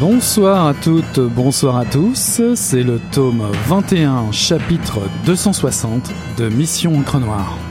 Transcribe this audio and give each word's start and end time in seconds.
Bonsoir 0.00 0.66
à 0.68 0.74
toutes, 0.74 1.18
bonsoir 1.18 1.76
à 1.76 1.84
tous, 1.84 2.40
c'est 2.54 2.84
le 2.84 3.00
tome 3.10 3.42
21, 3.66 4.30
chapitre 4.30 5.00
260 5.26 6.12
de 6.36 6.48
Mission 6.48 6.96
Encre 6.98 7.18
Noire. 7.18 7.67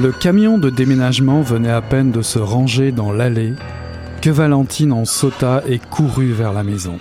Le 0.00 0.12
camion 0.12 0.56
de 0.56 0.70
déménagement 0.70 1.42
venait 1.42 1.70
à 1.70 1.82
peine 1.82 2.10
de 2.10 2.22
se 2.22 2.38
ranger 2.38 2.90
dans 2.90 3.12
l'allée 3.12 3.52
que 4.22 4.30
Valentine 4.30 4.94
en 4.94 5.04
sauta 5.04 5.62
et 5.68 5.78
courut 5.78 6.32
vers 6.32 6.54
la 6.54 6.64
maison. 6.64 6.98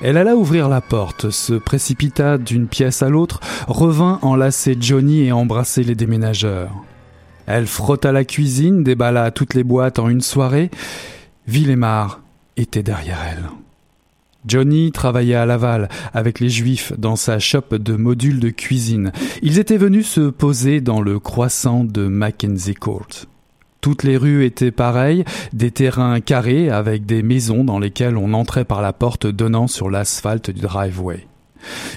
Elle 0.00 0.16
alla 0.16 0.34
ouvrir 0.34 0.70
la 0.70 0.80
porte, 0.80 1.28
se 1.28 1.52
précipita 1.52 2.38
d'une 2.38 2.66
pièce 2.66 3.02
à 3.02 3.10
l'autre, 3.10 3.40
revint 3.68 4.18
enlacer 4.22 4.74
Johnny 4.80 5.24
et 5.24 5.32
embrasser 5.32 5.84
les 5.84 5.94
déménageurs. 5.94 6.72
Elle 7.44 7.66
frotta 7.66 8.10
la 8.10 8.24
cuisine, 8.24 8.84
déballa 8.84 9.30
toutes 9.30 9.52
les 9.52 9.64
boîtes 9.64 9.98
en 9.98 10.08
une 10.08 10.22
soirée. 10.22 10.70
Villemar 11.46 12.20
était 12.56 12.82
derrière 12.82 13.18
elle. 13.30 13.61
Johnny 14.46 14.92
travaillait 14.92 15.34
à 15.34 15.46
Laval 15.46 15.88
avec 16.12 16.40
les 16.40 16.48
Juifs 16.48 16.92
dans 16.98 17.16
sa 17.16 17.38
shop 17.38 17.78
de 17.78 17.94
modules 17.94 18.40
de 18.40 18.50
cuisine. 18.50 19.12
Ils 19.42 19.58
étaient 19.58 19.76
venus 19.76 20.08
se 20.08 20.30
poser 20.30 20.80
dans 20.80 21.00
le 21.00 21.18
croissant 21.18 21.84
de 21.84 22.06
Mackenzie 22.06 22.74
Court. 22.74 23.26
Toutes 23.80 24.04
les 24.04 24.16
rues 24.16 24.44
étaient 24.44 24.70
pareilles, 24.70 25.24
des 25.52 25.72
terrains 25.72 26.20
carrés 26.20 26.70
avec 26.70 27.04
des 27.04 27.22
maisons 27.22 27.64
dans 27.64 27.80
lesquelles 27.80 28.16
on 28.16 28.32
entrait 28.32 28.64
par 28.64 28.80
la 28.80 28.92
porte 28.92 29.26
donnant 29.26 29.66
sur 29.66 29.90
l'asphalte 29.90 30.50
du 30.50 30.60
driveway. 30.60 31.26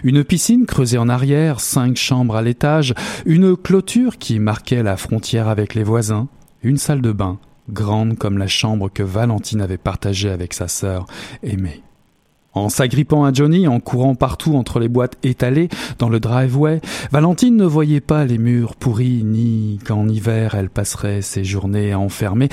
Une 0.03 0.23
piscine 0.23 0.66
creusée 0.66 0.97
en 0.97 1.09
arrière, 1.09 1.59
cinq 1.59 1.97
chambres 1.97 2.35
à 2.35 2.41
l'étage, 2.41 2.94
une 3.25 3.56
clôture 3.56 4.17
qui 4.17 4.39
marquait 4.39 4.83
la 4.83 4.97
frontière 4.97 5.47
avec 5.47 5.75
les 5.75 5.83
voisins, 5.83 6.27
une 6.63 6.77
salle 6.77 7.01
de 7.01 7.12
bain, 7.12 7.39
grande 7.69 8.17
comme 8.17 8.38
la 8.38 8.47
chambre 8.47 8.89
que 8.89 9.03
Valentine 9.03 9.62
avait 9.62 9.77
partagée 9.77 10.29
avec 10.29 10.53
sa 10.53 10.67
sœur 10.67 11.06
aimée. 11.44 11.83
En 12.56 12.70
s'agrippant 12.70 13.26
à 13.26 13.34
Johnny, 13.34 13.68
en 13.68 13.82
courant 13.82 14.16
partout 14.16 14.56
entre 14.56 14.80
les 14.80 14.88
boîtes 14.88 15.18
étalées 15.24 15.68
dans 16.00 16.10
le 16.10 16.22
driveway, 16.22 16.80
Valentine 17.12 17.58
ne 17.58 17.66
voyait 17.66 18.02
pas 18.02 18.24
les 18.24 18.38
murs 18.38 18.76
pourris, 18.76 19.24
ni 19.24 19.80
qu'en 19.86 20.08
hiver 20.08 20.56
elle 20.56 20.70
passerait 20.70 21.22
ses 21.22 21.44
journées 21.44 21.94
enfermée, 21.94 22.50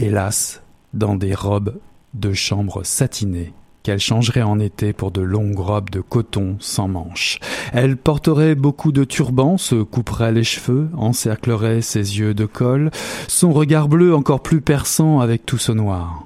hélas, 0.00 0.62
dans 0.92 1.14
des 1.14 1.34
robes 1.34 1.76
de 2.14 2.32
chambre 2.32 2.84
satinées 2.84 3.52
qu'elle 3.84 4.00
changerait 4.00 4.42
en 4.42 4.58
été 4.58 4.92
pour 4.92 5.10
de 5.10 5.20
longues 5.20 5.58
robes 5.58 5.90
de 5.90 6.00
coton 6.00 6.56
sans 6.58 6.88
manches. 6.88 7.38
Elle 7.72 7.98
porterait 7.98 8.54
beaucoup 8.54 8.92
de 8.92 9.04
turbans, 9.04 9.58
se 9.58 9.82
couperait 9.82 10.32
les 10.32 10.42
cheveux, 10.42 10.88
encerclerait 10.96 11.82
ses 11.82 12.18
yeux 12.18 12.32
de 12.32 12.46
colle, 12.46 12.90
son 13.28 13.52
regard 13.52 13.88
bleu 13.88 14.14
encore 14.14 14.40
plus 14.40 14.62
perçant 14.62 15.20
avec 15.20 15.44
tout 15.44 15.58
ce 15.58 15.70
noir. 15.70 16.24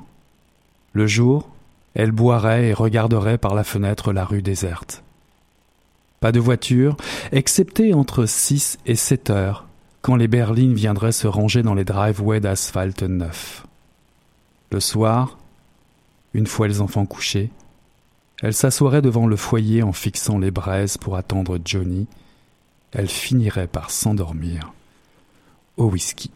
Le 0.92 1.08
jour, 1.08 1.48
elle 1.94 2.12
boirait 2.12 2.68
et 2.68 2.74
regarderait 2.74 3.38
par 3.38 3.54
la 3.54 3.64
fenêtre 3.64 4.12
la 4.12 4.24
rue 4.24 4.42
déserte. 4.42 5.02
Pas 6.20 6.32
de 6.32 6.40
voiture, 6.40 6.96
excepté 7.32 7.94
entre 7.94 8.26
six 8.26 8.78
et 8.86 8.96
sept 8.96 9.30
heures, 9.30 9.66
quand 10.02 10.16
les 10.16 10.28
berlines 10.28 10.74
viendraient 10.74 11.12
se 11.12 11.26
ranger 11.26 11.62
dans 11.62 11.74
les 11.74 11.84
driveways 11.84 12.40
d'asphalte 12.40 13.02
neufs. 13.02 13.66
Le 14.70 14.80
soir, 14.80 15.38
une 16.34 16.46
fois 16.46 16.68
les 16.68 16.80
enfants 16.80 17.06
couchés, 17.06 17.50
elle 18.42 18.54
s'assoirait 18.54 19.02
devant 19.02 19.26
le 19.26 19.36
foyer 19.36 19.82
en 19.82 19.92
fixant 19.92 20.38
les 20.38 20.50
braises 20.50 20.96
pour 20.96 21.16
attendre 21.16 21.58
Johnny. 21.64 22.06
Elle 22.92 23.08
finirait 23.08 23.66
par 23.66 23.90
s'endormir 23.90 24.72
au 25.76 25.86
whisky. 25.86 26.30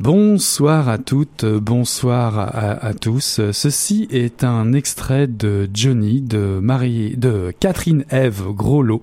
Bonsoir 0.00 0.88
à 0.88 0.96
toutes, 0.96 1.44
bonsoir 1.44 2.38
à, 2.38 2.94
tous. 2.94 3.38
Ceci 3.52 4.08
est 4.10 4.44
un 4.44 4.72
extrait 4.72 5.26
de 5.26 5.68
Johnny 5.74 6.22
de 6.22 6.58
Marie, 6.62 7.18
de 7.18 7.52
Catherine 7.60 8.06
Eve 8.10 8.44
Groslot, 8.48 9.02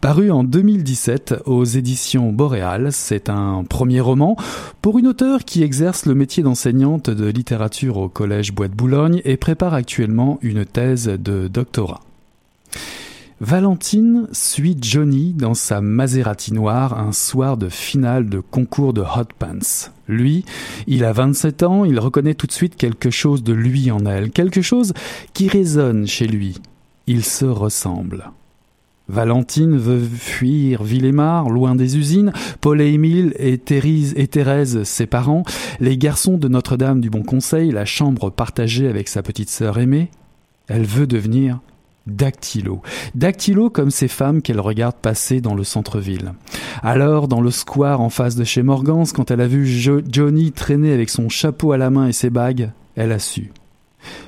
paru 0.00 0.30
en 0.30 0.44
2017 0.44 1.42
aux 1.44 1.64
éditions 1.64 2.32
Boréal. 2.32 2.92
C'est 2.92 3.28
un 3.28 3.62
premier 3.62 4.00
roman 4.00 4.36
pour 4.80 4.98
une 4.98 5.08
auteure 5.08 5.44
qui 5.44 5.62
exerce 5.62 6.06
le 6.06 6.14
métier 6.14 6.42
d'enseignante 6.42 7.10
de 7.10 7.26
littérature 7.26 7.98
au 7.98 8.08
collège 8.08 8.54
Bois 8.54 8.68
de 8.68 8.74
Boulogne 8.74 9.20
et 9.26 9.36
prépare 9.36 9.74
actuellement 9.74 10.38
une 10.40 10.64
thèse 10.64 11.08
de 11.08 11.48
doctorat. 11.48 12.00
Valentine 13.40 14.26
suit 14.32 14.76
Johnny 14.80 15.32
dans 15.32 15.54
sa 15.54 15.80
Maserati 15.80 16.52
noire 16.52 16.98
un 16.98 17.12
soir 17.12 17.56
de 17.56 17.68
finale 17.68 18.28
de 18.28 18.40
concours 18.40 18.92
de 18.92 19.02
hot 19.02 19.28
pants. 19.38 19.92
Lui, 20.08 20.44
il 20.88 21.04
a 21.04 21.12
27 21.12 21.62
ans, 21.62 21.84
il 21.84 22.00
reconnaît 22.00 22.34
tout 22.34 22.48
de 22.48 22.52
suite 22.52 22.74
quelque 22.74 23.10
chose 23.10 23.44
de 23.44 23.52
lui 23.52 23.92
en 23.92 24.04
elle, 24.06 24.32
quelque 24.32 24.60
chose 24.60 24.92
qui 25.34 25.46
résonne 25.46 26.08
chez 26.08 26.26
lui. 26.26 26.56
Il 27.06 27.24
se 27.24 27.44
ressemble. 27.44 28.32
Valentine 29.08 29.76
veut 29.78 30.04
fuir 30.04 30.82
Villemar, 30.82 31.48
loin 31.48 31.76
des 31.76 31.96
usines, 31.96 32.32
Paul 32.60 32.80
et 32.80 32.92
Émile 32.92 33.34
et 33.38 33.56
Thérèse, 33.56 34.14
et 34.16 34.26
Thérèse, 34.26 34.82
ses 34.82 35.06
parents, 35.06 35.44
les 35.78 35.96
garçons 35.96 36.38
de 36.38 36.48
Notre-Dame 36.48 37.00
du 37.00 37.08
Bon 37.08 37.22
Conseil, 37.22 37.70
la 37.70 37.84
chambre 37.84 38.30
partagée 38.30 38.88
avec 38.88 39.06
sa 39.06 39.22
petite 39.22 39.48
sœur 39.48 39.78
aimée. 39.78 40.10
Elle 40.66 40.84
veut 40.84 41.06
devenir 41.06 41.60
Dactylo. 42.08 42.82
Dactylo 43.14 43.70
comme 43.70 43.90
ces 43.90 44.08
femmes 44.08 44.42
qu'elle 44.42 44.60
regarde 44.60 44.96
passer 44.96 45.40
dans 45.40 45.54
le 45.54 45.62
centre-ville. 45.62 46.32
Alors, 46.82 47.28
dans 47.28 47.40
le 47.40 47.50
square 47.50 48.00
en 48.00 48.10
face 48.10 48.34
de 48.34 48.44
chez 48.44 48.62
Morgans, 48.62 49.04
quand 49.14 49.30
elle 49.30 49.40
a 49.40 49.46
vu 49.46 49.66
Johnny 49.66 50.52
traîner 50.52 50.92
avec 50.92 51.10
son 51.10 51.28
chapeau 51.28 51.72
à 51.72 51.78
la 51.78 51.90
main 51.90 52.08
et 52.08 52.12
ses 52.12 52.30
bagues, 52.30 52.70
elle 52.96 53.12
a 53.12 53.18
su. 53.18 53.52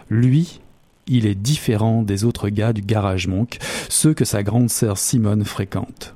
Lui, 0.08 0.60
Il 1.12 1.26
est 1.26 1.34
différent 1.34 2.02
des 2.02 2.24
autres 2.24 2.50
gars 2.50 2.72
du 2.72 2.82
Garage 2.82 3.26
Monk, 3.26 3.58
ceux 3.88 4.14
que 4.14 4.24
sa 4.24 4.44
grande 4.44 4.70
sœur 4.70 4.96
Simone 4.96 5.44
fréquente. 5.44 6.14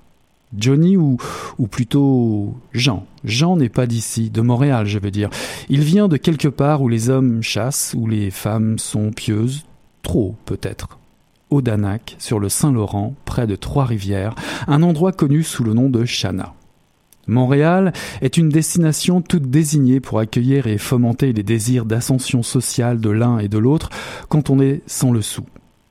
Johnny 0.57 0.97
ou, 0.97 1.17
ou 1.59 1.67
plutôt 1.67 2.55
Jean. 2.73 3.05
Jean 3.25 3.57
n'est 3.57 3.69
pas 3.69 3.87
d'ici, 3.87 4.31
de 4.31 4.41
Montréal 4.41 4.87
je 4.87 5.01
veux 5.01 5.11
dire. 5.11 5.31
Il 5.69 5.81
vient 5.81 6.07
de 6.07 6.17
quelque 6.17 6.47
part 6.47 6.81
où 6.81 6.89
les 6.89 7.11
hommes 7.11 7.43
chassent, 7.43 7.93
où 7.99 8.07
les 8.07 8.31
femmes 8.31 8.79
sont 8.79 9.11
pieuses, 9.11 9.65
trop 10.03 10.37
peut-être. 10.45 11.01
Sur 12.19 12.41
le 12.41 12.49
Saint-Laurent, 12.49 13.15
près 13.25 13.47
de 13.47 13.57
Trois-Rivières, 13.57 14.35
un 14.67 14.83
endroit 14.83 15.13
connu 15.13 15.43
sous 15.43 15.63
le 15.63 15.75
nom 15.75 15.89
de 15.89 16.05
Chana. 16.05 16.55
Montréal 17.27 17.93
est 18.21 18.37
une 18.37 18.49
destination 18.49 19.23
toute 19.23 19.51
désignée 19.51 20.01
pour 20.01 20.19
accueillir 20.19 20.67
et 20.67 20.79
fomenter 20.79 21.33
les 21.33 21.43
désirs 21.43 21.85
d'ascension 21.85 22.43
sociale 22.43 23.01
de 23.01 23.11
l'un 23.11 23.39
et 23.39 23.49
de 23.49 23.59
l'autre 23.59 23.89
quand 24.29 24.51
on 24.51 24.61
est 24.61 24.83
sans 24.87 25.13
le 25.13 25.23
sou. 25.23 25.45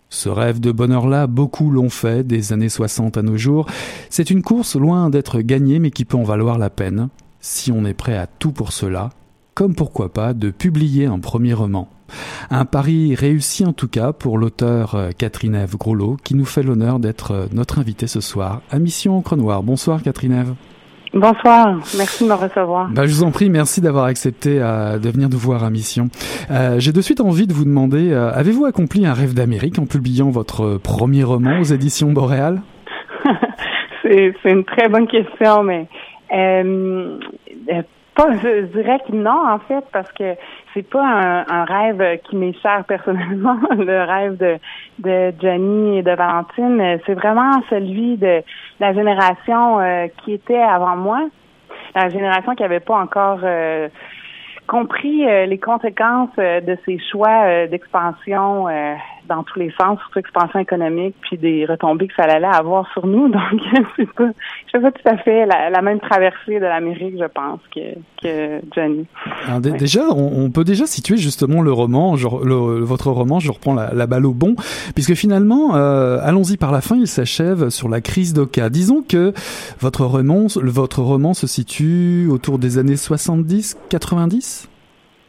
Ce 0.09 0.29
rêve 0.29 0.59
de 0.59 0.71
bonheur-là, 0.71 1.25
beaucoup 1.25 1.71
l'ont 1.71 1.89
fait 1.89 2.25
des 2.25 2.53
années 2.53 2.69
60 2.69 3.17
à 3.17 3.23
nos 3.23 3.37
jours. 3.37 3.65
C'est 4.11 4.29
une 4.29 4.43
course 4.43 4.75
loin 4.75 5.09
d'être 5.09 5.39
gagnée 5.39 5.79
mais 5.79 5.89
qui 5.89 6.05
peut 6.05 6.17
en 6.17 6.23
valoir 6.23 6.59
la 6.59 6.69
peine, 6.69 7.09
si 7.39 7.71
on 7.71 7.85
est 7.85 7.95
prêt 7.95 8.17
à 8.17 8.27
tout 8.27 8.51
pour 8.51 8.73
cela, 8.73 9.09
comme 9.55 9.73
pourquoi 9.73 10.13
pas 10.13 10.33
de 10.33 10.51
publier 10.51 11.07
un 11.07 11.19
premier 11.19 11.53
roman. 11.53 11.89
Un 12.49 12.65
pari 12.65 13.15
réussi 13.15 13.65
en 13.65 13.73
tout 13.73 13.87
cas 13.87 14.13
pour 14.13 14.37
l'auteur 14.37 14.95
euh, 14.95 15.09
Catherine 15.17 15.55
Eve 15.55 15.77
Grolot 15.77 16.17
qui 16.23 16.35
nous 16.35 16.45
fait 16.45 16.63
l'honneur 16.63 16.99
d'être 16.99 17.31
euh, 17.31 17.45
notre 17.53 17.79
invitée 17.79 18.07
ce 18.07 18.21
soir 18.21 18.61
à 18.71 18.79
Mission 18.79 19.17
Encre 19.17 19.35
Noire. 19.35 19.63
Bonsoir 19.63 20.01
Catherine 20.01 20.33
Eve. 20.33 20.53
Bonsoir, 21.13 21.75
merci 21.95 22.23
de 22.23 22.29
me 22.29 22.33
recevoir. 22.33 22.89
Bah, 22.89 23.05
je 23.05 23.13
vous 23.13 23.23
en 23.23 23.29
prie, 23.29 23.47
merci 23.47 23.81
d'avoir 23.81 24.05
accepté 24.05 24.57
euh, 24.59 24.97
de 24.97 25.09
venir 25.09 25.29
nous 25.29 25.37
voir 25.37 25.63
à 25.63 25.69
Mission. 25.69 26.07
Euh, 26.49 26.79
J'ai 26.79 26.91
de 26.91 27.01
suite 27.01 27.21
envie 27.21 27.45
de 27.45 27.53
vous 27.53 27.65
demander, 27.65 28.11
euh, 28.11 28.31
avez-vous 28.33 28.65
accompli 28.65 29.05
un 29.05 29.13
rêve 29.13 29.35
d'Amérique 29.35 29.77
en 29.77 29.85
publiant 29.85 30.31
votre 30.31 30.79
premier 30.79 31.23
roman 31.23 31.59
aux 31.59 31.65
éditions 31.65 32.11
Boréal? 32.11 32.63
C'est 34.03 34.33
une 34.45 34.63
très 34.63 34.89
bonne 34.89 35.07
question, 35.07 35.61
mais 35.61 35.87
pas, 38.13 38.31
je 38.37 38.65
dirais 38.65 38.99
que 39.07 39.13
non, 39.13 39.47
en 39.47 39.59
fait, 39.59 39.83
parce 39.91 40.11
que 40.13 40.35
c'est 40.73 40.87
pas 40.87 41.43
un, 41.47 41.65
rêve 41.65 42.19
qui 42.23 42.35
m'est 42.35 42.59
cher 42.61 42.83
personnellement, 42.87 43.57
le 43.77 44.03
rêve 44.03 44.37
de, 44.37 44.57
de 44.99 45.33
Jenny 45.41 45.99
et 45.99 46.03
de 46.03 46.11
Valentine. 46.11 46.99
C'est 47.05 47.13
vraiment 47.13 47.61
celui 47.69 48.17
de 48.17 48.41
la 48.79 48.93
génération 48.93 49.79
euh, 49.79 50.07
qui 50.23 50.33
était 50.33 50.61
avant 50.61 50.95
moi, 50.95 51.27
la 51.95 52.09
génération 52.09 52.55
qui 52.55 52.63
n'avait 52.63 52.79
pas 52.79 52.97
encore 52.97 53.39
euh, 53.43 53.87
compris 54.67 55.27
euh, 55.27 55.45
les 55.45 55.59
conséquences 55.59 56.35
de 56.37 56.77
ces 56.85 56.99
choix 57.11 57.67
d'expansion 57.67 58.67
dans 59.27 59.43
tous 59.43 59.59
les 59.59 59.71
sens, 59.79 59.99
surtout 59.99 60.19
expansion 60.19 60.59
économique, 60.59 61.15
puis 61.21 61.37
des 61.37 61.65
retombées 61.65 62.07
que 62.07 62.15
ça 62.15 62.23
allait 62.23 62.45
avoir 62.45 62.91
sur 62.93 63.05
nous. 63.05 63.27
Donc, 63.29 63.61
c'est 63.95 64.11
pas, 64.11 64.29
je 64.73 64.79
pas 64.79 64.91
tout 64.91 65.09
à 65.09 65.17
fait 65.17 65.45
la, 65.45 65.69
la 65.69 65.81
même 65.81 65.99
traversée 65.99 66.55
de 66.59 66.65
l'Amérique, 66.65 67.15
je 67.19 67.25
pense, 67.25 67.59
que, 67.73 67.95
que 68.21 68.61
Johnny. 68.75 69.05
Alors, 69.47 69.61
ouais. 69.63 69.77
Déjà, 69.77 70.01
on, 70.09 70.45
on, 70.45 70.51
peut 70.51 70.63
déjà 70.63 70.85
situer 70.85 71.17
justement 71.17 71.61
le 71.61 71.71
roman, 71.71 72.15
genre, 72.15 72.43
le, 72.43 72.55
votre 72.83 73.11
roman, 73.11 73.39
je 73.39 73.51
reprends 73.51 73.73
la, 73.73 73.93
la, 73.93 74.07
balle 74.07 74.25
au 74.25 74.33
bon, 74.33 74.55
puisque 74.93 75.13
finalement, 75.13 75.75
euh, 75.75 76.19
allons-y 76.21 76.57
par 76.57 76.71
la 76.71 76.81
fin, 76.81 76.95
il 76.95 77.07
s'achève 77.07 77.69
sur 77.69 77.89
la 77.89 78.01
crise 78.01 78.33
d'Oka. 78.33 78.69
Disons 78.69 79.01
que 79.01 79.33
votre 79.79 80.05
roman, 80.05 80.47
votre 80.55 81.01
roman 81.01 81.33
se 81.33 81.47
situe 81.47 82.27
autour 82.29 82.59
des 82.59 82.77
années 82.77 82.97
70, 82.97 83.77
90 83.89 84.69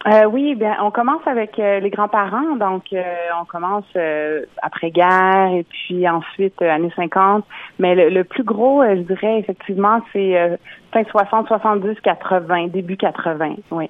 euh, 0.07 0.27
oui, 0.27 0.55
bien, 0.55 0.77
on 0.83 0.91
commence 0.91 1.27
avec 1.27 1.59
euh, 1.59 1.81
les 1.81 1.89
grands-parents, 1.89 2.57
donc 2.57 2.93
euh, 2.93 3.03
on 3.41 3.47
commence 3.47 3.87
euh, 3.97 4.45
après-guerre 4.61 5.51
et 5.55 5.65
puis 5.65 6.07
ensuite 6.07 6.61
euh, 6.61 6.71
années 6.71 6.93
50. 6.95 7.45
Mais 7.79 7.95
le, 7.95 8.11
le 8.11 8.25
plus 8.25 8.45
gros, 8.45 8.85
je 8.85 9.01
dirais 9.01 9.39
effectivement, 9.39 10.01
c'est 10.13 10.59
fin 10.93 11.05
60, 11.05 11.49
70, 11.49 12.01
80, 12.01 12.67
début 12.69 12.99
80, 12.99 13.55
oui. 13.71 13.89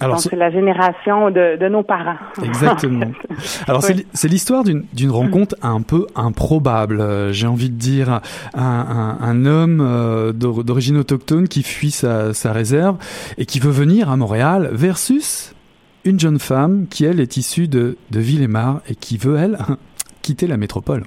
Alors, 0.00 0.16
Donc, 0.16 0.26
c'est 0.30 0.36
la 0.36 0.50
génération 0.50 1.30
de, 1.30 1.56
de, 1.56 1.68
nos 1.68 1.82
parents. 1.82 2.16
Exactement. 2.42 3.06
Alors, 3.66 3.82
oui. 3.88 4.06
c'est 4.12 4.28
l'histoire 4.28 4.62
d'une 4.64 5.10
rencontre 5.10 5.56
un 5.62 5.82
peu 5.82 6.06
improbable, 6.14 7.00
euh, 7.00 7.32
j'ai 7.32 7.46
envie 7.46 7.70
de 7.70 7.78
dire. 7.78 8.20
Un, 8.54 8.62
un, 8.62 9.18
un 9.20 9.46
homme 9.46 9.80
euh, 9.80 10.32
d'origine 10.32 10.96
autochtone 10.98 11.48
qui 11.48 11.62
fuit 11.62 11.90
sa, 11.90 12.32
sa, 12.32 12.52
réserve 12.52 12.96
et 13.38 13.46
qui 13.46 13.60
veut 13.60 13.70
venir 13.70 14.10
à 14.10 14.16
Montréal 14.16 14.68
versus 14.72 15.54
une 16.04 16.18
jeune 16.18 16.38
femme 16.38 16.86
qui, 16.88 17.04
elle, 17.04 17.20
est 17.20 17.36
issue 17.36 17.68
de, 17.68 17.96
de 18.10 18.20
Villemar 18.20 18.80
et 18.88 18.94
qui 18.94 19.16
veut, 19.18 19.36
elle, 19.36 19.58
quitter 20.22 20.46
la 20.46 20.56
métropole. 20.56 21.02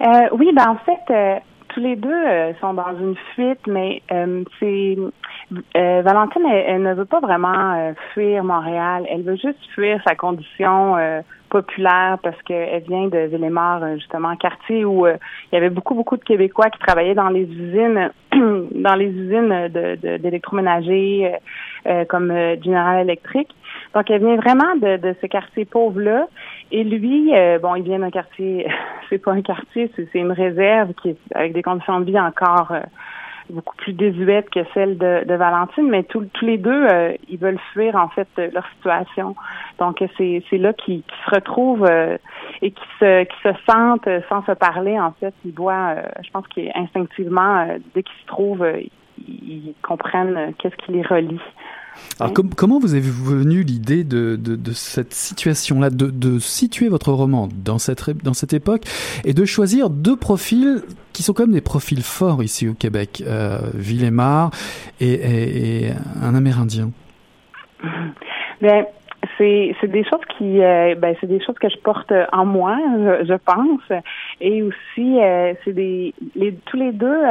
Euh, 0.00 0.28
oui, 0.32 0.50
ben 0.54 0.68
en 0.68 0.76
fait, 0.76 1.42
tous 1.68 1.80
les 1.80 1.96
deux 1.96 2.10
euh, 2.10 2.52
sont 2.60 2.74
dans 2.74 2.96
une 2.98 3.16
fuite, 3.34 3.66
mais 3.66 4.02
c'est 4.60 4.96
euh, 5.52 6.02
Valentine, 6.02 6.46
elle, 6.46 6.82
ne 6.82 6.94
veut 6.94 7.04
pas 7.04 7.20
vraiment 7.20 7.74
euh, 7.74 7.92
fuir 8.12 8.44
Montréal. 8.44 9.06
Elle 9.10 9.22
veut 9.22 9.36
juste 9.36 9.58
fuir 9.74 10.00
sa 10.06 10.14
condition 10.14 10.96
euh, 10.96 11.20
populaire 11.50 12.18
parce 12.22 12.40
qu'elle 12.42 12.82
vient 12.82 13.08
de 13.08 13.26
Villemort, 13.26 13.80
justement, 13.94 14.28
un 14.28 14.36
quartier 14.36 14.84
où 14.84 15.06
il 15.06 15.18
y 15.52 15.56
avait 15.56 15.70
beaucoup, 15.70 15.94
beaucoup 15.94 16.16
de 16.16 16.24
Québécois 16.24 16.70
qui 16.70 16.78
travaillaient 16.78 17.14
dans 17.14 17.28
les 17.28 17.42
usines, 17.44 18.10
dans 18.32 18.94
les 18.94 19.06
usines 19.06 19.68
de, 19.68 20.16
d'électroménager 20.16 21.32
comme 22.08 22.32
General 22.64 23.02
Electric. 23.02 23.48
Donc, 23.94 24.10
elle 24.10 24.24
vient 24.24 24.36
vraiment 24.36 24.74
de, 24.74 24.96
de 24.96 25.14
ce 25.20 25.26
quartier 25.26 25.64
pauvre-là. 25.64 26.26
Et 26.72 26.82
lui, 26.82 27.32
bon, 27.62 27.76
il 27.76 27.84
vient 27.84 28.00
d'un 28.00 28.10
quartier, 28.10 28.66
c'est 29.08 29.18
pas 29.18 29.32
un 29.32 29.42
quartier, 29.42 29.92
c'est 29.94 30.08
une 30.14 30.32
réserve 30.32 30.92
qui 30.94 31.10
est 31.10 31.18
avec 31.36 31.52
des 31.52 31.62
conditions 31.62 32.00
de 32.00 32.06
vie 32.06 32.18
encore 32.18 32.72
beaucoup 33.50 33.76
plus 33.76 33.92
désuètes 33.92 34.50
que 34.50 34.60
celle 34.72 34.98
de, 34.98 35.24
de 35.24 35.34
Valentine, 35.34 35.88
mais 35.88 36.02
tous 36.04 36.26
les 36.42 36.58
deux, 36.58 36.86
euh, 36.86 37.12
ils 37.28 37.38
veulent 37.38 37.60
fuir 37.72 37.96
en 37.96 38.08
fait 38.08 38.28
leur 38.36 38.66
situation. 38.76 39.34
Donc 39.78 40.02
c'est 40.16 40.42
là 40.52 40.72
qu'ils 40.72 41.02
qu 41.02 41.14
se 41.24 41.34
retrouvent 41.34 41.90
et 42.62 42.70
qui 42.70 42.84
se 43.00 43.24
qui 43.24 43.36
se 43.42 43.52
sentent 43.68 44.08
sans 44.28 44.44
se 44.44 44.52
parler 44.52 44.98
en 44.98 45.12
fait. 45.12 45.34
Ils 45.44 45.54
voient, 45.54 45.96
je 46.22 46.30
pense 46.30 46.46
qu'instinctivement, 46.48 47.66
dès 47.94 48.02
qu'ils 48.02 48.20
se 48.22 48.26
trouvent, 48.26 48.66
ils 49.28 49.74
comprennent 49.82 50.54
qu'est-ce 50.58 50.76
qui 50.76 50.92
les 50.92 51.02
relie. 51.02 51.40
Alors 52.20 52.32
com 52.32 52.50
comment 52.56 52.78
vous 52.78 52.94
avez 52.94 53.02
venu 53.02 53.62
l'idée 53.62 54.04
de, 54.04 54.36
de, 54.36 54.56
de, 54.56 54.72
cette 54.72 55.12
situation-là, 55.12 55.90
de, 55.90 56.06
de, 56.06 56.38
situer 56.38 56.88
votre 56.88 57.12
roman 57.12 57.48
dans 57.64 57.78
cette, 57.78 58.10
dans 58.22 58.34
cette 58.34 58.52
époque 58.52 58.82
et 59.24 59.32
de 59.32 59.44
choisir 59.44 59.90
deux 59.90 60.16
profils 60.16 60.82
qui 61.12 61.22
sont 61.22 61.32
comme 61.32 61.52
des 61.52 61.60
profils 61.60 62.02
forts 62.02 62.42
ici 62.42 62.68
au 62.68 62.74
Québec, 62.74 63.22
euh, 63.26 63.58
Villemar 63.74 64.50
et, 65.00 65.12
et, 65.12 65.84
et, 65.86 65.92
un 66.22 66.34
Amérindien? 66.34 66.90
Bien, 68.60 68.86
c'est 69.38 69.74
des 69.84 70.04
choses 70.04 70.24
qui 70.36 70.62
euh, 70.62 70.94
ben 70.96 71.14
c'est 71.20 71.26
des 71.26 71.42
choses 71.44 71.56
que 71.60 71.68
je 71.68 71.78
porte 71.78 72.12
en 72.32 72.44
moi 72.44 72.78
je, 72.98 73.26
je 73.26 73.34
pense. 73.34 74.02
Et 74.40 74.62
aussi 74.62 75.20
euh, 75.20 75.54
c'est 75.64 75.72
des 75.72 76.14
les 76.36 76.54
tous 76.66 76.76
les 76.76 76.92
deux 76.92 77.22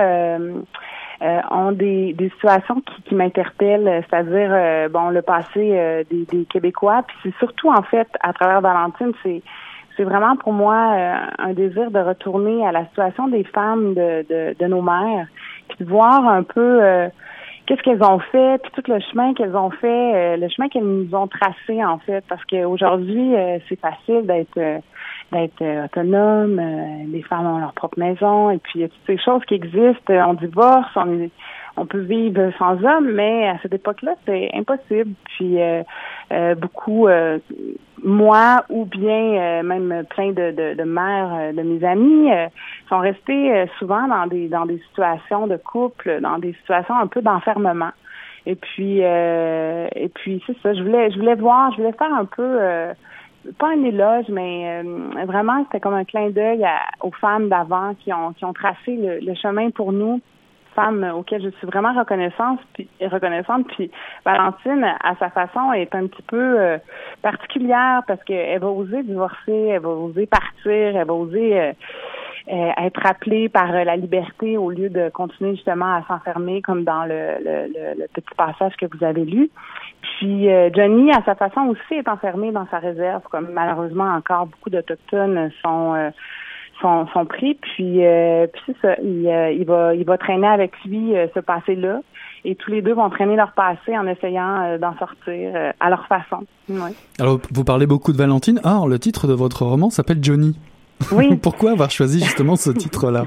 euh, 1.22 1.34
euh, 1.34 1.42
ont 1.52 1.72
des, 1.72 2.14
des 2.14 2.30
situations 2.30 2.82
qui, 2.82 3.02
qui 3.04 3.16
m'interpellent, 3.16 4.04
c'est-à-dire 4.10 4.50
euh, 4.52 4.90
bon 4.90 5.10
le 5.10 5.22
passé 5.22 5.72
euh, 5.74 6.04
des, 6.10 6.46
Québécois, 6.46 7.04
puis 7.08 7.18
c'est 7.24 7.36
surtout 7.38 7.70
en 7.70 7.82
fait 7.84 8.08
à 8.22 8.34
travers 8.34 8.62
Valentine, 8.62 9.12
c'est 9.24 9.42
c'est 9.96 10.04
vraiment 10.04 10.36
pour 10.36 10.54
moi 10.54 10.96
euh, 10.96 11.16
un 11.38 11.54
désir 11.54 11.92
de 11.92 12.00
retourner 12.00 12.66
à 12.66 12.72
la 12.72 12.86
situation 12.86 13.28
des 13.28 13.44
femmes 13.44 13.94
de, 13.94 14.56
de, 14.60 14.66
nos 14.66 14.82
mères, 14.82 15.28
puis 15.70 15.86
de 15.86 15.90
voir 15.90 16.28
un 16.28 16.42
peu 16.42 16.84
euh, 16.84 17.08
qu'est-ce 17.68 17.84
qu'elles 17.84 18.04
ont 18.04 18.20
fait, 18.20 18.60
puis 18.64 18.72
tout 18.72 18.92
le 18.92 19.00
chemin 19.00 19.36
qu'elles 19.36 19.56
ont 19.56 19.70
fait, 19.70 20.36
le 20.36 20.50
chemin 20.50 20.68
qu'elles 20.68 20.84
nous 20.84 21.14
ont 21.14 21.28
tracé 21.28 21.84
en 21.86 22.00
fait, 22.00 22.24
parce 22.28 22.44
qu'aujourd'hui 22.46 23.36
c'est 23.70 23.80
facile 23.80 24.26
d'être 24.26 24.82
d'être 25.34 25.62
euh, 25.62 25.86
autonome, 25.86 26.60
euh, 26.60 27.12
les 27.12 27.22
femmes 27.24 27.46
ont 27.46 27.60
leur 27.60 27.74
propre 27.74 28.00
maison, 28.00 28.50
et 28.52 28.58
puis 28.58 28.74
il 28.76 28.82
y 28.82 28.84
a 28.86 28.88
toutes 28.88 29.06
ces 29.06 29.18
choses 29.18 29.44
qui 29.46 29.56
existent. 29.56 30.14
On 30.14 30.34
divorce, 30.36 30.90
on, 31.76 31.86
peut 31.86 32.00
vivre 32.00 32.52
sans 32.58 32.82
homme, 32.84 33.12
mais 33.12 33.50
à 33.50 33.58
cette 33.62 33.74
époque-là, 33.74 34.14
c'est 34.26 34.52
impossible. 34.54 35.12
Puis 35.26 35.62
euh, 35.62 35.84
euh, 36.32 36.56
beaucoup, 36.56 37.08
euh, 37.08 37.40
moi 38.04 38.64
ou 38.70 38.86
bien 38.86 39.64
même 39.64 40.04
plein 40.10 40.30
de, 40.30 40.52
de, 40.52 40.76
de 40.76 40.84
mères 40.84 41.54
de 41.54 41.62
mes 41.62 41.86
amis 41.86 42.30
sont 42.90 43.00
restés 43.00 43.66
souvent 43.80 44.08
dans 44.08 44.28
des 44.28 44.50
dans 44.50 44.66
des 44.66 44.78
situations 44.90 45.48
de 45.48 45.58
couple, 45.58 46.20
dans 46.22 46.38
des 46.38 46.54
situations 46.54 46.96
un 46.96 47.08
peu 47.08 47.22
d'enfermement. 47.22 47.92
Et 48.46 48.56
puis 48.56 49.00
et 49.00 50.10
puis 50.14 50.44
c'est 50.46 50.58
ça. 50.62 50.74
Je 50.74 50.84
voulais 50.84 51.12
je 51.12 51.18
voulais 51.18 51.36
voir, 51.36 51.72
je 51.72 51.78
voulais 51.78 51.94
faire 51.94 52.14
un 52.14 52.26
peu 52.26 52.60
pas 53.58 53.68
un 53.68 53.84
éloge, 53.84 54.26
mais 54.30 54.84
euh, 54.84 55.26
vraiment, 55.26 55.64
c'était 55.66 55.80
comme 55.80 55.94
un 55.94 56.06
clin 56.06 56.30
d'œil 56.30 56.66
aux 57.02 57.12
femmes 57.12 57.50
d'avant 57.50 57.94
qui 57.96 58.14
ont, 58.14 58.34
qui 58.34 58.46
ont 58.46 58.54
tracé 58.54 58.96
le, 58.96 59.20
le, 59.20 59.34
chemin 59.36 59.70
pour 59.72 59.92
nous 59.92 60.22
femmes 60.74 61.12
auxquelles 61.16 61.44
je 61.44 61.50
suis 61.58 61.68
vraiment 61.68 61.94
reconnaissante. 61.94 62.60
Puis, 62.74 62.88
reconnaissante. 63.02 63.68
Puis 63.68 63.92
Valentine, 64.26 64.84
à 65.04 65.16
sa 65.18 65.30
façon, 65.30 65.74
est 65.74 65.94
un 65.96 66.08
petit 66.08 66.22
peu 66.24 66.60
euh, 66.60 66.78
particulière 67.22 68.02
parce 68.08 68.24
qu'elle 68.24 68.60
va 68.60 68.68
oser 68.68 69.04
divorcer, 69.04 69.68
elle 69.72 69.82
va 69.82 69.90
oser 69.90 70.26
partir, 70.26 70.98
elle 70.98 71.06
va 71.06 71.14
oser 71.14 71.60
euh, 71.60 71.74
euh, 72.52 72.72
être 72.78 73.06
appelée 73.06 73.48
par 73.48 73.72
la 73.72 73.96
liberté 73.96 74.58
au 74.58 74.70
lieu 74.70 74.90
de 74.90 75.10
continuer 75.10 75.56
justement 75.56 75.96
à 75.96 76.04
s'enfermer 76.08 76.62
comme 76.62 76.84
dans 76.84 77.06
le, 77.06 77.38
le, 77.42 77.68
le, 77.98 78.08
petit 78.14 78.36
passage 78.36 78.76
que 78.76 78.86
vous 78.86 79.04
avez 79.04 79.24
lu. 79.24 79.50
Puis 80.04 80.48
Johnny, 80.76 81.12
à 81.12 81.24
sa 81.24 81.36
façon 81.36 81.62
aussi, 81.62 81.96
est 81.96 82.08
enfermé 82.08 82.52
dans 82.52 82.68
sa 82.70 82.80
réserve, 82.80 83.24
comme 83.32 83.50
malheureusement 83.52 84.14
encore 84.14 84.48
beaucoup 84.48 84.70
d'Autochtones 84.70 85.50
sont 85.64 86.12
sont, 86.82 87.26
pris. 87.26 87.56
Puis, 87.56 88.06
euh, 88.06 88.48
puis 88.48 88.62
c'est 88.66 88.76
ça, 88.82 88.96
il, 89.02 89.28
euh, 89.28 89.52
il, 89.52 89.66
va, 89.66 89.96
il 89.96 90.06
va 90.06 90.18
traîner 90.18 90.48
avec 90.48 90.72
lui 90.86 91.16
euh, 91.16 91.28
ce 91.34 91.40
passé-là. 91.40 92.02
Et 92.46 92.56
tous 92.56 92.72
les 92.72 92.82
deux 92.82 92.94
vont 92.94 93.10
traîner 93.10 93.38
leur 93.38 93.54
passé 93.54 93.98
en 93.98 94.06
essayant 94.06 94.78
d'en 94.78 94.98
sortir 94.98 95.74
à 95.80 95.90
leur 95.90 96.06
façon. 96.08 96.46
Alors, 97.18 97.40
vous 97.52 97.64
parlez 97.64 97.88
beaucoup 97.88 98.12
de 98.12 98.18
Valentine. 98.18 98.60
Or, 98.66 98.90
le 98.90 99.00
titre 99.00 99.28
de 99.28 99.34
votre 99.34 99.64
roman 99.64 99.90
s'appelle 99.90 100.22
Johnny. 100.22 100.60
Oui. 101.14 101.36
Pourquoi 101.42 101.72
avoir 101.72 101.90
choisi 101.90 102.20
justement 102.20 102.58
ce 102.58 102.72
titre-là? 102.72 103.24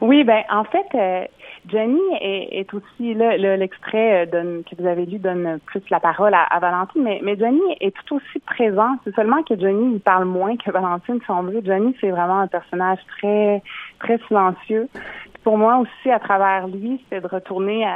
oui, 0.00 0.22
ben 0.22 0.42
en 0.52 0.62
fait, 0.62 1.28
Jenny 1.70 2.00
est, 2.20 2.72
aussi 2.74 3.14
là, 3.14 3.36
l'extrait 3.56 4.26
euh, 4.34 4.62
que 4.62 4.76
vous 4.78 4.86
avez 4.86 5.06
lu 5.06 5.18
donne 5.18 5.58
plus 5.64 5.82
la 5.90 6.00
parole 6.00 6.34
à, 6.34 6.58
Valentine, 6.60 7.02
mais, 7.02 7.20
mais 7.22 7.36
Johnny 7.38 7.60
est 7.80 7.94
tout 7.94 8.16
aussi 8.16 8.38
présent. 8.40 8.96
C'est 9.04 9.14
seulement 9.14 9.42
que 9.42 9.58
Johnny 9.58 9.98
parle 9.98 10.26
moins 10.26 10.56
que 10.56 10.70
Valentine, 10.70 11.20
si 11.24 11.30
on 11.30 11.42
veut. 11.42 11.62
Johnny, 11.64 11.96
c'est 12.00 12.10
vraiment 12.10 12.40
un 12.40 12.46
personnage 12.46 12.98
très 13.18 13.62
très 13.98 14.18
silencieux. 14.28 14.88
Pour 15.42 15.58
moi 15.58 15.78
aussi, 15.78 16.10
à 16.10 16.18
travers 16.18 16.68
lui, 16.68 17.00
c'était 17.04 17.20
de 17.20 17.26
retourner 17.26 17.86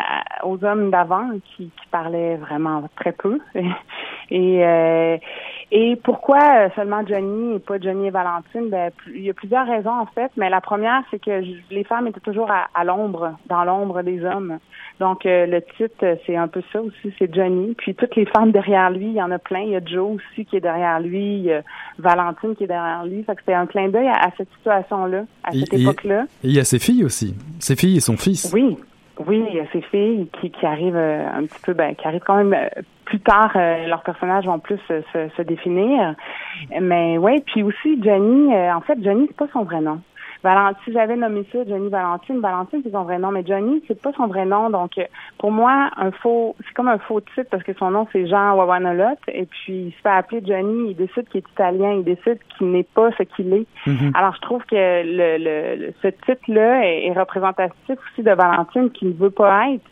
aux 0.43 0.63
hommes 0.65 0.91
d'avant 0.91 1.31
qui, 1.45 1.71
qui 1.71 1.87
parlaient 1.91 2.37
vraiment 2.37 2.89
très 2.97 3.13
peu. 3.13 3.39
et 4.31 4.65
euh, 4.65 5.17
et 5.71 5.97
pourquoi 5.97 6.39
euh, 6.39 6.69
seulement 6.75 7.07
Johnny 7.07 7.57
et 7.57 7.59
pas 7.59 7.79
Johnny 7.79 8.07
et 8.07 8.11
Valentine? 8.11 8.71
Ben, 8.71 8.91
il 9.07 9.23
y 9.23 9.31
a 9.31 9.35
plusieurs 9.35 9.67
raisons 9.67 9.91
en 9.91 10.07
fait, 10.07 10.31
mais 10.39 10.49
la 10.49 10.63
première, 10.63 11.03
c'est 11.11 11.23
que 11.23 11.43
les 11.71 11.85
femmes 11.85 12.07
étaient 12.07 12.21
toujours 12.21 12.51
à, 12.51 12.85
l'ombre, 12.85 13.35
dans 13.47 13.65
l'ombre 13.65 14.03
des 14.03 14.25
hommes. 14.25 14.59
Donc 14.99 15.27
euh, 15.27 15.45
le 15.45 15.61
titre, 15.77 16.17
c'est 16.27 16.37
un 16.37 16.49
peu 16.49 16.63
ça 16.73 16.81
aussi, 16.81 17.15
c'est 17.19 17.33
Johnny. 17.35 17.75
Puis 17.77 17.95
toutes 17.95 18.17
les 18.17 18.25
femmes 18.25 18.51
derrière 18.51 18.91
lui, 18.91 19.09
il 19.09 19.13
y 19.13 19.23
en 19.23 19.31
a 19.31 19.39
plein. 19.39 19.61
Il 19.61 19.71
y 19.71 19.77
a 19.77 19.85
Joe 19.85 20.17
aussi 20.17 20.47
qui 20.47 20.57
est 20.57 20.61
derrière 20.61 21.01
lui, 21.01 21.37
il 21.37 21.43
y 21.43 21.53
a 21.53 21.63
Valentine 21.99 22.57
qui 22.57 22.65
est 22.65 22.69
derrière 22.69 23.05
lui. 23.05 23.23
Fait 23.25 23.35
que 23.35 23.43
c'était 23.43 23.55
un 23.55 23.67
clin 23.67 23.89
d'œil 23.89 24.09
à, 24.09 24.31
cette 24.39 24.49
situation-là, 24.57 25.25
à 25.45 25.53
cette 25.53 25.75
époque-là. 25.75 26.25
Et 26.43 26.49
il 26.49 26.55
y 26.55 26.61
a 26.61 26.65
ses 26.65 26.79
filles 26.79 27.05
aussi, 27.05 27.35
ses 27.59 27.77
filles 27.77 27.99
et 27.99 28.01
son 28.01 28.17
fils. 28.17 28.51
Oui, 28.55 28.79
oui, 29.27 29.45
il 29.49 29.57
y 29.57 29.61
a 29.61 29.67
ces 29.73 29.83
filles 29.83 30.29
qui, 30.41 30.51
qui 30.51 30.67
arrivent 30.67 30.97
euh, 30.97 31.27
un 31.33 31.45
petit 31.45 31.61
peu, 31.63 31.73
ben, 31.73 31.95
qui 31.95 32.07
arrivent 32.07 32.23
quand 32.25 32.37
même 32.37 32.55
euh, 32.55 32.69
plus 33.05 33.21
tard. 33.21 33.53
Euh, 33.57 33.87
leurs 33.87 34.03
personnages 34.03 34.45
vont 34.45 34.59
plus 34.59 34.79
se, 34.89 35.03
se 35.37 35.43
définir. 35.43 36.15
Mais 36.81 37.19
oui, 37.19 37.43
puis 37.47 37.63
aussi 37.63 38.03
Jenny. 38.03 38.55
en 38.55 38.81
fait, 38.81 39.03
Jenny 39.03 39.27
c'est 39.29 39.37
pas 39.37 39.49
son 39.53 39.65
vrai 39.65 39.81
nom. 39.81 40.01
Valentine, 40.43 40.83
si 40.85 40.93
j'avais 40.93 41.17
nommé 41.17 41.45
ça 41.53 41.59
Johnny 41.67 41.89
Valentine, 41.89 42.41
Valentine 42.41 42.81
c'est 42.85 42.93
son 42.93 43.03
vrai 43.03 43.19
nom, 43.19 43.31
mais 43.31 43.45
Johnny 43.47 43.83
c'est 43.89 44.01
pas 44.01 44.13
son 44.13 44.27
vrai 44.27 44.45
nom. 44.45 44.71
Donc 44.71 44.99
euh, 44.99 45.05
pour 45.39 45.51
moi, 45.51 45.91
un 45.97 46.11
faux, 46.11 46.55
c'est 46.59 46.75
comme 46.75 46.89
un 46.89 46.99
faux 46.99 47.21
titre 47.21 47.49
parce 47.51 47.63
que 47.63 47.73
son 47.75 47.91
nom 47.91 48.07
c'est 48.13 48.27
Jean 48.27 48.55
Wawanolot 48.57 49.19
et 49.29 49.47
puis 49.47 49.87
il 49.87 49.93
se 49.93 50.01
fait 50.03 50.09
appeler 50.09 50.43
Johnny. 50.47 50.91
Il 50.91 50.97
décide 50.97 51.29
qu'il 51.29 51.39
est 51.39 51.51
italien, 51.51 51.93
il 51.93 52.05
décide 52.05 52.39
qu'il 52.57 52.71
n'est 52.71 52.85
pas 52.85 53.11
ce 53.19 53.23
qu'il 53.25 53.53
est. 53.53 53.67
Mm-hmm. 53.87 54.13
Alors 54.15 54.35
je 54.35 54.41
trouve 54.41 54.65
que 54.65 54.75
le, 54.75 55.39
le, 55.39 55.93
ce 56.03 56.09
titre-là 56.09 56.87
est, 56.87 57.07
est 57.07 57.19
représentatif 57.19 57.99
aussi 58.13 58.23
de 58.23 58.33
Valentine 58.33 58.91
qui 58.91 59.07
ne 59.07 59.13
veut 59.13 59.31
pas 59.31 59.71
être 59.71 59.83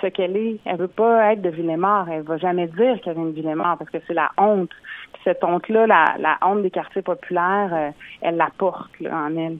ce 0.00 0.06
qu'elle 0.08 0.36
est. 0.36 0.58
Elle 0.64 0.76
veut 0.76 0.88
pas 0.88 1.32
être 1.32 1.42
de 1.42 1.50
Villemort. 1.50 2.06
Elle 2.10 2.22
va 2.22 2.36
jamais 2.36 2.66
dire 2.68 3.00
qu'elle 3.02 3.14
vient 3.14 3.24
de 3.24 3.30
Villemort 3.30 3.76
parce 3.78 3.90
que 3.90 3.98
c'est 4.06 4.14
la 4.14 4.30
honte 4.36 4.70
cette 5.24 5.44
honte-là, 5.44 5.86
la, 6.18 6.38
honte 6.42 6.62
des 6.62 6.70
quartiers 6.70 7.02
populaires, 7.02 7.70
euh, 7.72 7.90
elle 8.22 8.36
la 8.36 8.48
porte 8.56 8.90
en 9.10 9.36
elle. 9.36 9.58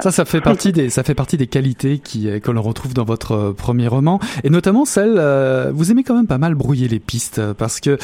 Ça, 0.00 0.10
ça 0.10 0.24
fait 0.24 0.40
partie 0.40 0.72
des, 0.72 1.46
qualités 1.46 1.98
qui 1.98 2.28
euh, 2.28 2.40
que 2.40 2.50
l'on 2.50 2.62
retrouve 2.62 2.94
dans 2.94 3.04
votre 3.04 3.32
euh, 3.32 3.52
premier 3.52 3.88
roman, 3.88 4.20
et 4.44 4.50
notamment 4.50 4.84
celle, 4.84 5.20
vous 5.72 5.90
aimez 5.90 6.02
quand 6.02 6.14
même 6.14 6.26
pas 6.26 6.38
mal 6.38 6.54
brouiller 6.54 6.88
les 6.88 6.98
pistes, 6.98 7.40
parce 7.54 7.80
que 7.80 7.98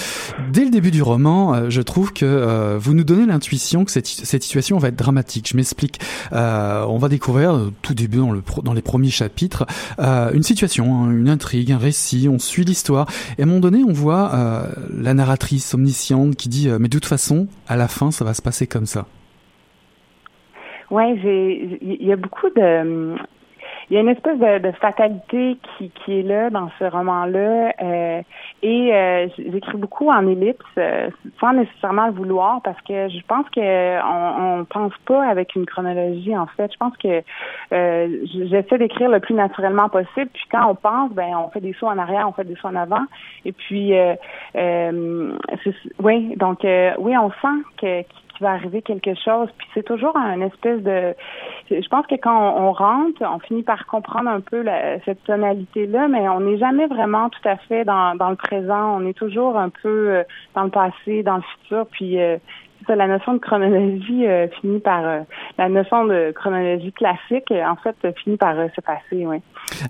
dès 0.50 0.64
le 0.64 0.70
début 0.70 0.90
du 0.90 1.02
roman, 1.02 1.70
je 1.70 1.80
trouve 1.80 2.12
que 2.12 2.76
vous 2.76 2.94
nous 2.94 3.04
donnez 3.04 3.26
l'intuition 3.26 3.84
que 3.84 3.90
cette, 3.90 4.06
situation 4.06 4.78
va 4.78 4.88
être 4.88 4.96
dramatique. 4.96 5.48
Je 5.48 5.56
m'explique. 5.56 6.00
on 6.32 6.98
va 6.98 7.08
découvrir 7.08 7.58
tout 7.82 7.94
début 7.94 8.18
dans 8.18 8.34
dans 8.62 8.72
les 8.72 8.82
premiers 8.82 9.10
chapitres 9.10 9.66
une 9.98 10.42
situation, 10.42 11.04
hein, 11.04 11.10
une 11.10 11.28
intrigue, 11.36 11.72
un 11.72 11.78
récit. 11.78 12.28
On 12.30 12.38
suit 12.38 12.64
l'histoire, 12.64 13.06
et 13.38 13.42
à 13.42 13.44
un 13.44 13.46
moment 13.46 13.60
donné, 13.60 13.82
on 13.86 13.92
voit 13.92 14.32
la 14.98 15.14
narratrice 15.14 15.74
omnisciente 15.74 16.36
qui 16.36 16.48
dit 16.48 16.68
euh, 16.68 16.78
mais 16.80 16.88
de 16.88 16.94
toute 16.94 17.06
façon, 17.06 17.46
à 17.68 17.76
la 17.76 17.88
fin, 17.88 18.10
ça 18.10 18.24
va 18.24 18.34
se 18.34 18.42
passer 18.42 18.66
comme 18.66 18.86
ça. 18.86 19.06
Ouais, 20.90 21.16
il 21.82 22.06
y 22.06 22.12
a 22.12 22.16
beaucoup 22.16 22.48
de 22.50 23.16
il 23.88 23.94
y 23.94 23.96
a 23.98 24.00
une 24.00 24.08
espèce 24.08 24.38
de, 24.38 24.72
fatalité 24.80 25.58
qui, 25.78 25.90
qui 25.90 26.18
est 26.18 26.22
là 26.22 26.50
dans 26.50 26.70
ce 26.78 26.84
roman-là. 26.84 27.72
Euh, 27.80 28.22
et 28.62 28.94
euh, 28.94 29.28
j'écris 29.36 29.76
beaucoup 29.76 30.08
en 30.08 30.26
ellipse, 30.26 30.64
euh, 30.78 31.10
sans 31.38 31.52
nécessairement 31.52 32.06
le 32.06 32.12
vouloir, 32.12 32.60
parce 32.62 32.80
que 32.82 33.08
je 33.08 33.20
pense 33.26 33.46
que 33.50 33.60
on, 33.60 34.60
on 34.60 34.64
pense 34.64 34.92
pas 35.04 35.24
avec 35.28 35.54
une 35.54 35.66
chronologie. 35.66 36.36
En 36.36 36.46
fait, 36.46 36.72
je 36.72 36.76
pense 36.78 36.96
que 36.96 37.22
euh, 37.72 38.24
j'essaie 38.48 38.78
d'écrire 38.78 39.10
le 39.10 39.20
plus 39.20 39.34
naturellement 39.34 39.88
possible. 39.88 40.30
Puis 40.32 40.44
quand 40.50 40.70
on 40.70 40.74
pense, 40.74 41.12
ben 41.12 41.36
on 41.36 41.50
fait 41.50 41.60
des 41.60 41.74
sauts 41.74 41.88
en 41.88 41.98
arrière, 41.98 42.26
on 42.28 42.32
fait 42.32 42.44
des 42.44 42.56
sauts 42.56 42.68
en 42.68 42.76
avant. 42.76 43.04
Et 43.44 43.52
puis, 43.52 43.92
oui, 46.02 46.36
donc 46.36 46.60
oui, 46.64 47.16
on 47.16 47.30
sent 47.30 47.62
que 47.80 48.02
qu'il 48.36 48.46
va 48.46 48.52
arriver 48.52 48.82
quelque 48.82 49.14
chose. 49.14 49.48
Puis 49.58 49.66
c'est 49.74 49.84
toujours 49.84 50.16
un 50.16 50.40
espèce 50.40 50.82
de 50.82 51.14
je 51.70 51.88
pense 51.88 52.06
que 52.06 52.14
quand 52.14 52.54
on, 52.56 52.72
rentre, 52.72 53.22
on 53.22 53.38
finit 53.40 53.62
par 53.62 53.86
comprendre 53.86 54.30
un 54.30 54.40
peu 54.40 54.64
cette 55.04 55.22
tonalité-là, 55.24 56.08
mais 56.08 56.28
on 56.28 56.40
n'est 56.40 56.58
jamais 56.58 56.86
vraiment 56.86 57.28
tout 57.28 57.48
à 57.48 57.56
fait 57.56 57.84
dans, 57.84 58.14
dans 58.14 58.30
le 58.30 58.36
présent. 58.36 59.00
On 59.00 59.06
est 59.06 59.14
toujours 59.14 59.56
un 59.58 59.70
peu 59.70 60.10
euh, 60.10 60.22
dans 60.54 60.64
le 60.64 60.70
passé, 60.70 61.22
dans 61.22 61.36
le 61.36 61.42
futur. 61.42 61.86
Puis 61.90 62.20
euh, 62.20 62.36
la 62.94 63.06
notion 63.06 63.34
de 63.34 63.38
chronologie 63.38 64.26
euh, 64.26 64.46
finit 64.60 64.80
par 64.80 65.04
euh, 65.04 65.20
la 65.58 65.68
notion 65.68 66.04
de 66.06 66.32
chronologie 66.32 66.92
classique 66.92 67.50
euh, 67.50 67.64
en 67.64 67.76
fait 67.76 67.96
finit 68.22 68.36
par 68.36 68.54
se 68.74 68.80
passer. 68.80 69.26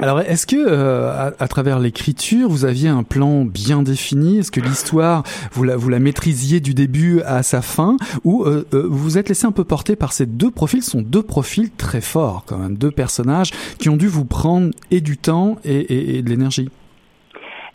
Alors 0.01 0.21
est-ce 0.21 0.47
que 0.47 1.33
à, 1.39 1.49
travers 1.49 1.79
l'écriture 1.79 2.49
vous 2.49 2.65
aviez 2.65 2.89
un 2.89 3.03
plan 3.03 3.45
bien 3.45 3.83
défini? 3.83 4.39
Est-ce 4.39 4.51
que 4.51 4.61
l'histoire 4.61 5.23
vous 5.53 5.65
la 5.65 5.77
vous 5.77 5.89
la 5.89 5.99
maîtrisiez 5.99 6.61
du 6.61 6.75
début 6.75 7.21
à 7.23 7.43
sa 7.43 7.63
fin? 7.63 7.97
Ou 8.25 8.45
vous 8.45 9.07
vous 9.07 9.19
êtes 9.19 9.29
laissé 9.29 9.47
un 9.47 9.53
peu 9.53 9.65
porter 9.65 9.97
par 9.97 10.13
ces 10.13 10.27
deux 10.27 10.51
profils? 10.51 10.83
Ce 10.83 10.93
sont 10.93 11.03
deux 11.03 11.23
profils 11.23 11.71
très 11.71 12.01
forts 12.01 12.45
quand 12.47 12.59
même, 12.59 12.77
deux 12.77 12.91
personnages 12.91 13.51
qui 13.79 13.89
ont 13.89 13.97
dû 13.97 14.07
vous 14.07 14.25
prendre 14.25 14.71
et 14.91 15.01
du 15.01 15.17
temps 15.19 15.57
et 15.65 16.23
de 16.23 16.29
l'énergie. 16.29 16.71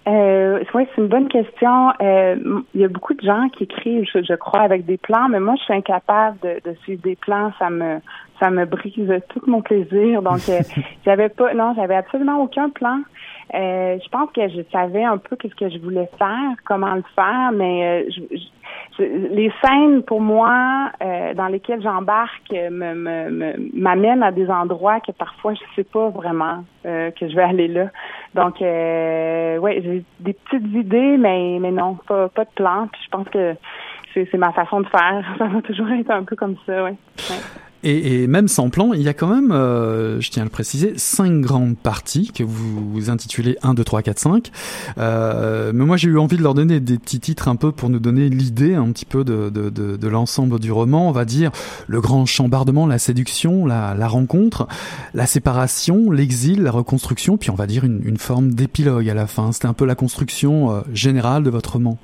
Euh, 0.07 0.63
oui, 0.73 0.87
c'est 0.95 1.01
une 1.01 1.07
bonne 1.07 1.27
question. 1.27 1.91
Euh, 2.01 2.35
il 2.73 2.81
y 2.81 2.83
a 2.83 2.87
beaucoup 2.87 3.13
de 3.13 3.21
gens 3.21 3.49
qui 3.49 3.65
écrivent, 3.65 4.07
je, 4.11 4.33
crois, 4.35 4.61
avec 4.61 4.85
des 4.85 4.97
plans, 4.97 5.29
mais 5.29 5.39
moi, 5.39 5.55
je 5.57 5.63
suis 5.63 5.73
incapable 5.73 6.37
de, 6.41 6.59
de 6.69 6.75
suivre 6.77 7.01
des 7.03 7.15
plans. 7.15 7.51
Ça 7.59 7.69
me, 7.69 7.99
ça 8.39 8.49
me 8.49 8.65
brise 8.65 9.13
tout 9.29 9.41
mon 9.45 9.61
plaisir. 9.61 10.21
Donc, 10.23 10.41
euh, 10.49 10.61
j'avais 11.05 11.29
pas, 11.29 11.53
non, 11.53 11.73
j'avais 11.75 11.95
absolument 11.95 12.41
aucun 12.41 12.69
plan. 12.69 12.99
Euh, 13.53 13.97
je 14.03 14.09
pense 14.09 14.31
que 14.31 14.47
je 14.47 14.61
savais 14.71 15.03
un 15.03 15.17
peu 15.17 15.35
qu'est-ce 15.35 15.55
que 15.55 15.69
je 15.69 15.77
voulais 15.77 16.09
faire, 16.17 16.55
comment 16.65 16.95
le 16.95 17.03
faire, 17.15 17.51
mais 17.53 18.05
euh, 18.07 18.09
je, 18.09 19.03
les 19.03 19.51
scènes 19.63 20.03
pour 20.03 20.21
moi 20.21 20.91
euh, 21.01 21.33
dans 21.33 21.47
lesquelles 21.47 21.81
j'embarque 21.81 22.51
me, 22.51 22.93
me, 22.93 23.69
m'amènent 23.73 24.23
à 24.23 24.31
des 24.31 24.49
endroits 24.49 24.99
que 24.99 25.11
parfois 25.11 25.53
je 25.53 25.61
sais 25.75 25.83
pas 25.83 26.09
vraiment 26.09 26.63
euh, 26.85 27.11
que 27.11 27.27
je 27.27 27.35
vais 27.35 27.43
aller 27.43 27.67
là. 27.67 27.87
Donc 28.35 28.61
euh, 28.61 29.57
ouais, 29.57 29.81
j'ai 29.83 30.03
des 30.19 30.33
petites 30.33 30.67
idées, 30.73 31.17
mais 31.17 31.57
mais 31.59 31.71
non, 31.71 31.97
pas 32.07 32.29
pas 32.29 32.45
de 32.45 32.49
plan. 32.55 32.87
Puis 32.91 33.01
je 33.03 33.09
pense 33.09 33.27
que 33.29 33.55
c'est, 34.13 34.33
ma 34.35 34.51
façon 34.51 34.81
de 34.81 34.87
faire. 34.87 35.25
Ça 35.37 35.45
va 35.45 35.61
toujours 35.61 35.89
être 35.89 36.11
un 36.11 36.23
peu 36.23 36.35
comme 36.35 36.55
ça, 36.65 36.83
ouais. 36.83 36.95
Et, 37.83 38.23
et, 38.23 38.27
même 38.27 38.47
sans 38.47 38.69
plan, 38.69 38.93
il 38.93 39.01
y 39.01 39.09
a 39.09 39.13
quand 39.13 39.27
même, 39.27 39.51
euh, 39.51 40.21
je 40.21 40.29
tiens 40.29 40.43
à 40.43 40.45
le 40.45 40.51
préciser, 40.51 40.93
cinq 40.97 41.41
grandes 41.41 41.77
parties 41.77 42.31
que 42.31 42.43
vous, 42.43 42.91
vous 42.91 43.09
intitulez 43.09 43.57
1, 43.63 43.73
2, 43.73 43.83
3, 43.83 44.01
4, 44.03 44.19
5. 44.19 44.51
Euh, 44.97 45.71
mais 45.73 45.85
moi, 45.85 45.97
j'ai 45.97 46.09
eu 46.09 46.19
envie 46.19 46.37
de 46.37 46.43
leur 46.43 46.53
donner 46.53 46.79
des 46.79 46.97
petits 46.97 47.19
titres 47.19 47.47
un 47.47 47.55
peu 47.55 47.71
pour 47.71 47.89
nous 47.89 47.99
donner 47.99 48.29
l'idée 48.29 48.75
un 48.75 48.91
petit 48.91 49.05
peu 49.05 49.23
de, 49.23 49.49
de, 49.49 49.69
de, 49.69 49.97
de 49.97 50.07
l'ensemble 50.07 50.59
du 50.59 50.71
roman. 50.71 51.09
On 51.09 51.11
va 51.11 51.25
dire 51.25 51.51
le 51.87 52.01
grand 52.01 52.25
chambardement, 52.25 52.85
la 52.85 52.99
séduction, 52.99 53.65
la, 53.65 53.95
la 53.95 54.07
rencontre, 54.07 54.67
la 55.13 55.25
séparation, 55.25 56.11
l'exil, 56.11 56.61
la 56.63 56.71
reconstruction, 56.71 57.37
puis 57.37 57.49
on 57.49 57.55
va 57.55 57.65
dire 57.65 57.83
une, 57.83 58.01
une 58.05 58.17
forme 58.17 58.53
d'épilogue 58.53 59.09
à 59.09 59.13
la 59.13 59.27
fin. 59.27 59.51
C'était 59.51 59.67
un 59.67 59.73
peu 59.73 59.85
la 59.85 59.95
construction 59.95 60.71
euh, 60.71 60.81
générale 60.93 61.43
de 61.43 61.49
votre 61.49 61.73
roman. 61.73 61.97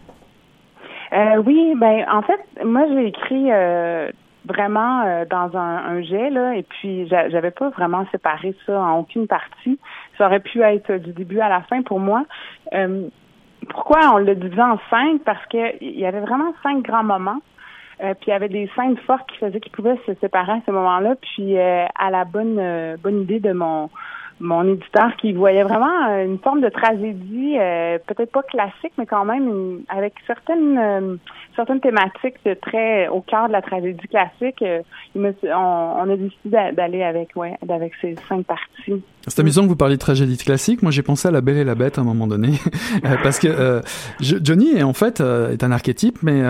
Euh, 1.13 1.41
oui, 1.45 1.73
ben 1.79 2.05
en 2.11 2.21
fait, 2.21 2.39
moi 2.65 2.85
j'ai 2.89 3.07
écrit 3.07 3.51
euh, 3.51 4.11
vraiment 4.45 5.01
euh, 5.05 5.25
dans 5.25 5.57
un, 5.57 5.77
un, 5.85 6.01
jet 6.01 6.29
là 6.29 6.55
et 6.55 6.63
puis 6.63 7.07
j'avais 7.07 7.51
pas 7.51 7.69
vraiment 7.69 8.05
séparé 8.11 8.55
ça 8.65 8.79
en 8.79 8.99
aucune 8.99 9.27
partie 9.27 9.79
ça 10.17 10.27
aurait 10.27 10.39
pu 10.39 10.61
être 10.61 10.93
du 10.93 11.11
début 11.11 11.39
à 11.39 11.49
la 11.49 11.61
fin 11.61 11.81
pour 11.81 11.99
moi. 11.99 12.23
pourquoi 13.69 13.99
on 14.13 14.17
l'a 14.17 14.35
divisé 14.35 14.61
en 14.61 14.79
cinq? 14.89 15.21
Parce 15.23 15.45
que 15.47 15.83
il 15.83 15.99
y 15.99 16.05
avait 16.05 16.21
vraiment 16.21 16.53
cinq 16.63 16.83
grands 16.83 17.03
moments. 17.03 17.41
puis 17.99 18.27
il 18.27 18.29
y 18.29 18.33
avait 18.33 18.49
des 18.49 18.69
scènes 18.75 18.97
fortes 19.05 19.29
qui 19.29 19.37
faisaient 19.37 19.59
qu'ils 19.59 19.71
pouvaient 19.71 19.99
se 20.05 20.13
séparer 20.15 20.53
à 20.53 20.61
ce 20.65 20.71
moment-là. 20.71 21.15
Puis 21.21 21.57
à 21.59 22.09
la 22.09 22.25
bonne 22.25 22.95
bonne 23.03 23.21
idée 23.21 23.39
de 23.39 23.51
mon 23.51 23.89
mon 24.39 24.63
éditeur 24.67 25.15
qui 25.17 25.33
voyait 25.33 25.63
vraiment 25.63 26.09
euh, 26.09 26.25
une 26.25 26.37
forme 26.39 26.61
de 26.61 26.69
tragédie, 26.69 27.57
euh, 27.57 27.97
peut-être 28.05 28.31
pas 28.31 28.43
classique, 28.43 28.93
mais 28.97 29.05
quand 29.05 29.25
même 29.25 29.81
avec 29.89 30.13
certaines 30.27 30.77
euh, 30.77 31.15
certaines 31.55 31.79
thématiques 31.79 32.37
de 32.45 32.53
très 32.53 33.07
au 33.07 33.21
cœur 33.21 33.47
de 33.47 33.53
la 33.53 33.61
tragédie 33.61 34.07
classique. 34.07 34.63
il 35.15 35.21
me, 35.21 35.33
on, 35.43 36.09
a 36.09 36.15
décidé 36.15 36.71
d'aller 36.73 37.03
avec 37.03 37.35
ouais, 37.35 37.55
avec 37.67 37.93
ces 38.01 38.15
cinq 38.27 38.45
parties. 38.45 39.03
C'est 39.27 39.39
amusant 39.39 39.63
que 39.63 39.67
vous 39.67 39.75
parliez 39.75 39.95
de 39.95 40.01
tragédie 40.01 40.37
classique. 40.37 40.81
Moi, 40.81 40.91
j'ai 40.91 41.03
pensé 41.03 41.27
à 41.27 41.31
La 41.31 41.41
Belle 41.41 41.57
et 41.57 41.63
la 41.63 41.75
Bête 41.75 41.97
à 41.97 42.01
un 42.01 42.03
moment 42.03 42.27
donné, 42.27 42.59
parce 43.23 43.39
que 43.39 43.81
Johnny 44.19 44.69
est 44.71 44.83
en 44.83 44.93
fait 44.93 45.21
est 45.21 45.63
un 45.63 45.71
archétype, 45.71 46.19
mais 46.23 46.41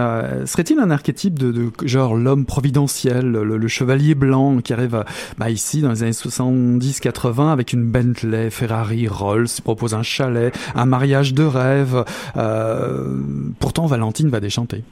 serait-il 0.45 0.79
un 0.79 0.91
archétype 0.91 1.39
de, 1.39 1.51
de 1.51 1.71
genre 1.83 2.15
l'homme 2.15 2.45
providentiel, 2.45 3.31
le, 3.31 3.67
chevalier 3.67 4.15
blanc 4.15 4.59
qui 4.59 4.73
arrive 4.73 5.03
bah, 5.37 5.49
ici 5.49 5.81
dans 5.81 5.89
les 5.89 6.03
années 6.03 6.11
70-80 6.11 7.51
avec 7.51 7.73
une 7.73 7.83
Bentley, 7.83 8.49
Ferrari, 8.49 9.07
Rolls, 9.07 9.47
propose 9.63 9.93
un 9.93 10.03
chalet, 10.03 10.53
un 10.75 10.85
mariage 10.85 11.33
de 11.33 11.43
rêve. 11.43 12.03
Euh, 12.35 13.19
pourtant, 13.59 13.85
Valentine 13.85 14.29
va 14.29 14.39
déchanter. 14.39 14.83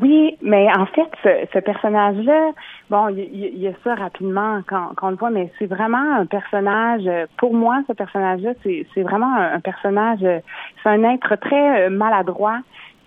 Oui, 0.00 0.36
mais 0.42 0.66
en 0.76 0.86
fait, 0.86 1.08
ce, 1.52 1.58
personnage-là, 1.60 2.50
bon, 2.90 3.10
il 3.10 3.56
y, 3.56 3.68
a 3.68 3.72
ça 3.84 3.94
rapidement 3.94 4.60
quand, 4.66 4.90
on 5.02 5.10
le 5.10 5.14
voit, 5.14 5.30
mais 5.30 5.52
c'est 5.56 5.66
vraiment 5.66 6.16
un 6.16 6.26
personnage, 6.26 7.08
pour 7.36 7.54
moi, 7.54 7.80
ce 7.86 7.92
personnage-là, 7.92 8.54
c'est 8.64 9.02
vraiment 9.02 9.32
un, 9.36 9.60
personnage, 9.60 10.18
c'est 10.18 10.88
un 10.88 11.04
être 11.04 11.36
très 11.36 11.88
maladroit 11.90 12.58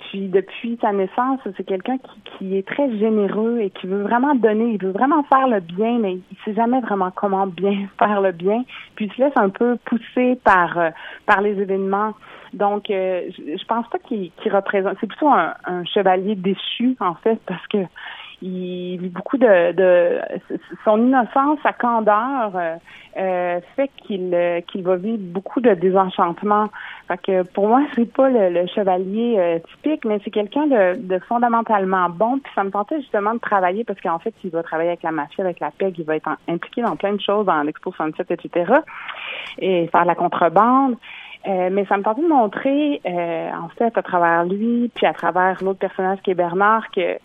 puis 0.07 0.27
depuis 0.27 0.77
sa 0.81 0.93
naissance, 0.93 1.39
c'est 1.57 1.65
quelqu'un 1.65 1.97
qui, 1.97 2.21
qui, 2.37 2.57
est 2.57 2.65
très 2.65 2.89
généreux 2.97 3.59
et 3.59 3.69
qui 3.71 3.87
veut 3.87 4.03
vraiment 4.03 4.35
donner, 4.35 4.71
il 4.71 4.81
veut 4.81 4.91
vraiment 4.91 5.23
faire 5.23 5.47
le 5.47 5.59
bien, 5.59 5.99
mais 5.99 6.13
il 6.13 6.37
sait 6.45 6.53
jamais 6.53 6.79
vraiment 6.79 7.11
comment 7.11 7.45
bien 7.45 7.87
faire 7.99 8.21
le 8.21 8.31
bien. 8.31 8.63
Puis 8.95 9.05
il 9.05 9.13
se 9.13 9.21
laisse 9.21 9.35
un 9.35 9.49
peu 9.49 9.77
pousser 9.85 10.39
par 10.43 10.77
euh, 10.77 10.89
par 11.25 11.41
les 11.41 11.59
événements. 11.59 12.13
Donc, 12.53 12.89
euh, 12.89 13.23
je, 13.37 13.57
je 13.57 13.65
pense 13.65 13.85
pas 13.89 13.99
qu'il 13.99 14.31
représente. 14.45 14.95
C'est 15.01 15.07
plutôt 15.07 15.29
un, 15.29 15.53
un, 15.65 15.83
chevalier 15.83 16.35
déchu 16.35 16.95
en 17.01 17.15
fait, 17.15 17.39
parce 17.45 17.67
que 17.67 17.79
il 18.41 18.97
vit 18.97 19.09
beaucoup 19.09 19.37
de, 19.37 19.71
de 19.71 20.19
son 20.85 21.01
innocence, 21.01 21.59
sa 21.63 21.73
candeur 21.73 22.51
euh, 22.55 22.75
euh 23.17 23.59
fait 23.75 23.89
qu'il 24.03 24.31
euh, 24.33 24.61
qu'il 24.61 24.83
va 24.83 24.95
vivre 24.95 25.17
beaucoup 25.19 25.59
de 25.59 25.73
désenchantement. 25.73 26.69
Fait 27.07 27.17
que 27.17 27.43
pour 27.51 27.67
moi, 27.67 27.81
c'est 27.95 28.11
pas 28.11 28.29
le, 28.29 28.67
chevalier 28.67 29.35
euh, 29.37 29.59
typique, 29.71 30.05
mais 30.05 30.19
c'est 30.23 30.29
quelqu'un 30.29 30.67
de, 30.67 30.99
de, 30.99 31.19
fondamentalement 31.19 32.09
bon. 32.09 32.37
Puis 32.39 32.51
ça 32.53 32.63
me 32.63 32.69
tentait 32.69 32.99
justement 33.01 33.33
de 33.33 33.39
travailler 33.39 33.83
parce 33.83 33.99
qu'en 34.01 34.19
fait, 34.19 34.33
il 34.43 34.51
va 34.51 34.61
travailler 34.61 34.89
avec 34.89 35.03
la 35.03 35.11
mafia, 35.11 35.43
avec 35.43 35.59
la 35.59 35.71
PEG, 35.71 35.99
il 35.99 36.05
va 36.05 36.15
être 36.17 36.29
impliqué 36.47 36.83
dans 36.83 36.95
plein 36.95 37.13
de 37.13 37.21
choses, 37.21 37.45
dans 37.47 37.63
l'Expo 37.63 37.91
67, 37.91 38.29
etc. 38.31 38.71
Et 39.57 39.87
faire 39.87 40.05
la 40.05 40.15
contrebande. 40.15 40.97
Euh, 41.47 41.69
mais 41.71 41.85
ça 41.85 41.97
me 41.97 42.03
tentait 42.03 42.21
de 42.21 42.27
montrer, 42.27 42.99
euh, 43.05 43.49
en 43.53 43.69
fait, 43.69 43.97
à 43.97 44.01
travers 44.01 44.43
lui, 44.43 44.91
puis 44.93 45.05
à 45.05 45.13
travers 45.13 45.63
l'autre 45.63 45.79
personnage 45.79 46.19
qui 46.21 46.31
est 46.31 46.35
Bernard, 46.35 46.89
que, 46.91 47.17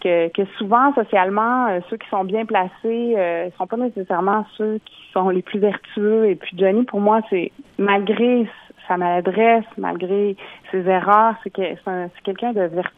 que, 0.00 0.28
que 0.28 0.44
souvent, 0.58 0.92
socialement, 0.94 1.66
euh, 1.68 1.80
ceux 1.90 1.96
qui 1.96 2.08
sont 2.08 2.24
bien 2.24 2.44
placés 2.46 2.68
ne 2.84 3.50
sont 3.56 3.66
pas 3.66 3.76
nécessairement 3.76 4.46
ceux 4.56 4.80
qui 4.84 4.96
sont 5.12 5.28
les 5.28 5.42
plus 5.42 5.58
vertueux. 5.58 6.26
Et 6.26 6.36
puis 6.36 6.56
Johnny, 6.56 6.84
pour 6.84 7.00
moi, 7.00 7.20
c'est 7.30 7.52
malgré 7.78 8.48
sa 8.86 8.96
maladresse, 8.96 9.64
malgré 9.76 10.36
ses 10.70 10.86
erreurs, 10.88 11.34
c'est 11.42 11.50
que 11.50 11.62
c'est 11.84 12.22
quelqu'un 12.24 12.52
de 12.52 12.62
vertueux 12.62 12.92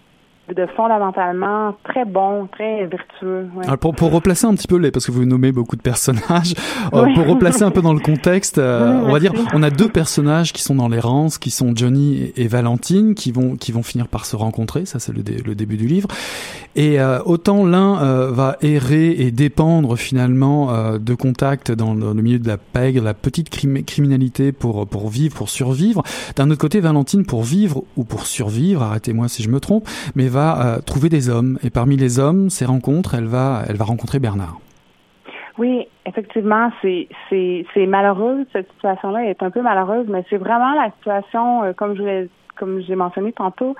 de 0.54 0.66
fondamentalement 0.76 1.75
très 1.85 2.04
bon, 2.04 2.49
très 2.52 2.86
vertueux. 2.86 3.49
pour, 3.80 3.95
pour 3.95 4.10
replacer 4.10 4.47
un 4.47 4.54
petit 4.54 4.67
peu 4.67 4.76
les, 4.76 4.91
parce 4.91 5.06
que 5.06 5.13
vous 5.13 5.25
nommez 5.25 5.52
beaucoup 5.52 5.76
de 5.76 5.82
personnages, 5.82 6.54
euh, 6.93 7.06
pour 7.15 7.26
replacer 7.26 7.63
un 7.63 7.71
peu 7.71 7.82
dans 7.82 7.93
le 7.93 8.00
contexte, 8.00 8.58
euh, 8.58 9.00
on 9.04 9.13
va 9.13 9.21
dire, 9.21 9.32
on 9.54 9.63
a 9.63 9.71
deux 9.71 9.89
personnages 9.89 10.52
qui 10.52 10.63
sont 10.63 10.75
dans 10.75 10.89
l'errance, 10.89 11.39
qui 11.39 11.50
sont 11.50 11.73
Johnny 11.75 12.32
et 12.36 12.49
Valentine, 12.49 13.15
qui 13.15 13.32
vont 13.32 13.56
qui 13.56 13.73
vont 13.73 13.82
finir 13.82 14.08
par 14.08 14.26
se 14.26 14.36
rencontrer. 14.36 14.86
Ça, 14.86 14.99
c'est 14.99 15.13
le, 15.13 15.23
le, 15.45 15.54
début 15.54 15.76
du 15.76 15.86
livre. 15.86 16.08
Et 16.76 17.00
euh, 17.00 17.21
autant 17.25 17.65
l'un 17.65 18.30
va 18.30 18.56
errer 18.63 19.10
et 19.10 19.30
dépendre 19.30 19.97
finalement 19.97 20.97
de 20.99 21.15
contacts 21.15 21.71
dans, 21.73 21.95
le 21.95 22.15
milieu 22.15 22.39
de 22.39 22.49
la 22.49 22.56
pègre, 22.56 23.02
la 23.02 23.15
petite 23.15 23.50
criminalité 23.50 24.52
pour 24.52 24.86
pour 24.86 25.08
vivre, 25.08 25.34
pour 25.34 25.49
survivre. 25.49 26.02
D'un 26.36 26.50
autre 26.50 26.60
côté, 26.60 26.80
Valentine 26.80 27.25
pour 27.25 27.43
vivre 27.43 27.84
ou 27.97 28.04
pour 28.04 28.26
survivre, 28.26 28.82
arrêtez-moi 28.82 29.28
si 29.28 29.43
je 29.43 29.49
me 29.49 29.60
trompe, 29.60 29.89
mais 30.15 30.28
va 30.28 30.39
euh, 30.40 30.78
trouver 30.80 31.08
des 31.08 31.28
hommes. 31.28 31.58
Et 31.62 31.70
parmi 31.70 31.96
les 31.96 32.18
hommes, 32.18 32.50
ces 32.50 32.64
rencontres, 32.64 33.14
elle 33.14 33.26
va, 33.26 33.62
elle 33.68 33.76
va 33.76 33.84
rencontrer 33.84 34.18
Bernard. 34.18 34.58
Oui, 35.58 35.86
effectivement, 36.06 36.70
c'est 36.80 37.06
malheureux 37.86 38.46
cette 38.52 38.70
situation-là 38.72 39.26
est 39.26 39.42
un 39.42 39.50
peu 39.50 39.60
malheureuse, 39.60 40.06
mais 40.08 40.24
c'est 40.30 40.38
vraiment 40.38 40.72
la 40.72 40.90
situation, 40.92 41.64
euh, 41.64 41.72
comme 41.74 41.96
je 41.96 42.28
comme 42.60 42.82
j'ai 42.82 42.94
mentionné 42.94 43.32
tantôt, 43.32 43.75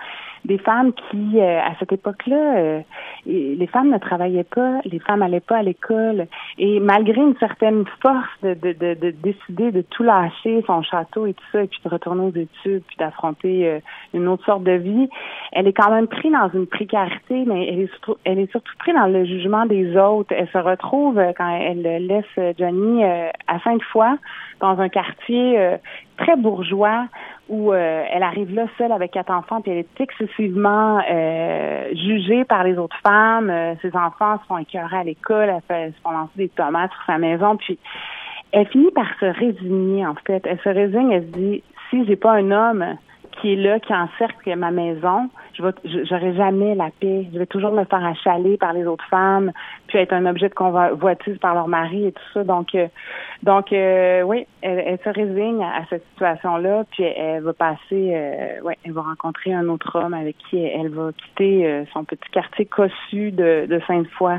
des 0.47 0.57
femmes 0.57 0.93
qui, 0.95 1.39
euh, 1.39 1.61
à 1.61 1.75
cette 1.79 1.93
époque-là, 1.93 2.57
euh, 2.57 2.81
les 3.27 3.67
femmes 3.67 3.91
ne 3.91 3.99
travaillaient 3.99 4.43
pas, 4.43 4.81
les 4.87 4.99
femmes 4.99 5.21
n'allaient 5.21 5.41
pas 5.41 5.59
à 5.59 5.63
l'école. 5.63 6.27
Et 6.59 6.81
malgré 6.81 7.21
une 7.21 7.37
certaine 7.37 7.85
force 8.01 8.29
de, 8.43 8.55
de, 8.55 8.73
de, 8.73 8.95
de, 8.95 9.11
décider 9.11 9.71
de 9.71 9.83
tout 9.83 10.03
lâcher, 10.03 10.65
son 10.67 10.83
château 10.83 11.27
et 11.27 11.35
tout 11.35 11.45
ça, 11.53 11.63
et 11.63 11.67
puis 11.67 11.81
de 11.85 11.91
retourner 11.91 12.23
aux 12.23 12.35
études, 12.35 12.83
puis 12.87 12.97
d'affronter 12.99 13.69
euh, 13.69 13.81
une 14.15 14.27
autre 14.29 14.45
sorte 14.47 14.65
de 14.65 14.73
vie, 14.73 15.11
elle 15.53 15.67
est 15.67 15.75
quand 15.75 15.91
même 15.91 16.09
prise 16.09 16.33
dans 16.33 16.49
une 16.55 16.67
précarité, 16.67 17.45
mais 17.47 17.67
elle 17.69 17.81
est, 17.81 17.91
surtout, 17.93 18.17
elle 18.25 18.39
est 18.39 18.51
surtout 18.51 18.73
prise 18.79 18.95
dans 18.95 19.09
le 19.09 19.27
jugement 19.27 19.67
des 19.67 19.95
autres. 19.99 20.33
Elle 20.35 20.49
se 20.49 20.59
retrouve, 20.59 21.21
quand 21.37 21.51
elle 21.51 21.83
laisse 22.07 22.57
Johnny 22.59 23.05
à 23.05 23.61
cinq 23.63 23.83
fois 23.83 24.17
dans 24.61 24.79
un 24.81 24.89
quartier 24.89 25.77
très 26.17 26.37
bourgeois 26.37 27.07
où 27.51 27.73
euh, 27.73 28.05
elle 28.11 28.23
arrive 28.23 28.55
là 28.55 28.67
seule 28.79 28.93
avec 28.93 29.11
quatre 29.11 29.33
enfants, 29.33 29.61
puis 29.61 29.73
elle 29.73 29.79
est 29.79 30.01
excessivement 30.01 31.03
euh, 31.11 31.89
jugée 31.95 32.45
par 32.45 32.63
les 32.63 32.79
autres 32.79 32.97
femmes. 33.03 33.51
Euh, 33.51 33.75
ses 33.83 33.95
enfants 33.97 34.39
se 34.39 34.47
font 34.47 34.59
écœurer 34.59 34.99
à 34.99 35.05
l'école, 35.05 35.51
elle 35.51 35.63
fait, 35.67 35.91
se 35.91 36.01
font 36.01 36.13
lancer 36.13 36.33
des 36.37 36.49
tomates 36.49 36.93
sur 36.93 37.03
sa 37.07 37.19
maison, 37.19 37.57
puis 37.57 37.77
elle 38.53 38.67
finit 38.69 38.93
par 38.93 39.09
se 39.19 39.27
résigner, 39.27 40.07
en 40.07 40.15
fait. 40.27 40.47
Elle 40.47 40.61
se 40.61 40.69
résigne, 40.69 41.11
elle 41.11 41.27
se 41.27 41.39
dit, 41.39 41.63
si 41.91 42.07
j'ai 42.07 42.17
pas 42.17 42.35
un 42.35 42.53
homme 42.53 42.85
qui 43.41 43.55
est 43.55 43.57
là, 43.57 43.81
qui 43.81 43.93
encercle 43.93 44.55
ma 44.57 44.71
maison, 44.71 45.29
je 45.61 45.67
vais, 45.67 46.05
j'aurai 46.07 46.35
jamais 46.35 46.75
la 46.75 46.91
paix. 47.01 47.27
Je 47.33 47.39
vais 47.39 47.47
toujours 47.47 47.73
me 47.73 47.85
faire 47.85 48.05
achaler 48.05 48.57
par 48.57 48.73
les 48.73 48.87
autres 48.87 49.05
femmes, 49.09 49.53
puis 49.87 49.99
être 49.99 50.13
un 50.13 50.27
objet 50.27 50.49
de 50.49 50.55
convoitise 50.55 51.39
par 51.39 51.55
leur 51.55 51.69
mari 51.69 52.07
et 52.07 52.13
tout 52.13 52.23
ça. 52.35 52.45
Donc, 52.45 52.75
euh, 52.75 52.87
donc, 53.43 53.73
euh, 53.73 54.23
oui, 54.23 54.47
elle, 54.63 54.99
se 55.03 55.09
résigne 55.09 55.63
à, 55.63 55.85
cette 55.89 56.05
situation-là, 56.13 56.85
puis 56.91 57.05
elle, 57.05 57.43
va 57.43 57.53
passer, 57.53 57.79
euh, 57.93 58.73
elle 58.85 58.93
va 58.93 59.03
rencontrer 59.03 59.53
un 59.53 59.69
autre 59.69 59.99
homme 59.99 60.15
avec 60.15 60.37
qui 60.49 60.59
elle, 60.59 60.89
va 60.89 61.11
quitter 61.13 61.85
son 61.93 62.05
petit 62.05 62.31
quartier 62.33 62.67
cossu 62.67 63.31
de, 63.33 63.81
Sainte-Foy. 63.87 64.37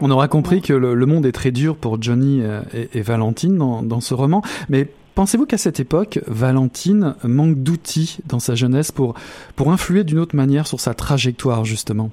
On 0.00 0.10
aura 0.10 0.28
compris 0.28 0.62
que 0.62 0.72
le, 0.72 1.06
monde 1.06 1.26
est 1.26 1.32
très 1.32 1.50
dur 1.50 1.76
pour 1.76 2.00
Johnny 2.00 2.42
et, 2.72 2.98
et 2.98 3.02
Valentine 3.02 3.56
dans, 3.56 3.82
dans 3.82 4.00
ce 4.00 4.14
roman, 4.14 4.42
mais 4.68 4.88
Pensez-vous 5.16 5.46
qu'à 5.46 5.56
cette 5.56 5.80
époque, 5.80 6.18
Valentine 6.26 7.14
manque 7.24 7.56
d'outils 7.56 8.18
dans 8.28 8.38
sa 8.38 8.54
jeunesse 8.54 8.92
pour, 8.92 9.14
pour 9.56 9.72
influer 9.72 10.04
d'une 10.04 10.18
autre 10.18 10.36
manière 10.36 10.66
sur 10.66 10.78
sa 10.78 10.92
trajectoire, 10.92 11.64
justement? 11.64 12.10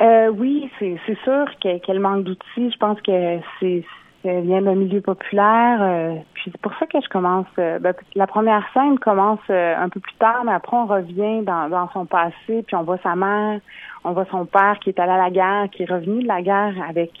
Euh, 0.00 0.28
oui, 0.28 0.70
c'est 0.78 1.18
sûr 1.24 1.46
qu'elle 1.60 1.98
manque 1.98 2.22
d'outils. 2.22 2.70
Je 2.70 2.76
pense 2.78 3.00
que 3.00 3.40
c'est 3.58 3.82
vient 4.24 4.62
d'un 4.62 4.74
milieu 4.74 5.00
populaire. 5.00 5.78
Euh, 5.80 6.14
puis 6.34 6.50
c'est 6.50 6.60
pour 6.60 6.72
ça 6.78 6.86
que 6.86 6.98
je 7.00 7.08
commence. 7.08 7.46
Euh, 7.58 7.78
ben, 7.78 7.94
la 8.14 8.26
première 8.26 8.64
scène 8.72 8.98
commence 8.98 9.38
un 9.48 9.88
peu 9.88 10.00
plus 10.00 10.14
tard, 10.14 10.42
mais 10.44 10.52
après 10.52 10.76
on 10.76 10.86
revient 10.86 11.42
dans, 11.42 11.68
dans 11.68 11.88
son 11.92 12.06
passé, 12.06 12.64
puis 12.66 12.74
on 12.74 12.82
voit 12.82 12.98
sa 13.04 13.14
mère, 13.14 13.60
on 14.04 14.12
voit 14.12 14.26
son 14.30 14.44
père 14.44 14.78
qui 14.80 14.90
est 14.90 14.98
allé 14.98 15.12
à 15.12 15.18
la 15.18 15.30
guerre, 15.30 15.68
qui 15.70 15.84
est 15.84 15.90
revenu 15.90 16.22
de 16.22 16.28
la 16.28 16.42
guerre 16.42 16.74
avec 16.88 17.12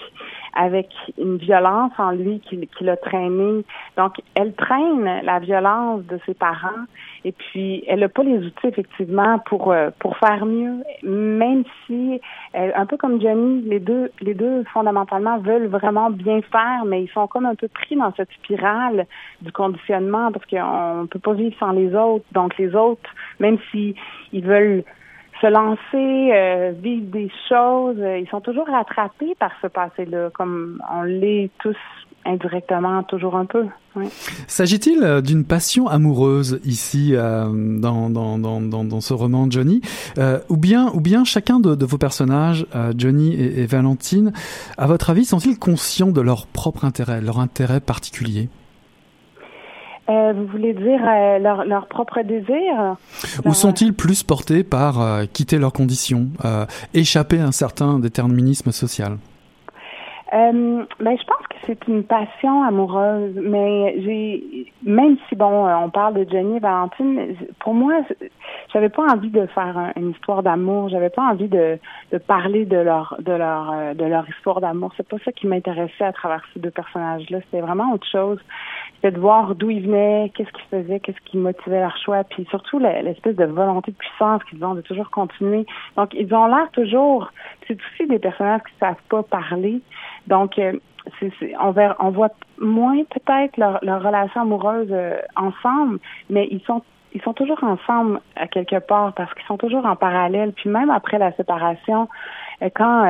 avec 0.56 0.88
une 1.18 1.36
violence 1.36 1.92
en 1.98 2.10
lui 2.10 2.40
qui, 2.40 2.58
l'a 2.80 2.96
traîné. 2.96 3.64
Donc, 3.96 4.14
elle 4.34 4.54
traîne 4.54 5.20
la 5.22 5.38
violence 5.38 6.02
de 6.06 6.18
ses 6.26 6.34
parents 6.34 6.86
et 7.24 7.32
puis 7.32 7.84
elle 7.86 8.00
n'a 8.00 8.08
pas 8.08 8.22
les 8.22 8.38
outils 8.38 8.66
effectivement 8.66 9.38
pour 9.40 9.72
euh, 9.72 9.90
pour 9.98 10.16
faire 10.16 10.46
mieux, 10.46 10.82
même 11.02 11.64
si 11.86 12.20
euh, 12.54 12.70
un 12.74 12.86
peu 12.86 12.96
comme 12.96 13.20
Johnny, 13.20 13.62
les 13.62 13.80
deux 13.80 14.10
les 14.20 14.34
deux 14.34 14.64
fondamentalement 14.72 15.38
veulent 15.38 15.66
vraiment 15.66 16.10
bien 16.10 16.40
faire, 16.42 16.84
mais 16.86 17.02
ils 17.02 17.10
sont 17.10 17.26
comme 17.26 17.46
un 17.46 17.54
peu 17.54 17.68
pris 17.68 17.96
dans 17.96 18.12
cette 18.16 18.30
spirale 18.32 19.06
du 19.42 19.52
conditionnement 19.52 20.30
parce 20.32 20.46
qu'on 20.46 21.06
peut 21.06 21.18
pas 21.18 21.32
vivre 21.32 21.56
sans 21.58 21.72
les 21.72 21.94
autres. 21.94 22.24
Donc 22.32 22.56
les 22.58 22.74
autres, 22.74 23.10
même 23.40 23.58
si 23.70 23.94
ils 24.32 24.44
veulent 24.44 24.84
se 25.40 25.46
lancer, 25.46 26.32
euh, 26.32 26.72
vivre 26.80 27.06
des 27.06 27.30
choses. 27.48 27.96
Euh, 27.98 28.18
ils 28.18 28.28
sont 28.28 28.40
toujours 28.40 28.66
rattrapés 28.66 29.34
par 29.38 29.50
ce 29.62 29.66
passé-là, 29.66 30.30
comme 30.34 30.82
on 30.92 31.02
l'est 31.02 31.50
tous 31.60 31.76
indirectement 32.24 33.04
toujours 33.04 33.36
un 33.36 33.46
peu. 33.46 33.66
S'agit-il 34.48 35.02
euh, 35.02 35.20
d'une 35.20 35.44
passion 35.44 35.86
amoureuse 35.86 36.60
ici 36.64 37.12
euh, 37.14 37.46
dans, 37.80 38.10
dans, 38.10 38.38
dans, 38.38 38.60
dans, 38.60 39.00
ce 39.00 39.14
roman 39.14 39.48
Johnny, 39.48 39.80
ou 40.48 40.56
bien 40.56 40.90
ou 40.92 41.00
bien 41.00 41.24
chacun 41.24 41.60
de, 41.60 41.84
vos 41.84 41.98
personnages, 41.98 42.66
Johnny 42.96 43.34
et, 43.34 43.66
Valentine, 43.66 44.32
à 44.76 44.86
votre 44.86 45.10
avis, 45.10 45.24
sont-ils 45.24 45.58
conscients 45.58 46.10
de 46.10 46.20
leur 46.20 46.46
propre 46.46 46.84
intérêt, 46.84 47.20
leur 47.20 47.38
intérêt 47.38 47.80
particulier? 47.80 48.48
Euh, 50.08 50.32
vous 50.34 50.46
voulez 50.46 50.72
dire 50.72 51.00
euh, 51.04 51.38
leur, 51.38 51.64
leur, 51.64 51.86
propre 51.88 52.22
désir? 52.22 52.96
Ou 53.44 53.54
sont-ils 53.54 53.92
plus 53.92 54.22
portés 54.22 54.62
par 54.62 55.00
euh, 55.00 55.24
quitter 55.32 55.58
leurs 55.58 55.72
conditions, 55.72 56.28
échapper 56.94 57.40
à 57.40 57.46
un 57.46 57.52
certain 57.52 57.98
déterminisme 57.98 58.70
social? 58.70 59.18
Euh, 60.32 60.84
ben, 61.00 61.16
je 61.16 61.24
pense 61.24 61.46
que 61.48 61.56
c'est 61.66 61.86
une 61.86 62.02
passion 62.02 62.64
amoureuse, 62.64 63.32
mais 63.40 63.94
j'ai 64.02 64.72
même 64.82 65.16
si 65.28 65.36
bon, 65.36 65.68
on 65.68 65.88
parle 65.90 66.14
de 66.14 66.30
Jenny 66.30 66.56
et 66.56 66.60
Valentine, 66.60 67.36
pour 67.60 67.74
moi, 67.74 67.94
j'avais 68.72 68.88
pas 68.88 69.04
envie 69.04 69.30
de 69.30 69.46
faire 69.46 69.92
une 69.96 70.10
histoire 70.10 70.42
d'amour, 70.42 70.88
j'avais 70.88 71.10
pas 71.10 71.22
envie 71.22 71.48
de, 71.48 71.78
de 72.12 72.18
parler 72.18 72.64
de 72.64 72.76
leur 72.76 73.16
de 73.20 73.32
leur 73.32 73.94
de 73.94 74.04
leur 74.04 74.28
histoire 74.28 74.60
d'amour. 74.60 74.92
C'est 74.96 75.08
pas 75.08 75.16
ça 75.24 75.30
qui 75.30 75.46
m'intéressait 75.46 76.04
à 76.04 76.12
travers 76.12 76.42
ces 76.54 76.60
deux 76.60 76.70
personnages-là. 76.70 77.38
C'était 77.44 77.62
vraiment 77.62 77.92
autre 77.92 78.06
chose 78.10 78.38
de 79.10 79.18
voir 79.18 79.54
d'où 79.54 79.70
ils 79.70 79.82
venaient, 79.82 80.30
qu'est-ce 80.34 80.50
qu'ils 80.50 80.68
faisaient, 80.70 81.00
qu'est-ce 81.00 81.20
qui 81.30 81.36
motivait 81.36 81.80
leur 81.80 81.96
choix, 81.98 82.24
puis 82.24 82.46
surtout 82.50 82.78
l'espèce 82.78 83.36
de 83.36 83.44
volonté 83.44 83.90
de 83.90 83.96
puissance 83.96 84.42
qu'ils 84.44 84.64
ont 84.64 84.74
de 84.74 84.80
toujours 84.80 85.10
continuer. 85.10 85.66
Donc, 85.96 86.14
ils 86.14 86.32
ont 86.34 86.46
l'air 86.46 86.70
toujours, 86.72 87.30
c'est 87.66 87.74
aussi 87.76 88.08
des 88.08 88.18
personnages 88.18 88.62
qui 88.62 88.78
savent 88.80 88.94
pas 89.08 89.22
parler. 89.22 89.80
Donc, 90.26 90.58
euh, 90.58 90.72
on, 91.60 91.74
on 92.00 92.10
voit 92.10 92.30
moins 92.58 93.02
peut-être 93.04 93.56
leur, 93.56 93.80
relation 94.02 94.42
amoureuse 94.42 94.88
euh, 94.90 95.18
ensemble, 95.36 95.98
mais 96.30 96.48
ils 96.50 96.62
sont 96.62 96.82
ils 97.12 97.22
sont 97.22 97.32
toujours 97.32 97.64
ensemble 97.64 98.20
à 98.34 98.46
quelque 98.46 98.78
part 98.78 99.14
parce 99.14 99.32
qu'ils 99.32 99.46
sont 99.46 99.56
toujours 99.56 99.86
en 99.86 99.96
parallèle. 99.96 100.52
Puis 100.52 100.68
même 100.68 100.90
après 100.90 101.18
la 101.18 101.32
séparation, 101.32 102.10
euh, 102.60 102.68
quand 102.74 103.04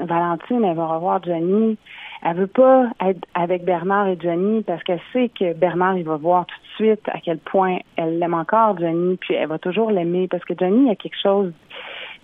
Valentine 0.00 0.74
va 0.74 0.86
revoir 0.86 1.22
Jenny, 1.22 1.78
elle 2.22 2.36
veut 2.36 2.46
pas 2.46 2.90
être 3.00 3.26
avec 3.34 3.64
Bernard 3.64 4.08
et 4.08 4.18
Johnny 4.20 4.62
parce 4.62 4.82
qu'elle 4.82 5.00
sait 5.12 5.30
que 5.30 5.54
Bernard, 5.54 5.96
il 5.96 6.04
va 6.04 6.16
voir 6.16 6.46
tout 6.46 6.56
de 6.56 6.86
suite 6.86 7.08
à 7.08 7.18
quel 7.20 7.38
point 7.38 7.78
elle 7.96 8.18
l'aime 8.18 8.34
encore, 8.34 8.78
Johnny, 8.78 9.16
puis 9.16 9.34
elle 9.34 9.48
va 9.48 9.58
toujours 9.58 9.90
l'aimer 9.90 10.28
parce 10.28 10.44
que 10.44 10.54
Johnny, 10.58 10.82
il 10.82 10.88
y 10.88 10.90
a 10.90 10.96
quelque 10.96 11.20
chose 11.20 11.52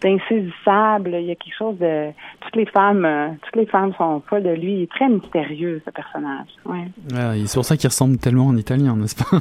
d'insaisissable. 0.03 1.17
Il 1.21 1.27
y 1.27 1.31
a 1.31 1.35
quelque 1.35 1.57
chose 1.59 1.79
de 1.79 2.11
toutes 2.41 2.57
les 2.57 2.67
femmes, 2.67 3.05
euh, 3.05 3.29
toutes 3.43 3.57
les 3.57 3.67
femmes 3.67 3.93
sont 3.97 4.23
folles 4.29 4.43
de 4.43 4.51
lui. 4.51 4.75
Il 4.75 4.83
est 4.83 4.91
très 4.91 5.09
mystérieux 5.09 5.81
ce 5.85 5.91
personnage. 5.91 6.49
Ouais. 6.65 6.87
c'est 7.47 7.55
pour 7.55 7.65
ça 7.65 7.77
qu'il 7.77 7.89
ressemble 7.89 8.19
tellement 8.19 8.47
en 8.47 8.57
italien, 8.57 8.97
n'est-ce 8.97 9.17
pas? 9.17 9.41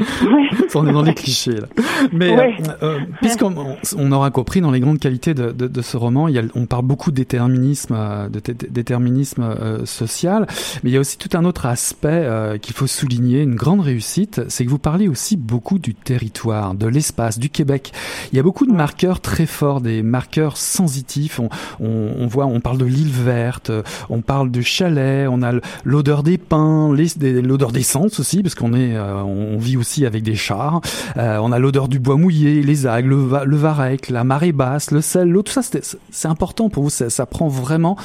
Ouais. 0.00 0.48
On 0.74 0.86
est 0.86 0.92
dans 0.92 1.02
les 1.02 1.14
clichés 1.14 1.52
là. 1.52 1.66
Mais 2.12 2.38
euh, 2.38 2.50
euh, 2.82 3.00
puisqu'on 3.20 3.76
on 3.96 4.12
aura 4.12 4.30
compris 4.30 4.60
dans 4.60 4.70
les 4.70 4.80
grandes 4.80 4.98
qualités 4.98 5.34
de, 5.34 5.50
de, 5.50 5.66
de 5.66 5.82
ce 5.82 5.96
roman, 5.96 6.28
il 6.28 6.34
y 6.34 6.38
a, 6.38 6.42
on 6.54 6.66
parle 6.66 6.84
beaucoup 6.84 7.10
de 7.10 7.16
déterminisme, 7.16 7.96
de 8.30 8.40
déterminisme 8.68 9.84
social, 9.84 10.46
mais 10.82 10.90
il 10.90 10.92
y 10.94 10.96
a 10.96 11.00
aussi 11.00 11.18
tout 11.18 11.36
un 11.36 11.44
autre 11.44 11.66
aspect 11.66 12.58
qu'il 12.62 12.74
faut 12.74 12.86
souligner, 12.86 13.42
une 13.42 13.56
grande 13.56 13.80
réussite, 13.80 14.42
c'est 14.48 14.64
que 14.64 14.70
vous 14.70 14.78
parlez 14.78 15.08
aussi 15.08 15.36
beaucoup 15.36 15.78
du 15.78 15.94
territoire, 15.94 16.74
de 16.74 16.86
l'espace, 16.86 17.38
du 17.38 17.50
Québec. 17.50 17.92
Il 18.32 18.36
y 18.36 18.40
a 18.40 18.42
beaucoup 18.42 18.66
de 18.66 18.72
marqueurs 18.72 19.20
très 19.20 19.46
forts 19.46 19.69
des 19.78 20.02
marqueurs 20.02 20.56
sensitifs. 20.56 21.38
On, 21.38 21.48
on, 21.78 22.26
voit, 22.26 22.46
on 22.46 22.58
parle 22.58 22.78
de 22.78 22.84
l'île 22.84 23.12
verte, 23.12 23.70
on 24.08 24.20
parle 24.22 24.50
du 24.50 24.64
chalet, 24.64 25.28
on 25.30 25.42
a 25.42 25.52
l'odeur 25.84 26.24
des 26.24 26.38
pins, 26.38 26.92
l'odeur 26.92 27.70
d'essence 27.70 28.18
aussi, 28.18 28.42
parce 28.42 28.56
qu'on 28.56 28.74
est, 28.74 28.96
euh, 28.96 29.22
on 29.22 29.58
vit 29.58 29.76
aussi 29.76 30.06
avec 30.06 30.22
des 30.22 30.34
chars. 30.34 30.80
Euh, 31.16 31.38
on 31.42 31.52
a 31.52 31.58
l'odeur 31.58 31.88
du 31.88 32.00
bois 32.00 32.16
mouillé, 32.16 32.62
les 32.62 32.86
algues, 32.86 33.06
le, 33.06 33.56
varech, 33.56 34.10
la 34.10 34.24
marée 34.24 34.52
basse, 34.52 34.90
le 34.90 35.00
sel, 35.00 35.28
l'eau, 35.28 35.42
tout 35.42 35.52
ça, 35.52 35.62
c'est 35.62 36.28
important 36.28 36.68
pour 36.68 36.84
vous. 36.84 36.90
Ça, 36.90 37.26
prend 37.26 37.48
vraiment 37.48 37.96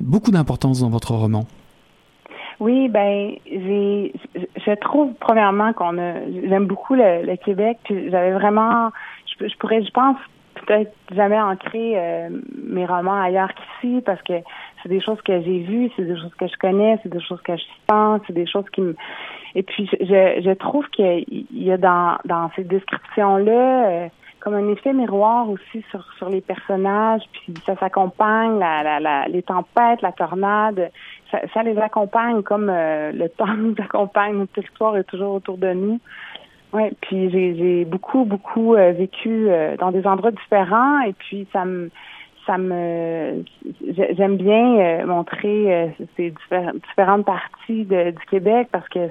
beaucoup 0.00 0.30
d'importance 0.30 0.80
dans 0.80 0.90
votre 0.90 1.12
roman. 1.12 1.46
Oui, 2.60 2.88
ben 2.88 3.32
je 3.46 4.74
trouve 4.80 5.12
premièrement 5.20 5.72
qu'on 5.72 5.98
a 5.98 6.14
j'aime 6.48 6.66
beaucoup 6.66 6.94
le, 6.94 7.36
Québec, 7.36 7.78
puis 7.84 8.10
j'avais 8.10 8.32
vraiment 8.32 8.90
je, 9.26 9.48
je 9.48 9.56
pourrais 9.56 9.82
je 9.82 9.90
pense 9.90 10.16
peut-être 10.66 10.92
jamais 11.14 11.40
ancré 11.40 11.94
euh, 11.96 12.28
mes 12.66 12.86
romans 12.86 13.20
ailleurs 13.20 13.50
qu'ici 13.54 14.00
parce 14.04 14.22
que 14.22 14.34
c'est 14.82 14.88
des 14.88 15.00
choses 15.00 15.20
que 15.22 15.40
j'ai 15.42 15.60
vues, 15.60 15.90
c'est 15.96 16.04
des 16.04 16.16
choses 16.16 16.34
que 16.34 16.46
je 16.46 16.56
connais, 16.58 16.98
c'est 17.02 17.08
des 17.08 17.20
choses 17.20 17.40
que 17.42 17.56
je 17.56 17.64
pense, 17.86 18.20
c'est 18.26 18.32
des 18.32 18.46
choses 18.46 18.68
qui 18.72 18.80
me 18.80 18.96
et 19.54 19.62
puis 19.62 19.88
je, 20.00 20.42
je 20.44 20.54
trouve 20.54 20.88
qu'il 20.88 21.46
y 21.52 21.70
a 21.70 21.76
dans, 21.76 22.18
dans 22.24 22.50
ces 22.56 22.64
descriptions-là 22.64 23.88
euh, 23.88 24.08
comme 24.44 24.54
un 24.54 24.68
effet 24.68 24.92
miroir 24.92 25.48
aussi 25.48 25.82
sur, 25.90 26.04
sur 26.18 26.28
les 26.28 26.42
personnages, 26.42 27.22
puis 27.32 27.54
ça 27.64 27.76
s'accompagne, 27.76 28.58
la, 28.58 28.82
la, 28.82 29.00
la, 29.00 29.26
les 29.26 29.42
tempêtes, 29.42 30.02
la 30.02 30.12
tornade, 30.12 30.90
ça, 31.30 31.40
ça 31.54 31.62
les 31.62 31.78
accompagne 31.78 32.42
comme 32.42 32.68
euh, 32.68 33.10
le 33.10 33.28
temps 33.38 33.54
nous 33.54 33.74
accompagne, 33.78 34.34
notre 34.34 34.52
territoire 34.52 34.96
est 34.98 35.04
toujours 35.04 35.36
autour 35.36 35.56
de 35.56 35.72
nous. 35.72 35.98
Oui, 36.74 36.90
puis 37.02 37.30
j'ai 37.30 37.84
beaucoup, 37.84 38.24
beaucoup 38.24 38.74
euh, 38.74 38.90
vécu 38.90 39.48
euh, 39.48 39.76
dans 39.76 39.92
des 39.92 40.04
endroits 40.08 40.32
différents 40.32 41.02
et 41.02 41.12
puis 41.12 41.46
ça 41.52 41.64
me 41.64 41.88
ça 42.46 42.58
me 42.58 43.44
j'aime 44.16 44.36
bien 44.36 44.76
euh, 44.76 45.06
montrer 45.06 45.94
ces 46.16 46.34
différentes 46.88 47.24
parties 47.24 47.84
de, 47.84 48.10
du 48.10 48.26
Québec 48.28 48.68
parce 48.72 48.88
que 48.88 49.08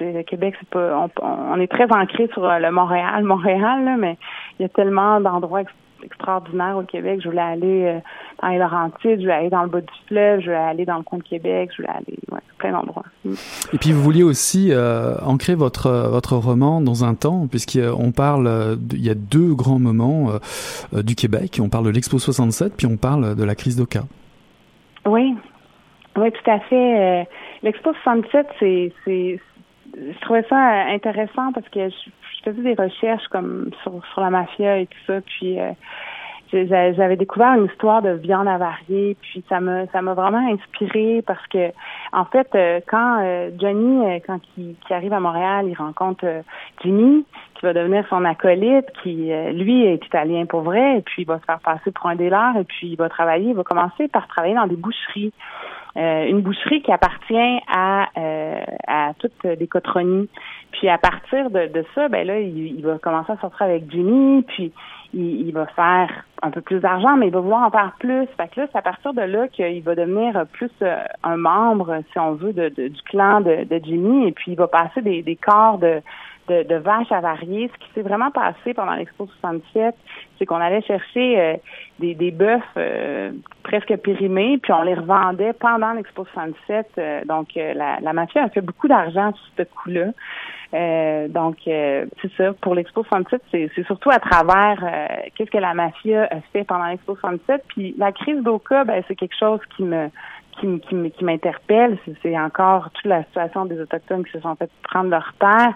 le 0.00 0.22
Québec, 0.22 0.54
c'est 0.58 0.68
pas 0.70 1.06
on, 1.22 1.60
est 1.60 1.70
très 1.70 1.84
ancré 1.92 2.28
sur 2.32 2.48
le 2.48 2.70
Montréal, 2.72 3.22
Montréal, 3.24 3.84
là, 3.84 3.96
mais 3.96 4.16
il 4.58 4.62
y 4.62 4.64
a 4.64 4.68
tellement 4.70 5.20
d'endroits 5.20 5.62
extraordinaire 6.04 6.76
au 6.76 6.82
Québec. 6.82 7.20
Je 7.22 7.28
voulais 7.28 7.40
aller 7.40 7.84
euh, 7.84 7.98
dans 8.42 8.48
les 8.48 8.58
Laurentides, 8.58 9.18
je 9.18 9.22
voulais 9.22 9.32
aller 9.32 9.50
dans 9.50 9.62
le 9.62 9.68
bas 9.68 9.80
du 9.80 9.92
fleuve, 10.06 10.40
je 10.40 10.46
voulais 10.46 10.56
aller 10.56 10.84
dans 10.84 10.96
le 10.96 11.02
coin 11.02 11.18
de 11.18 11.24
Québec, 11.24 11.70
je 11.72 11.82
voulais 11.82 11.94
aller 11.94 12.18
ouais, 12.30 12.40
plein 12.58 12.72
d'endroits. 12.72 13.04
Mm. 13.24 13.34
Et 13.72 13.78
puis 13.78 13.92
vous 13.92 14.02
vouliez 14.02 14.22
aussi 14.22 14.72
euh, 14.72 15.16
ancrer 15.24 15.54
votre 15.54 15.90
votre 16.10 16.36
roman 16.36 16.80
dans 16.80 17.04
un 17.04 17.14
temps, 17.14 17.46
puisqu'on 17.46 18.12
parle, 18.12 18.46
euh, 18.46 18.76
il 18.92 19.04
y 19.04 19.10
a 19.10 19.14
deux 19.14 19.54
grands 19.54 19.78
moments 19.78 20.32
du 20.92 21.14
Québec. 21.14 21.60
On 21.62 21.68
parle 21.68 21.86
de 21.86 21.90
l'Expo 21.90 22.18
67, 22.18 22.74
puis 22.76 22.86
on 22.86 22.96
parle 22.96 23.34
de 23.34 23.44
la 23.44 23.54
crise 23.54 23.76
d'Oka. 23.76 24.02
Oui, 25.06 25.34
oui, 26.16 26.32
tout 26.32 26.50
à 26.50 26.60
fait. 26.60 27.28
L'Expo 27.62 27.92
67, 27.92 28.46
c'est 28.58 28.92
c'est 29.04 29.40
je 29.94 30.20
trouvais 30.20 30.44
ça 30.48 30.56
intéressant 30.88 31.52
parce 31.52 31.68
que 31.68 31.88
je, 31.88 32.10
je 32.44 32.50
faisais 32.50 32.74
des 32.74 32.82
recherches 32.82 33.26
comme 33.28 33.70
sur, 33.82 33.92
sur 34.12 34.20
la 34.20 34.30
mafia 34.30 34.78
et 34.78 34.86
tout 34.86 34.98
ça, 35.06 35.20
puis 35.20 35.58
euh, 35.58 35.72
j'avais 36.52 37.16
découvert 37.16 37.54
une 37.54 37.64
histoire 37.66 38.02
de 38.02 38.10
viande 38.10 38.46
avariée, 38.46 39.16
puis 39.22 39.42
ça 39.48 39.58
m'a 39.60 39.86
ça 39.86 40.02
m'a 40.02 40.12
vraiment 40.12 40.52
inspiré 40.52 41.22
parce 41.26 41.46
que 41.46 41.70
en 42.12 42.26
fait 42.26 42.48
euh, 42.54 42.80
quand 42.86 43.20
euh, 43.22 43.50
Johnny 43.58 44.20
quand 44.26 44.38
il, 44.58 44.74
qui 44.86 44.92
arrive 44.92 45.14
à 45.14 45.20
Montréal, 45.20 45.66
il 45.68 45.74
rencontre 45.74 46.26
Jimmy 46.82 47.24
qui 47.54 47.62
va 47.62 47.72
devenir 47.72 48.06
son 48.08 48.24
acolyte, 48.24 48.86
qui 49.02 49.30
lui 49.52 49.86
est 49.86 50.04
italien 50.04 50.44
pour 50.46 50.62
vrai, 50.62 50.98
et 50.98 51.00
puis 51.02 51.22
il 51.22 51.26
va 51.26 51.38
se 51.38 51.44
faire 51.44 51.60
passer 51.60 51.90
pour 51.90 52.06
un 52.06 52.16
délire, 52.16 52.54
et 52.58 52.64
puis 52.64 52.88
il 52.88 52.96
va 52.96 53.08
travailler, 53.08 53.50
il 53.50 53.56
va 53.56 53.62
commencer 53.62 54.08
par 54.08 54.26
travailler 54.26 54.54
dans 54.54 54.66
des 54.66 54.76
boucheries. 54.76 55.32
Une 55.96 56.40
boucherie 56.40 56.82
qui 56.82 56.92
appartient 56.92 57.60
à 57.68 58.08
à 58.92 59.12
toutes 59.18 59.44
les 59.44 59.66
cotronies. 59.66 60.28
Puis 60.72 60.88
à 60.88 60.98
partir 60.98 61.50
de, 61.50 61.66
de 61.66 61.84
ça, 61.94 62.08
ben 62.08 62.26
là, 62.26 62.40
il, 62.40 62.80
va 62.82 62.98
commencer 62.98 63.32
à 63.32 63.36
sortir 63.36 63.62
avec 63.62 63.90
Jimmy, 63.90 64.42
puis 64.42 64.72
il, 65.12 65.46
il 65.46 65.52
va 65.52 65.66
faire 65.66 66.24
un 66.42 66.50
peu 66.50 66.60
plus 66.60 66.80
d'argent, 66.80 67.16
mais 67.16 67.28
il 67.28 67.32
va 67.32 67.40
vouloir 67.40 67.62
en 67.62 67.70
faire 67.70 67.92
plus. 67.98 68.26
Fait 68.36 68.48
que 68.48 68.60
là, 68.60 68.66
c'est 68.72 68.78
à 68.78 68.82
partir 68.82 69.12
de 69.12 69.20
là 69.20 69.48
qu'il 69.48 69.82
va 69.82 69.94
devenir 69.94 70.46
plus 70.52 70.70
euh, 70.82 70.96
un 71.22 71.36
membre, 71.36 72.00
si 72.10 72.18
on 72.18 72.32
veut, 72.32 72.52
de, 72.52 72.68
du 72.68 73.02
clan 73.02 73.40
de, 73.40 73.64
de, 73.64 73.80
Jimmy, 73.84 74.28
et 74.28 74.32
puis 74.32 74.52
il 74.52 74.56
va 74.56 74.66
passer 74.66 75.02
des, 75.02 75.22
des 75.22 75.36
corps 75.36 75.78
de, 75.78 76.00
de, 76.48 76.62
de 76.62 76.74
vaches 76.76 77.12
avariées. 77.12 77.70
Ce 77.72 77.78
qui 77.78 77.92
s'est 77.94 78.02
vraiment 78.02 78.30
passé 78.30 78.74
pendant 78.74 78.92
l'Expo 78.92 79.26
67, 79.40 79.94
c'est 80.38 80.46
qu'on 80.46 80.56
allait 80.56 80.82
chercher 80.82 81.40
euh, 81.40 81.56
des, 81.98 82.14
des 82.14 82.30
bœufs 82.30 82.60
euh, 82.76 83.32
presque 83.62 83.96
périmés, 83.96 84.58
puis 84.62 84.72
on 84.72 84.82
les 84.82 84.94
revendait 84.94 85.52
pendant 85.52 85.92
l'Expo 85.92 86.24
67. 86.24 87.26
donc, 87.26 87.48
la, 87.54 88.00
la 88.00 88.12
mafia 88.12 88.44
a 88.44 88.48
fait 88.48 88.60
beaucoup 88.60 88.88
d'argent 88.88 89.32
sur 89.32 89.46
ce 89.58 89.62
coup-là. 89.62 90.12
Euh, 90.74 91.28
donc, 91.28 91.56
euh, 91.66 92.06
c'est 92.20 92.32
ça. 92.36 92.52
Pour 92.54 92.74
l'Expo 92.74 93.04
67, 93.04 93.42
c'est 93.50 93.84
surtout 93.84 94.10
à 94.10 94.18
travers 94.18 94.82
euh, 94.82 95.06
qu'est-ce 95.34 95.50
que 95.50 95.58
la 95.58 95.74
mafia 95.74 96.24
a 96.24 96.40
fait 96.52 96.64
pendant 96.64 96.86
l'Expo 96.86 97.14
67. 97.16 97.62
Puis 97.68 97.94
la 97.98 98.12
crise 98.12 98.42
d'Oka, 98.42 98.84
ben, 98.84 99.02
c'est 99.06 99.16
quelque 99.16 99.36
chose 99.38 99.60
qui 99.76 99.82
me 99.82 100.08
qui 100.60 101.24
m'interpelle. 101.24 101.98
C'est 102.22 102.38
encore 102.38 102.90
toute 102.90 103.06
la 103.06 103.24
situation 103.24 103.64
des 103.64 103.80
Autochtones 103.80 104.22
qui 104.24 104.32
se 104.32 104.40
sont 104.40 104.54
fait 104.54 104.70
prendre 104.82 105.08
leur 105.08 105.32
terre. 105.40 105.74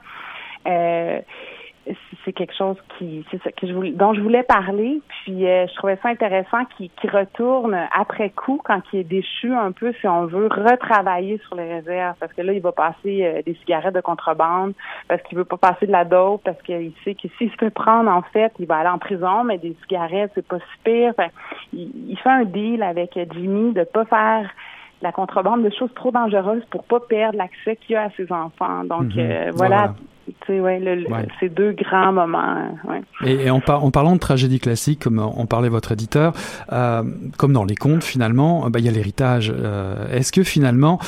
C'est 2.24 2.33
quelque 2.33 2.55
chose 2.57 2.76
qui, 2.98 3.24
c'est 3.31 3.40
ça 3.42 3.52
que 3.52 3.66
je 3.66 3.72
voulais, 3.72 3.92
dont 3.92 4.12
je 4.12 4.20
voulais 4.20 4.42
parler. 4.42 5.00
Puis 5.09 5.46
euh, 5.46 5.66
je 5.68 5.74
trouvais 5.76 5.98
ça 6.02 6.09
intéressant 6.09 6.64
qu'il 6.76 7.11
retourne 7.11 7.76
après 7.96 8.31
coup 8.31 8.61
quand 8.64 8.81
il 8.92 9.00
est 9.00 9.05
déchu 9.05 9.55
un 9.55 9.72
peu, 9.72 9.92
si 10.00 10.09
on 10.09 10.26
veut, 10.26 10.48
retravailler 10.48 11.38
sur 11.46 11.55
les 11.55 11.74
réserves. 11.74 12.16
Parce 12.18 12.33
que 12.33 12.42
là, 12.42 12.52
il 12.52 12.61
va 12.61 12.72
passer 12.72 13.24
euh, 13.24 13.42
des 13.42 13.55
cigarettes 13.55 13.94
de 13.94 14.00
contrebande, 14.00 14.72
parce 15.09 15.22
qu'il 15.22 15.38
veut 15.38 15.44
pas 15.44 15.57
passer 15.57 15.87
de 15.87 15.92
la 15.92 16.05
dope, 16.05 16.42
parce 16.44 16.61
qu'il 16.62 16.92
sait 17.05 17.14
que 17.14 17.29
s'il 17.38 17.50
se 17.50 17.57
fait 17.57 17.70
prendre, 17.70 18.11
en 18.11 18.22
fait, 18.22 18.52
il 18.59 18.66
va 18.66 18.79
aller 18.79 18.88
en 18.88 18.98
prison, 18.98 19.44
mais 19.44 19.59
des 19.59 19.76
cigarettes, 19.83 20.33
c'est 20.35 20.46
pas 20.46 20.59
si 20.59 20.79
pire. 20.85 21.14
il, 21.72 22.11
il, 22.11 22.18
fait 22.18 22.31
un 22.31 22.44
deal 22.44 22.83
avec 22.83 23.18
Jimmy 23.33 23.72
de 23.72 23.85
pas 23.85 24.05
faire 24.07 24.50
la 25.02 25.12
contrebande 25.12 25.62
de 25.62 25.70
choses 25.70 25.92
trop 25.94 26.11
dangereuses 26.11 26.64
pour 26.70 26.85
pas 26.85 27.00
perdre 27.00 27.38
l'accès 27.38 27.76
qu'il 27.76 27.96
a 27.96 28.05
à 28.05 28.11
ses 28.16 28.33
enfants. 28.33 28.85
Donc 28.85 29.14
mhm. 29.14 29.18
euh, 29.18 29.50
voilà, 29.55 29.94
ouais, 30.49 31.29
ces 31.41 31.49
deux 31.49 31.73
grands 31.73 32.12
moments. 32.12 32.77
Ouais. 32.85 33.03
Et, 33.25 33.51
en, 33.51 33.61
en, 33.67 33.91
parlant 33.91 34.15
de 34.15 34.19
tragédie 34.19 34.61
classique, 34.61 35.01
comme 35.01 35.19
en 35.19 35.47
parlait 35.47 35.69
votre 35.69 35.93
éditeur, 35.93 36.33
euh, 36.73 37.03
comme 37.39 37.53
dans 37.53 37.65
les 37.65 37.75
contes 37.75 38.05
finalement, 38.05 38.69
bah, 38.71 38.79
il 38.79 38.87
y 38.87 38.89
a 38.89 38.93
l'héritage. 38.93 39.53
Euh, 39.55 40.09
est-ce 40.11 40.33
que 40.33 40.43
finalement 40.43 40.99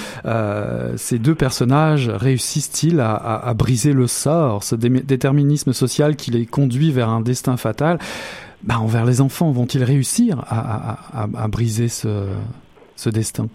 ces 0.96 1.18
deux 1.18 1.34
personnages 1.34 2.08
réussissent-ils 2.08 3.00
à, 3.00 3.14
à, 3.14 3.54
briser 3.54 3.92
le 3.92 4.06
sort, 4.06 4.62
ce 4.62 4.74
déterminisme 4.74 5.72
social 5.72 6.16
qui 6.16 6.30
les 6.30 6.46
conduit 6.46 6.92
vers 6.92 7.08
un 7.08 7.20
destin 7.20 7.56
fatal? 7.56 7.98
Bah, 8.62 8.78
envers 8.80 9.04
les 9.04 9.20
enfants, 9.20 9.50
vont-ils 9.50 9.84
réussir 9.84 10.40
à, 10.48 10.98
à, 11.12 11.28
à 11.36 11.48
briser 11.48 11.88
ce, 11.88 12.26
ce 12.96 13.08
destin? 13.08 13.48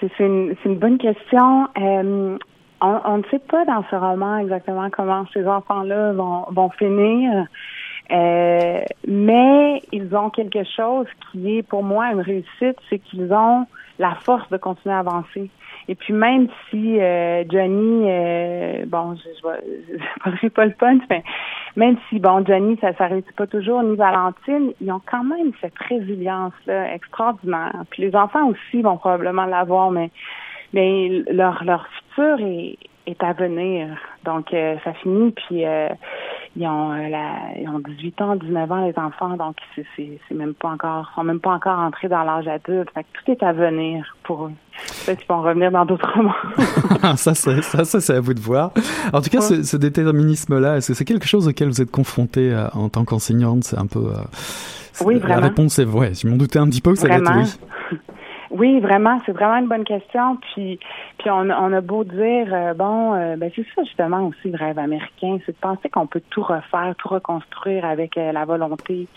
C'est 0.00 0.24
une, 0.24 0.54
une, 0.64 0.76
bonne 0.76 0.98
question. 0.98 1.66
Euh, 1.78 2.36
on, 2.84 3.18
ne 3.18 3.22
sait 3.30 3.38
pas 3.38 3.64
dans 3.64 3.84
ce 3.90 3.96
roman 3.96 4.38
exactement 4.38 4.88
comment 4.90 5.24
ces 5.32 5.46
enfants-là 5.46 6.12
vont, 6.12 6.44
vont 6.50 6.70
finir. 6.70 7.46
Euh, 8.12 8.80
mais 9.06 9.82
ils 9.92 10.14
ont 10.14 10.30
quelque 10.30 10.64
chose 10.76 11.06
qui 11.30 11.58
est 11.58 11.62
pour 11.62 11.82
moi 11.82 12.12
une 12.12 12.20
réussite, 12.20 12.76
c'est 12.90 12.98
qu'ils 12.98 13.32
ont 13.32 13.66
la 13.98 14.14
force 14.16 14.48
de 14.50 14.56
continuer 14.56 14.94
à 14.94 14.98
avancer. 14.98 15.50
Et 15.88 15.94
puis 15.94 16.12
même 16.12 16.48
si 16.68 17.00
euh, 17.00 17.44
Johnny, 17.50 18.04
euh, 18.08 18.84
bon, 18.86 19.16
je 19.16 20.30
ne 20.30 20.36
vais 20.40 20.50
pas 20.50 20.64
le 20.66 20.72
punch, 20.72 21.02
mais 21.10 21.22
même 21.76 21.96
si 22.08 22.18
bon 22.18 22.44
Johnny, 22.44 22.78
ça 22.80 22.90
ne 22.90 23.08
réussit 23.08 23.36
pas 23.36 23.46
toujours, 23.46 23.82
ni 23.82 23.96
Valentine, 23.96 24.72
ils 24.80 24.92
ont 24.92 25.02
quand 25.04 25.24
même 25.24 25.52
cette 25.60 25.78
résilience-là 25.78 26.94
extraordinaire. 26.94 27.84
Puis 27.90 28.02
les 28.02 28.16
enfants 28.16 28.48
aussi 28.48 28.82
vont 28.82 28.96
probablement 28.96 29.44
l'avoir, 29.44 29.90
mais 29.90 30.10
mais 30.72 31.22
leur 31.30 31.64
leur 31.64 31.86
futur 32.14 32.38
est, 32.40 32.78
est 33.06 33.22
à 33.22 33.32
venir. 33.32 33.96
Donc 34.24 34.52
euh, 34.52 34.76
ça 34.84 34.92
finit, 34.94 35.32
puis 35.32 35.64
ils 36.56 36.66
ont 36.66 36.92
la, 36.92 37.58
ils 37.60 37.68
ont 37.68 37.80
18 37.80 38.20
ans, 38.22 38.36
19 38.36 38.72
ans 38.72 38.86
les 38.86 38.98
enfants, 38.98 39.36
donc 39.36 39.56
c'est 39.74 39.84
c'est 39.96 40.34
même 40.34 40.54
pas 40.54 40.68
encore, 40.68 41.10
sont 41.14 41.24
même 41.24 41.40
pas 41.40 41.50
encore 41.50 41.78
entrés 41.78 42.08
dans 42.08 42.22
l'âge 42.22 42.46
adulte. 42.46 42.88
Fait 42.94 43.02
que 43.02 43.08
tout 43.12 43.30
est 43.32 43.42
à 43.42 43.52
venir 43.52 44.16
pour 44.22 44.46
eux. 44.46 44.52
Peut-être 45.04 45.18
qu'ils 45.20 45.28
vont 45.28 45.42
revenir 45.42 45.70
dans 45.70 45.84
d'autres 45.84 46.10
romans. 46.14 46.34
ça, 47.16 47.34
c'est, 47.34 47.62
ça, 47.62 47.84
ça, 47.84 48.00
c'est 48.00 48.14
à 48.14 48.20
vous 48.20 48.34
de 48.34 48.40
voir. 48.40 48.72
En 49.12 49.20
tout 49.20 49.30
cas, 49.30 49.40
ce, 49.40 49.62
ce 49.62 49.76
déterminisme-là, 49.76 50.76
est-ce 50.76 50.88
que 50.88 50.94
c'est 50.94 51.04
quelque 51.04 51.26
chose 51.26 51.46
auquel 51.48 51.68
vous 51.68 51.80
êtes 51.80 51.90
confronté 51.90 52.52
euh, 52.52 52.68
en 52.72 52.88
tant 52.88 53.04
qu'enseignante? 53.04 53.64
C'est 53.64 53.78
un 53.78 53.86
peu. 53.86 54.00
Euh, 54.00 55.04
oui, 55.04 55.18
vraiment. 55.18 55.40
La 55.40 55.48
réponse 55.48 55.78
est 55.78 55.84
ouais. 55.84 56.14
Je 56.14 56.28
m'en 56.28 56.36
doutais 56.36 56.58
un 56.58 56.68
petit 56.68 56.80
peu 56.80 56.92
que 56.92 56.98
ça 56.98 57.06
allait 57.06 57.16
être 57.16 57.58
oui. 57.92 57.98
Oui, 58.54 58.80
vraiment, 58.80 59.20
c'est 59.26 59.32
vraiment 59.32 59.56
une 59.56 59.68
bonne 59.68 59.84
question. 59.84 60.36
Puis, 60.36 60.78
puis 61.18 61.30
on, 61.30 61.50
on 61.50 61.72
a 61.72 61.80
beau 61.80 62.04
dire, 62.04 62.46
euh, 62.52 62.72
bon, 62.72 63.14
euh, 63.14 63.36
ben 63.36 63.50
c'est 63.54 63.66
ça 63.74 63.82
justement 63.82 64.28
aussi 64.28 64.50
le 64.50 64.56
rêve 64.56 64.78
américain, 64.78 65.38
c'est 65.44 65.52
de 65.52 65.60
penser 65.60 65.88
qu'on 65.90 66.06
peut 66.06 66.22
tout 66.30 66.42
refaire, 66.42 66.94
tout 66.98 67.08
reconstruire 67.08 67.84
avec 67.84 68.16
la 68.16 68.44
volonté. 68.44 69.08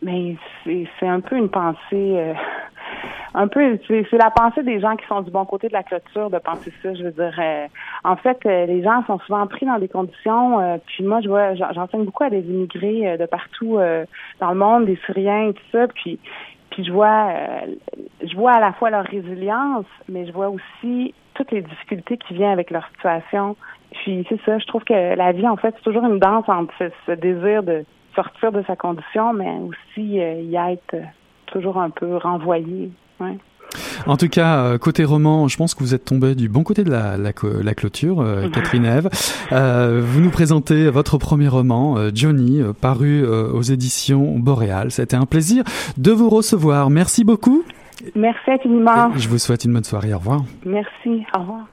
Mais 0.00 0.36
c'est 0.64 1.08
un 1.08 1.20
peu 1.20 1.36
une 1.36 1.48
pensée 1.48 2.34
un 3.34 3.48
peu, 3.48 3.78
c'est 3.88 4.18
la 4.18 4.30
pensée 4.30 4.62
des 4.62 4.80
gens 4.80 4.96
qui 4.96 5.06
sont 5.06 5.20
du 5.20 5.30
bon 5.30 5.44
côté 5.44 5.68
de 5.68 5.72
la 5.72 5.82
clôture 5.82 6.30
de 6.30 6.38
penser 6.38 6.72
ça. 6.82 6.94
Je 6.94 7.04
veux 7.04 7.12
dire, 7.12 7.34
euh, 7.38 7.66
en 8.04 8.16
fait, 8.16 8.38
euh, 8.46 8.66
les 8.66 8.82
gens 8.82 9.04
sont 9.06 9.18
souvent 9.20 9.46
pris 9.46 9.66
dans 9.66 9.78
des 9.78 9.88
conditions. 9.88 10.60
Euh, 10.60 10.76
puis 10.86 11.04
moi, 11.04 11.20
je 11.20 11.28
vois, 11.28 11.54
j'enseigne 11.54 12.04
beaucoup 12.04 12.24
à 12.24 12.30
des 12.30 12.40
immigrés 12.40 13.16
de 13.18 13.26
partout 13.26 13.78
dans 14.40 14.50
le 14.50 14.56
monde, 14.56 14.86
des 14.86 14.98
Syriens 15.06 15.48
et 15.48 15.52
tout 15.52 15.62
ça. 15.72 15.86
Puis, 15.88 16.18
puis 16.78 16.86
je 16.86 16.92
vois, 16.92 17.32
je 18.22 18.36
vois 18.36 18.52
à 18.52 18.60
la 18.60 18.72
fois 18.72 18.90
leur 18.90 19.04
résilience, 19.04 19.84
mais 20.08 20.26
je 20.26 20.32
vois 20.32 20.48
aussi 20.48 21.12
toutes 21.34 21.50
les 21.50 21.62
difficultés 21.62 22.18
qui 22.18 22.34
viennent 22.34 22.52
avec 22.52 22.70
leur 22.70 22.86
situation. 22.90 23.56
Puis 23.90 24.24
c'est 24.28 24.40
ça, 24.42 24.60
je 24.60 24.66
trouve 24.66 24.84
que 24.84 25.16
la 25.16 25.32
vie, 25.32 25.48
en 25.48 25.56
fait, 25.56 25.74
c'est 25.76 25.82
toujours 25.82 26.04
une 26.04 26.20
danse 26.20 26.48
entre 26.48 26.72
ce, 27.04 27.10
désir 27.10 27.64
de 27.64 27.84
sortir 28.14 28.52
de 28.52 28.62
sa 28.62 28.76
condition, 28.76 29.32
mais 29.32 29.50
aussi 29.58 30.20
y 30.20 30.54
être 30.54 30.94
toujours 31.46 31.78
un 31.78 31.90
peu 31.90 32.16
renvoyé. 32.16 32.92
En 34.06 34.16
tout 34.16 34.28
cas, 34.28 34.60
euh, 34.60 34.78
côté 34.78 35.04
roman, 35.04 35.48
je 35.48 35.56
pense 35.56 35.74
que 35.74 35.80
vous 35.80 35.94
êtes 35.94 36.04
tombé 36.04 36.34
du 36.34 36.48
bon 36.48 36.62
côté 36.62 36.84
de 36.84 36.90
la, 36.90 37.16
la, 37.16 37.32
la 37.62 37.74
clôture, 37.74 38.20
euh, 38.20 38.48
Catherine 38.48 38.84
Eve. 38.84 39.08
Euh, 39.52 40.02
vous 40.04 40.20
nous 40.20 40.30
présentez 40.30 40.88
votre 40.90 41.18
premier 41.18 41.48
roman, 41.48 41.96
Johnny, 42.14 42.62
paru 42.80 43.26
aux 43.26 43.62
éditions 43.62 44.38
Boréal. 44.38 44.90
C'était 44.90 45.16
un 45.16 45.26
plaisir 45.26 45.64
de 45.96 46.12
vous 46.12 46.28
recevoir. 46.28 46.90
Merci 46.90 47.24
beaucoup. 47.24 47.64
Merci 48.14 48.50
infiniment. 48.50 49.12
je 49.16 49.28
vous 49.28 49.38
souhaite 49.38 49.64
une 49.64 49.72
bonne 49.72 49.84
soirée. 49.84 50.14
Au 50.14 50.18
revoir. 50.18 50.44
Merci. 50.64 51.24
Au 51.36 51.40
revoir. 51.40 51.66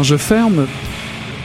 Quand 0.00 0.04
je 0.04 0.16
ferme 0.16 0.66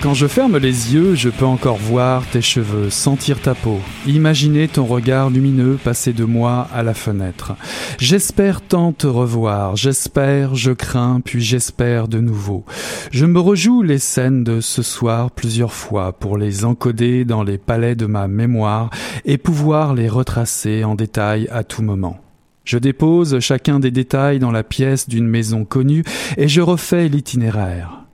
quand 0.02 0.13
je 0.13 0.28
ferme 0.28 0.58
les 0.58 0.94
yeux, 0.94 1.13
je 1.13 1.28
peux 1.28 1.44
encore 1.44 1.76
voir 1.76 2.26
tes 2.26 2.41
cheveux, 2.41 2.89
sentir 2.89 3.41
ta 3.41 3.54
peau, 3.54 3.82
imaginer 4.08 4.70
ton 4.70 4.86
regard 4.86 5.30
lumineux 5.30 5.78
passer 5.84 6.13
de 6.13 6.24
moi 6.24 6.70
à 6.74 6.82
la 6.82 6.94
fenêtre. 6.94 7.58
J'espère 8.00 8.62
tant 8.62 8.94
te 8.94 9.08
revoir, 9.08 9.76
j'espère, 9.76 10.56
je 10.56 10.72
crains, 10.72 11.20
puis 11.20 11.41
j'espère 11.41 12.08
de 12.08 12.22
nouveau. 12.22 12.63
Je 13.12 13.26
me 13.26 13.41
rejoue 13.41 13.82
les 13.82 14.00
scènes 14.00 14.46
de 14.46 14.62
ce 14.62 14.84
soir 14.84 15.32
plusieurs 15.32 15.74
fois 15.74 16.13
pour 16.13 16.38
les 16.38 16.63
encoder 16.63 17.26
dans 17.26 17.44
les 17.44 17.58
palais 17.58 17.96
de 17.96 18.06
ma 18.06 18.30
mémoire 18.30 18.89
et 19.26 19.38
pouvoir 19.38 19.94
les 19.94 20.08
retracer 20.08 20.86
en 20.86 20.96
détail 20.96 21.50
à 21.52 21.65
tout 21.65 21.82
moment. 21.82 22.22
Je 22.63 22.78
dépose 22.78 23.38
chacun 23.41 23.82
des 23.82 23.91
détails 23.91 24.39
dans 24.39 24.52
la 24.52 24.63
pièce 24.63 25.10
d'une 25.10 25.28
maison 25.28 25.65
connue 25.65 26.06
et 26.38 26.48
je 26.48 26.62
refais 26.62 27.10
l'itinéraire. 27.10 28.05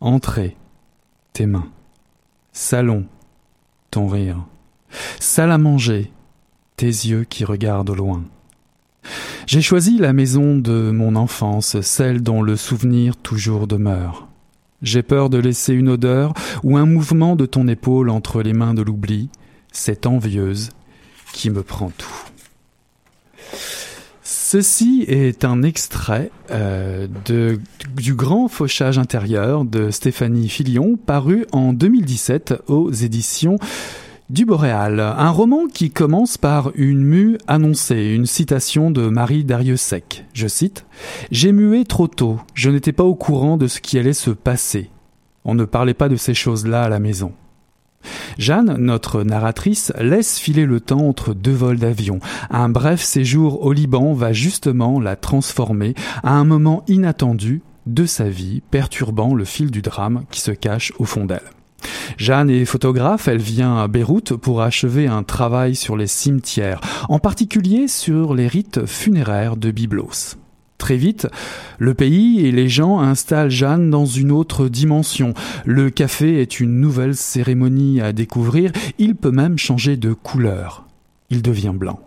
Entrée 0.00 0.56
tes 1.32 1.46
mains. 1.46 1.70
Salon, 2.52 3.06
ton 3.90 4.08
rire. 4.08 4.44
Salle 5.20 5.52
à 5.52 5.58
manger, 5.58 6.12
tes 6.76 6.86
yeux 6.86 7.24
qui 7.24 7.44
regardent 7.44 7.90
au 7.90 7.94
loin. 7.94 8.22
J'ai 9.46 9.62
choisi 9.62 9.96
la 9.98 10.12
maison 10.12 10.56
de 10.56 10.90
mon 10.90 11.16
enfance, 11.16 11.80
celle 11.80 12.22
dont 12.22 12.42
le 12.42 12.56
souvenir 12.56 13.16
toujours 13.16 13.66
demeure. 13.66 14.28
J'ai 14.82 15.02
peur 15.02 15.30
de 15.30 15.38
laisser 15.38 15.72
une 15.72 15.88
odeur 15.88 16.34
ou 16.62 16.76
un 16.76 16.84
mouvement 16.84 17.34
de 17.34 17.46
ton 17.46 17.66
épaule 17.66 18.10
entre 18.10 18.42
les 18.42 18.52
mains 18.52 18.74
de 18.74 18.82
l'oubli, 18.82 19.30
cette 19.72 20.06
envieuse 20.06 20.70
qui 21.32 21.48
me 21.48 21.62
prend 21.62 21.90
tout. 21.90 22.24
Ceci 24.48 25.04
est 25.08 25.44
un 25.44 25.64
extrait 25.64 26.30
euh, 26.52 27.08
du 27.96 28.14
Grand 28.14 28.46
Fauchage 28.46 28.96
intérieur 28.96 29.64
de 29.64 29.90
Stéphanie 29.90 30.48
Filion, 30.48 30.96
paru 30.96 31.46
en 31.50 31.72
2017 31.72 32.54
aux 32.68 32.92
éditions 32.92 33.58
du 34.30 34.44
Boréal, 34.44 35.00
un 35.00 35.30
roman 35.30 35.66
qui 35.66 35.90
commence 35.90 36.38
par 36.38 36.70
une 36.76 37.02
mue 37.02 37.38
annoncée, 37.48 38.14
une 38.14 38.26
citation 38.26 38.92
de 38.92 39.08
Marie 39.08 39.42
Dariussec. 39.42 40.24
Je 40.32 40.46
cite 40.46 40.86
J'ai 41.32 41.50
mué 41.50 41.84
trop 41.84 42.06
tôt, 42.06 42.38
je 42.54 42.70
n'étais 42.70 42.92
pas 42.92 43.02
au 43.02 43.16
courant 43.16 43.56
de 43.56 43.66
ce 43.66 43.80
qui 43.80 43.98
allait 43.98 44.12
se 44.12 44.30
passer. 44.30 44.90
On 45.44 45.56
ne 45.56 45.64
parlait 45.64 45.92
pas 45.92 46.08
de 46.08 46.14
ces 46.14 46.34
choses-là 46.34 46.84
à 46.84 46.88
la 46.88 47.00
maison. 47.00 47.32
Jeanne, 48.38 48.76
notre 48.78 49.22
narratrice, 49.22 49.92
laisse 49.98 50.38
filer 50.38 50.66
le 50.66 50.80
temps 50.80 51.08
entre 51.08 51.34
deux 51.34 51.52
vols 51.52 51.78
d'avion. 51.78 52.18
Un 52.50 52.68
bref 52.68 53.02
séjour 53.02 53.64
au 53.64 53.72
Liban 53.72 54.12
va 54.12 54.32
justement 54.32 55.00
la 55.00 55.16
transformer 55.16 55.94
à 56.22 56.32
un 56.34 56.44
moment 56.44 56.84
inattendu 56.88 57.62
de 57.86 58.04
sa 58.04 58.28
vie, 58.28 58.62
perturbant 58.70 59.34
le 59.34 59.44
fil 59.44 59.70
du 59.70 59.80
drame 59.80 60.24
qui 60.30 60.40
se 60.40 60.50
cache 60.50 60.92
au 60.98 61.04
fond 61.04 61.24
d'elle. 61.24 61.40
Jeanne 62.18 62.50
est 62.50 62.64
photographe, 62.64 63.28
elle 63.28 63.40
vient 63.40 63.78
à 63.78 63.88
Beyrouth 63.88 64.34
pour 64.34 64.62
achever 64.62 65.06
un 65.06 65.22
travail 65.22 65.76
sur 65.76 65.96
les 65.96 66.06
cimetières, 66.06 66.80
en 67.08 67.18
particulier 67.18 67.88
sur 67.88 68.34
les 68.34 68.48
rites 68.48 68.86
funéraires 68.86 69.56
de 69.56 69.70
Byblos. 69.70 70.36
Très 70.78 70.96
vite, 70.96 71.26
le 71.78 71.94
pays 71.94 72.44
et 72.46 72.52
les 72.52 72.68
gens 72.68 73.00
installent 73.00 73.50
Jeanne 73.50 73.90
dans 73.90 74.04
une 74.04 74.30
autre 74.30 74.68
dimension. 74.68 75.32
Le 75.64 75.90
café 75.90 76.40
est 76.40 76.60
une 76.60 76.80
nouvelle 76.80 77.16
cérémonie 77.16 78.00
à 78.00 78.12
découvrir, 78.12 78.72
il 78.98 79.14
peut 79.14 79.30
même 79.30 79.58
changer 79.58 79.96
de 79.96 80.12
couleur. 80.12 80.86
Il 81.30 81.42
devient 81.42 81.72
blanc. 81.74 82.00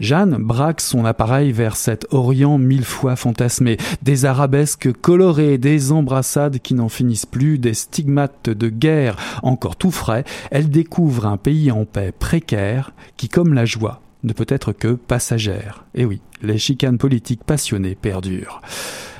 Jeanne 0.00 0.36
braque 0.38 0.80
son 0.80 1.04
appareil 1.04 1.52
vers 1.52 1.76
cet 1.76 2.06
Orient 2.12 2.58
mille 2.58 2.84
fois 2.84 3.16
fantasmé, 3.16 3.76
des 4.02 4.24
arabesques 4.24 4.92
colorées, 4.92 5.58
des 5.58 5.92
embrassades 5.92 6.58
qui 6.60 6.74
n'en 6.74 6.88
finissent 6.88 7.26
plus, 7.26 7.58
des 7.58 7.74
stigmates 7.74 8.50
de 8.50 8.68
guerre 8.68 9.16
encore 9.42 9.76
tout 9.76 9.90
frais, 9.90 10.24
elle 10.50 10.70
découvre 10.70 11.26
un 11.26 11.36
pays 11.36 11.70
en 11.70 11.84
paix 11.84 12.12
précaire 12.16 12.92
qui, 13.16 13.28
comme 13.28 13.54
la 13.54 13.64
joie, 13.64 14.00
ne 14.22 14.32
peut 14.32 14.46
être 14.48 14.72
que 14.72 14.94
passagère. 14.94 15.84
Et 15.94 16.04
oui, 16.04 16.20
les 16.44 16.58
chicanes 16.58 16.98
politiques 16.98 17.44
passionnées 17.44 17.94
perdurent. 17.94 18.60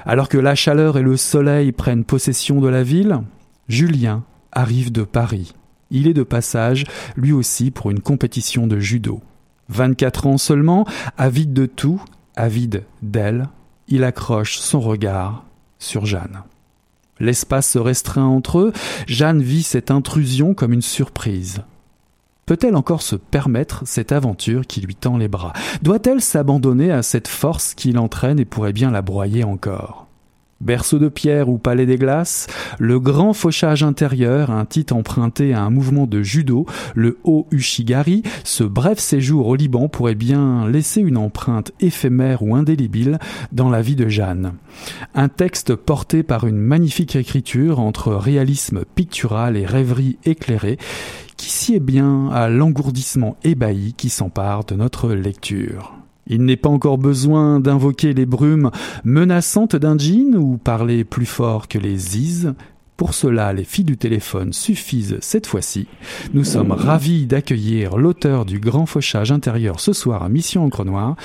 Alors 0.05 0.29
que 0.29 0.39
la 0.39 0.55
chaleur 0.55 0.99
et 0.99 1.03
le 1.03 1.17
soleil 1.17 1.73
prennent 1.73 2.05
possession 2.05 2.61
de 2.61 2.69
la 2.69 2.83
ville, 2.83 3.21
Julien 3.69 4.25
arrive 4.53 4.93
de 4.93 5.03
Paris. 5.03 5.55
Il 5.91 6.07
est 6.07 6.15
de 6.15 6.23
passage, 6.23 6.85
lui 7.17 7.33
aussi, 7.33 7.71
pour 7.71 7.91
une 7.91 8.01
compétition 8.01 8.67
de 8.67 8.79
judo. 8.79 9.23
24 9.69 10.27
ans 10.27 10.39
seulement, 10.39 10.87
avide 11.17 11.53
de 11.53 11.67
tout, 11.67 12.03
avide 12.37 12.85
d'elle, 13.03 13.49
il 13.89 14.05
accroche 14.05 14.59
son 14.59 14.81
regard 14.81 15.45
sur 15.79 16.07
Jeanne. 16.07 16.43
L'espace 17.21 17.71
se 17.71 17.79
restreint 17.79 18.27
entre 18.27 18.59
eux, 18.59 18.73
Jeanne 19.07 19.43
vit 19.43 19.63
cette 19.63 19.91
intrusion 19.91 20.55
comme 20.55 20.73
une 20.73 20.83
surprise. 20.83 21.63
Peut-elle 22.47 22.77
encore 22.77 23.01
se 23.01 23.17
permettre 23.17 23.85
cette 23.87 24.13
aventure 24.13 24.67
qui 24.67 24.83
lui 24.83 24.95
tend 24.95 25.17
les 25.17 25.29
bras? 25.29 25.55
Doit-elle 25.81 26.21
s'abandonner 26.21 26.91
à 26.91 27.03
cette 27.03 27.29
force 27.29 27.75
qui 27.75 27.93
l'entraîne 27.93 28.39
et 28.39 28.45
pourrait 28.45 28.75
bien 28.75 28.91
la 28.91 29.01
broyer 29.01 29.45
encore? 29.45 30.04
Berceau 30.61 30.99
de 30.99 31.09
pierre 31.09 31.49
ou 31.49 31.59
palais 31.59 31.87
des 31.87 31.97
glaces, 31.97 32.47
le 32.79 33.01
grand 33.01 33.33
fauchage 33.33 33.83
intérieur, 33.83 34.51
un 34.51 34.65
titre 34.65 34.95
emprunté 34.95 35.53
à 35.53 35.63
un 35.63 35.71
mouvement 35.71 36.07
de 36.07 36.23
judo, 36.23 36.67
le 36.95 37.19
haut 37.25 37.47
Ushigari, 37.51 38.23
ce 38.45 38.65
bref 38.65 38.99
séjour 38.99 39.49
au 39.49 39.57
Liban 39.57 39.89
pourrait 39.89 40.15
bien 40.15 40.69
laisser 40.69 41.01
une 41.01 41.19
empreinte 41.19 41.73
éphémère 41.81 42.43
ou 42.43 42.55
indélébile 42.55 43.19
dans 43.53 43.69
la 43.69 43.83
vie 43.83 43.97
de 43.97 44.09
Jeanne. 44.09 44.55
Un 45.15 45.29
texte 45.29 45.75
porté 45.75 46.23
par 46.23 46.47
une 46.47 46.59
magnifique 46.59 47.17
écriture 47.17 47.81
entre 47.81 48.15
réalisme 48.15 48.85
pictural 48.95 49.57
et 49.57 49.67
rêverie 49.67 50.19
éclairée 50.25 50.79
qui 51.37 51.51
sied 51.51 51.81
bien 51.81 52.29
à 52.31 52.49
l'engourdissement 52.49 53.37
ébahi 53.45 53.95
qui 53.95 54.09
s'empare 54.09 54.65
de 54.65 54.77
notre 54.77 55.11
lecture. 55.13 55.94
Il 56.27 56.45
n'est 56.45 56.57
pas 56.57 56.69
encore 56.69 56.99
besoin 56.99 57.61
d'invoquer 57.61 58.15
les 58.15 58.27
brumes 58.27 58.71
menaçantes 59.05 59.77
d'un 59.77 59.99
djinn 59.99 60.37
ou 60.37 60.57
parler 60.57 61.05
plus 61.05 61.27
fort 61.27 61.69
que 61.69 61.79
les 61.79 61.97
ziz. 61.97 62.55
Pour 62.97 63.13
cela, 63.13 63.53
les 63.53 63.65
filles 63.65 63.85
du 63.85 63.97
téléphone 63.97 64.53
suffisent 64.53 65.19
cette 65.21 65.47
fois-ci. 65.47 65.89
Nous 66.33 66.45
sommes 66.45 66.71
ravis 66.71 67.27
d'accueillir 67.27 67.97
l'auteur 67.97 68.45
du 68.45 68.61
Grand 68.61 68.87
Fauchage 68.87 69.33
intérieur 69.33 69.81
ce 69.81 69.93
soir 69.93 70.23
à 70.23 70.29
Mission 70.29 70.65
Encre 70.65 70.85
Noire, 70.85 71.17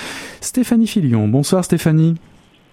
Stéphanie 0.42 0.88
Filion. 0.88 1.28
Bonsoir 1.28 1.64
Stéphanie. 1.64 2.16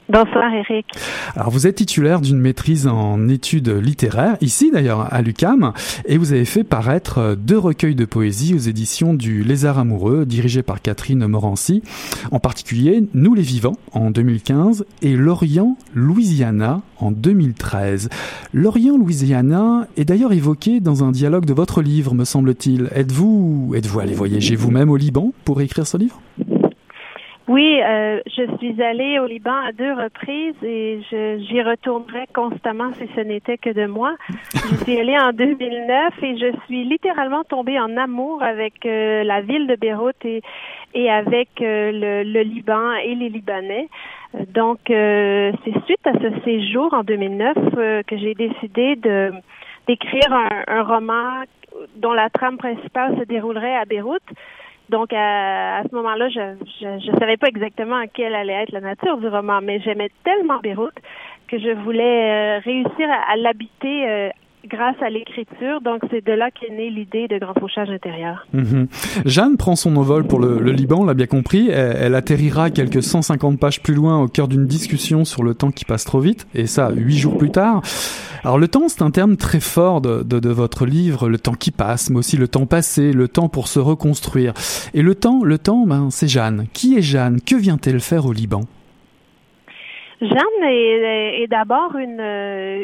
Bonsoir 0.09 0.55
Eric. 0.55 0.87
Alors 1.35 1.51
vous 1.51 1.67
êtes 1.67 1.75
titulaire 1.75 2.21
d'une 2.21 2.39
maîtrise 2.39 2.87
en 2.87 3.29
études 3.29 3.69
littéraires, 3.69 4.37
ici 4.41 4.71
d'ailleurs 4.71 5.13
à 5.13 5.21
l'UCAM, 5.21 5.73
et 6.07 6.17
vous 6.17 6.33
avez 6.33 6.45
fait 6.45 6.63
paraître 6.63 7.37
deux 7.37 7.59
recueils 7.59 7.97
de 7.97 8.05
poésie 8.05 8.55
aux 8.55 8.59
éditions 8.59 9.15
du 9.15 9.43
Lézard 9.43 9.81
amoureux, 9.81 10.25
dirigés 10.25 10.63
par 10.63 10.81
Catherine 10.81 11.27
Morancy, 11.27 11.83
en 12.31 12.39
particulier 12.39 13.03
Nous 13.15 13.35
les 13.35 13.43
vivants 13.43 13.79
en 13.91 14.13
2015 14.13 14.87
et 15.03 15.17
L'Orient 15.17 15.77
Louisiana 15.93 16.83
en 16.99 17.11
2013. 17.11 18.09
L'Orient 18.53 18.97
Louisiana 18.97 19.89
est 19.97 20.05
d'ailleurs 20.05 20.33
évoqué 20.33 20.79
dans 20.79 21.03
un 21.03 21.11
dialogue 21.11 21.47
de 21.47 21.53
votre 21.53 21.83
livre, 21.83 22.15
me 22.15 22.25
semble-t-il. 22.25 22.91
Êtes-vous 22.95 23.73
êtes-vous 23.75 23.99
allé 23.99 24.15
voyager 24.15 24.55
vous-même 24.55 24.89
au 24.89 24.97
Liban 24.97 25.33
pour 25.45 25.61
écrire 25.61 25.87
ce 25.87 25.97
livre? 25.97 26.21
Oui, 27.49 27.81
euh, 27.81 28.21
je 28.27 28.57
suis 28.57 28.83
allée 28.83 29.21
au 29.21 29.27
Liban 29.27 29.55
à 29.55 29.71
deux 29.71 29.93
reprises 29.93 30.57
et 30.65 31.01
j'y 31.11 31.63
retournerai 31.63 32.27
constamment 32.35 32.93
si 32.95 33.09
ce 33.15 33.21
n'était 33.21 33.57
que 33.57 33.71
de 33.71 33.87
moi. 33.87 34.17
Je 34.53 34.75
suis 34.83 34.99
allée 34.99 35.17
en 35.17 35.33
2009 35.33 36.23
et 36.23 36.39
je 36.39 36.57
suis 36.65 36.85
littéralement 36.85 37.45
tombée 37.45 37.79
en 37.79 37.97
amour 37.97 38.43
avec 38.43 38.85
euh, 38.85 39.23
la 39.23 39.43
ville 39.43 39.69
de 39.69 39.77
Beyrouth 39.77 40.25
et, 40.25 40.43
et 40.95 41.09
avec 41.09 41.49
euh, 41.61 41.93
le, 41.93 42.25
le, 42.25 42.41
Liban 42.41 42.95
et 43.05 43.15
les 43.15 43.29
Libanais. 43.29 43.89
Donc, 44.49 44.81
c'est 44.89 45.85
suite 45.87 46.05
à 46.05 46.13
ce 46.15 46.41
séjour 46.45 46.93
en 46.93 47.05
2009 47.05 48.05
que 48.07 48.19
j'ai 48.19 48.35
décidé 48.35 48.97
de 48.97 49.33
d'écrire 49.87 50.33
un, 50.33 50.65
un 50.67 50.83
roman 50.83 51.45
dont 51.95 52.13
la 52.13 52.29
trame 52.29 52.59
principale 52.59 53.17
se 53.19 53.25
déroulerait 53.25 53.77
à 53.77 53.85
Beyrouth. 53.85 54.21
Donc, 54.89 55.13
à, 55.13 55.83
ce 55.89 55.95
moment-là, 55.95 56.29
je, 56.29 56.55
je, 56.81 57.19
savais 57.19 57.37
pas 57.37 57.49
exactement 57.49 58.05
quelle 58.13 58.35
allait 58.35 58.63
être 58.63 58.73
la 58.73 58.81
nature 58.81 59.19
du 59.19 59.27
roman, 59.29 59.61
mais 59.61 59.81
j'aimais 59.81 60.11
tellement 60.23 60.59
Beyrouth 60.59 60.95
que 61.49 61.59
je 61.59 61.71
voulais 61.71 62.59
euh, 62.59 62.59
réussir 62.61 63.09
à, 63.29 63.37
l'habiter 63.37 64.09
euh, 64.09 64.31
grâce 64.67 64.97
à 65.01 65.11
l'écriture. 65.11 65.81
Donc, 65.83 66.03
c'est 66.11 66.25
de 66.25 66.33
là 66.33 66.51
qu'est 66.51 66.73
née 66.73 66.91
l'idée 66.91 67.29
de 67.29 67.39
Grand 67.39 67.55
Fauchage 67.59 67.91
intérieur. 67.91 68.47
Mhm. 68.53 68.89
Jeanne 69.25 69.57
prend 69.57 69.77
son 69.77 69.97
envol 69.97 70.27
pour 70.27 70.39
le, 70.39 70.59
Liban, 70.71 71.01
on 71.01 71.05
l'a 71.05 71.15
bien 71.15 71.27
compris. 71.27 71.71
Elle, 71.71 72.15
atterrira 72.15 72.71
quelques 72.71 73.03
150 73.03 73.59
pages 73.59 73.83
plus 73.83 73.95
loin 73.95 74.21
au 74.21 74.29
cœur 74.29 74.49
d'une 74.49 74.67
discussion 74.67 75.25
sur 75.25 75.43
le 75.43 75.55
temps 75.55 75.71
qui 75.71 75.85
passe 75.85 76.05
trop 76.05 76.21
vite, 76.21 76.47
et 76.55 76.67
ça, 76.67 76.91
huit 76.91 77.19
jours 77.19 77.39
plus 77.39 77.51
tard. 77.51 77.83
Alors, 78.45 78.59
le 78.59 78.69
temps, 78.69 78.89
c'est 78.89 79.03
un 79.03 79.11
terme 79.11 79.37
très 79.37 79.61
fort 79.61 80.01
de, 80.01 80.23
de, 80.23 80.49
votre 80.51 80.87
livre, 80.87 81.29
le 81.29 81.39
temps 81.39 81.55
qui 81.55 81.71
passe, 81.71 82.11
mais 82.11 82.19
aussi 82.19 82.37
le 82.37 82.49
temps 82.49 82.67
passé, 82.67 83.13
le 83.13 83.29
temps 83.29 83.49
pour 83.49 83.69
se 83.69 83.79
reconstruire. 83.79 84.53
Et 84.95 85.03
le 85.03 85.15
temps, 85.15 85.43
le 85.43 85.59
temps, 85.59 85.87
ben, 85.87 86.09
c'est 86.11 86.29
Jeanne. 86.29 86.67
Qui 86.73 86.97
est 86.97 87.03
Jeanne? 87.03 87.41
Que 87.41 87.57
vient-elle 87.57 88.01
faire 88.01 88.27
au 88.27 88.33
Liban? 88.33 88.63
Jeanne 90.21 90.65
est, 90.65 91.43
est 91.43 91.47
d'abord 91.47 91.95
une, 91.97 92.21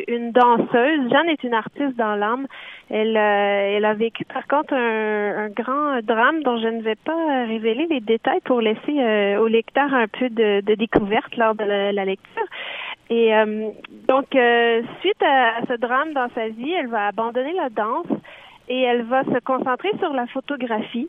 une 0.09 0.33
danseuse. 0.33 1.11
Jeanne 1.11 1.29
est 1.29 1.43
une 1.45 1.55
artiste 1.55 1.97
dans 1.97 2.15
l'âme. 2.15 2.47
Elle, 2.91 3.17
elle 3.17 3.85
a 3.87 3.95
vécu 3.95 4.25
par 4.27 4.47
contre 4.47 4.75
un, 4.75 5.47
un, 5.47 5.49
grand 5.49 6.01
drame 6.03 6.43
dont 6.43 6.59
je 6.61 6.69
ne 6.69 6.83
vais 6.83 6.97
pas 6.97 7.47
révéler 7.47 7.87
les 7.89 8.01
détails 8.01 8.41
pour 8.45 8.61
laisser 8.61 9.37
au 9.39 9.47
lecteur 9.47 9.95
un 9.95 10.09
peu 10.09 10.29
de, 10.29 10.61
de 10.61 10.75
découverte 10.75 11.35
lors 11.37 11.55
de 11.55 11.65
la, 11.65 12.05
lecture. 12.05 12.45
Et 13.11 13.35
euh, 13.35 13.69
donc, 14.09 14.35
euh, 14.35 14.83
suite 15.01 15.23
à, 15.23 15.61
ce 15.69 15.75
drame 15.75 16.15
dans 16.15 16.29
sa 16.35 16.49
vie, 16.49 16.73
elle 16.73 16.89
va 16.89 17.09
abandonner 17.09 17.53
la 17.53 17.69
danse 17.69 18.07
et 18.73 18.83
elle 18.83 19.03
va 19.03 19.23
se 19.25 19.39
concentrer 19.45 19.91
sur 19.99 20.13
la 20.15 20.27
photographie. 20.27 21.09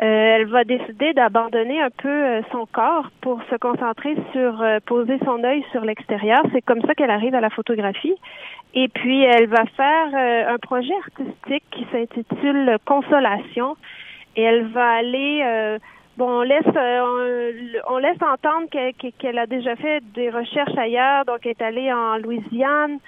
Euh, 0.00 0.36
elle 0.36 0.46
va 0.46 0.64
décider 0.64 1.12
d'abandonner 1.12 1.82
un 1.82 1.90
peu 1.90 2.42
son 2.50 2.66
corps 2.66 3.10
pour 3.20 3.40
se 3.50 3.56
concentrer 3.56 4.16
sur 4.32 4.64
poser 4.86 5.18
son 5.24 5.44
œil 5.44 5.62
sur 5.72 5.84
l'extérieur. 5.84 6.42
C'est 6.52 6.62
comme 6.62 6.80
ça 6.82 6.94
qu'elle 6.94 7.10
arrive 7.10 7.34
à 7.34 7.40
la 7.40 7.50
photographie. 7.50 8.14
Et 8.74 8.88
puis, 8.88 9.22
elle 9.22 9.48
va 9.48 9.66
faire 9.76 10.48
un 10.48 10.58
projet 10.58 10.94
artistique 11.04 11.64
qui 11.70 11.86
s'intitule 11.92 12.78
Consolation. 12.86 13.76
Et 14.36 14.42
elle 14.42 14.66
va 14.68 14.88
aller 14.92 15.78
Bon, 16.18 16.40
on 16.40 16.42
laisse 16.42 16.62
euh, 16.76 17.80
on, 17.88 17.96
laisse 17.96 18.20
entendre 18.20 18.68
qu'elle 19.18 19.38
a 19.38 19.46
déjà 19.46 19.76
fait 19.76 20.02
des 20.12 20.28
recherches 20.28 20.76
ailleurs, 20.76 21.24
donc 21.24 21.38
elle 21.44 21.52
est 21.52 21.62
allée 21.62 21.90
en 21.90 22.18
Louisiane, 22.18 22.98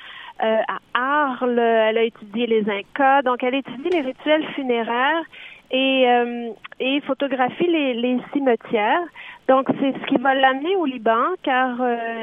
euh, 0.43 0.57
à 0.68 0.78
Arles, 0.95 1.59
elle 1.59 1.99
a 1.99 2.03
étudié 2.03 2.47
les 2.47 2.68
Incas, 2.68 3.22
donc 3.22 3.43
elle 3.43 3.55
étudie 3.55 3.89
les 3.91 4.01
rituels 4.01 4.45
funéraires 4.55 5.24
et, 5.70 6.05
euh, 6.09 6.51
et 6.80 7.01
photographie 7.03 7.66
les, 7.66 7.95
les 7.95 8.18
cimetières. 8.32 9.07
Donc 9.49 9.68
c'est 9.80 9.93
ce 9.93 10.07
qui 10.07 10.16
va 10.16 10.35
l'amener 10.35 10.74
au 10.76 10.87
Liban, 10.87 11.35
car 11.43 11.76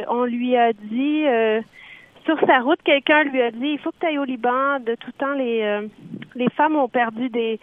on 0.09 0.23
lui 0.23 0.57
a 0.57 0.73
dit 0.73 1.25
sur 2.25 2.39
sa 2.47 2.59
route, 2.59 2.79
quelqu'un 2.83 3.23
lui 3.23 3.41
a 3.41 3.51
dit 3.51 3.69
il 3.73 3.79
faut 3.79 3.91
que 3.91 3.99
tu 3.99 4.05
ailles 4.07 4.17
au 4.17 4.23
Liban. 4.23 4.79
De 4.79 4.95
tout 4.95 5.11
temps, 5.13 5.33
les 5.33 5.87
les 6.35 6.49
femmes 6.49 6.75
ont 6.75 6.87
perdu 6.87 7.29
des 7.29 7.59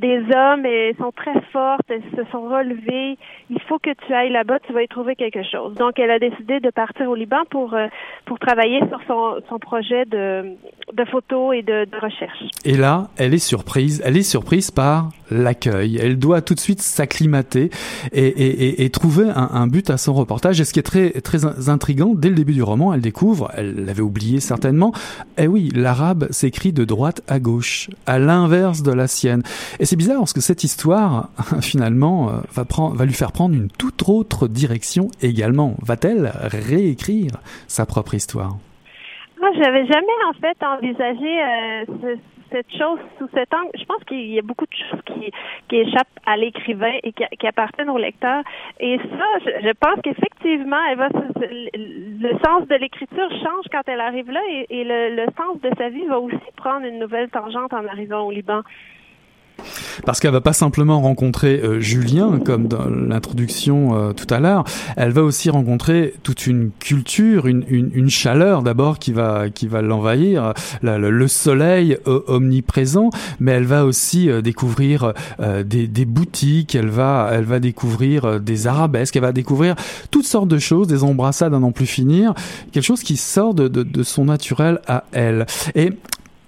des 0.00 0.18
hommes 0.34 0.64
et 0.64 0.94
sont 0.98 1.12
très 1.12 1.38
fortes, 1.52 1.84
elles 1.88 2.02
se 2.16 2.24
sont 2.30 2.42
relevées. 2.42 3.18
Il 3.50 3.60
faut 3.68 3.78
que 3.78 3.90
tu 4.06 4.14
ailles 4.14 4.32
là-bas, 4.32 4.58
tu 4.60 4.72
vas 4.72 4.82
y 4.82 4.88
trouver 4.88 5.14
quelque 5.14 5.42
chose. 5.42 5.74
Donc, 5.74 5.98
elle 5.98 6.10
a 6.10 6.18
décidé 6.18 6.58
de 6.60 6.70
partir 6.70 7.08
au 7.08 7.14
Liban 7.14 7.42
pour 7.50 7.74
euh, 7.74 7.86
pour 8.24 8.38
travailler 8.38 8.80
sur 8.88 9.00
son, 9.06 9.40
son 9.48 9.58
projet 9.58 10.06
de 10.06 10.56
de 10.92 11.04
photos 11.04 11.54
et 11.54 11.62
de, 11.62 11.84
de 11.84 11.96
recherche. 12.00 12.42
Et 12.64 12.76
là, 12.76 13.08
elle 13.16 13.34
est 13.34 13.38
surprise. 13.38 14.02
Elle 14.04 14.16
est 14.16 14.22
surprise 14.22 14.70
par 14.70 15.10
l'accueil. 15.30 15.98
Elle 16.00 16.18
doit 16.18 16.40
tout 16.40 16.54
de 16.54 16.60
suite 16.60 16.80
s'acclimater 16.80 17.70
et, 18.12 18.26
et, 18.26 18.84
et, 18.84 18.90
trouver 18.90 19.28
un, 19.28 19.48
un, 19.52 19.66
but 19.66 19.90
à 19.90 19.98
son 19.98 20.14
reportage. 20.14 20.60
Et 20.60 20.64
ce 20.64 20.72
qui 20.72 20.80
est 20.80 20.84
très 20.84 21.10
très 21.20 21.68
intrigant, 21.68 22.14
dès 22.14 22.28
le 22.28 22.34
début 22.34 22.54
du 22.54 22.62
roman, 22.62 22.92
elle 22.92 23.00
découvre, 23.00 23.50
elle 23.56 23.84
l'avait 23.84 24.02
oublié 24.02 24.40
certainement, 24.40 24.92
eh 25.38 25.46
oui, 25.46 25.70
l'arabe 25.74 26.26
s'écrit 26.30 26.72
de 26.72 26.84
droite 26.84 27.22
à 27.28 27.38
gauche, 27.38 27.90
à 28.06 28.18
l'inverse 28.18 28.82
de 28.82 28.92
la 28.92 29.06
sienne. 29.06 29.42
C'est 29.90 29.96
bizarre 29.96 30.20
parce 30.20 30.32
que 30.32 30.40
cette 30.40 30.62
histoire, 30.62 31.30
finalement, 31.62 32.28
euh, 32.28 32.32
va, 32.54 32.64
prendre, 32.64 33.02
lui 33.04 33.12
faire 33.12 33.32
prendre 33.32 33.56
une 33.56 33.68
toute 33.68 34.08
autre 34.08 34.46
direction 34.46 35.08
également. 35.20 35.74
Va-t-elle 35.82 36.30
réécrire 36.44 37.32
sa 37.66 37.86
propre 37.86 38.14
histoire? 38.14 38.52
Moi, 39.40 39.50
j'avais 39.58 39.84
jamais 39.86 40.18
en 40.28 40.32
fait 40.34 40.56
envisagé 40.62 41.42
euh, 41.42 42.14
cette 42.52 42.70
chose 42.70 43.00
sous 43.18 43.28
cet 43.34 43.52
angle. 43.52 43.70
Je 43.76 43.84
pense 43.84 44.04
qu'il 44.04 44.30
y 44.30 44.38
a 44.38 44.42
beaucoup 44.42 44.66
de 44.66 44.76
choses 44.90 45.00
qui, 45.06 45.32
qui 45.68 45.76
échappent 45.76 46.20
à 46.24 46.36
l'écrivain 46.36 46.92
et 47.02 47.12
qui, 47.12 47.24
qui, 47.40 47.46
appartiennent 47.48 47.90
au 47.90 47.98
lecteur. 47.98 48.44
Et 48.78 48.96
ça, 48.96 49.60
je, 49.60 49.72
pense 49.72 50.00
qu'effectivement, 50.04 50.78
elle 50.88 50.98
va, 50.98 51.08
le 51.10 52.30
sens 52.46 52.68
de 52.68 52.76
l'écriture 52.76 53.28
change 53.42 53.66
quand 53.72 53.82
elle 53.88 54.00
arrive 54.00 54.30
là 54.30 54.40
et, 54.48 54.66
et 54.70 54.84
le, 54.84 55.16
le 55.16 55.26
sens 55.36 55.60
de 55.60 55.70
sa 55.76 55.88
vie 55.88 56.06
va 56.06 56.20
aussi 56.20 56.36
prendre 56.54 56.86
une 56.86 57.00
nouvelle 57.00 57.28
tangente 57.28 57.72
en 57.72 57.84
arrivant 57.88 58.20
au 58.20 58.30
Liban 58.30 58.62
parce 60.04 60.20
qu'elle 60.20 60.32
va 60.32 60.40
pas 60.40 60.52
simplement 60.52 61.00
rencontrer 61.00 61.60
euh, 61.60 61.80
Julien 61.80 62.38
comme 62.44 62.68
dans 62.68 62.88
l'introduction 62.88 63.96
euh, 63.96 64.12
tout 64.12 64.32
à 64.32 64.40
l'heure, 64.40 64.64
elle 64.96 65.12
va 65.12 65.22
aussi 65.22 65.50
rencontrer 65.50 66.14
toute 66.22 66.46
une 66.46 66.70
culture, 66.78 67.46
une, 67.46 67.64
une, 67.68 68.10
chaleur 68.10 68.62
d'abord 68.62 68.98
qui 68.98 69.12
va 69.12 69.50
qui 69.50 69.68
va 69.68 69.82
l'envahir, 69.82 70.54
le, 70.82 71.10
le, 71.10 71.28
soleil 71.28 71.96
omniprésent, 72.04 73.10
mais 73.38 73.52
elle 73.52 73.64
va 73.64 73.84
aussi 73.84 74.28
euh, 74.28 74.42
découvrir 74.42 75.12
des, 75.64 75.86
des, 75.86 76.04
boutiques, 76.04 76.74
elle 76.74 76.88
va 76.88 77.30
elle 77.32 77.44
va 77.44 77.60
découvrir 77.60 78.40
des 78.40 78.66
arabesques, 78.66 79.16
elle 79.16 79.22
va 79.22 79.32
découvrir 79.32 79.76
toutes 80.10 80.26
sortes 80.26 80.48
de 80.48 80.58
choses, 80.58 80.86
des 80.86 81.04
embrassades 81.04 81.54
à 81.54 81.58
n'en 81.58 81.72
plus 81.72 81.86
finir, 81.86 82.34
quelque 82.72 82.84
chose 82.84 83.02
qui 83.02 83.16
sort 83.16 83.54
de, 83.54 83.68
de, 83.68 83.82
de 83.82 84.02
son 84.02 84.24
naturel 84.24 84.80
à 84.86 85.04
elle. 85.12 85.46
Et 85.74 85.92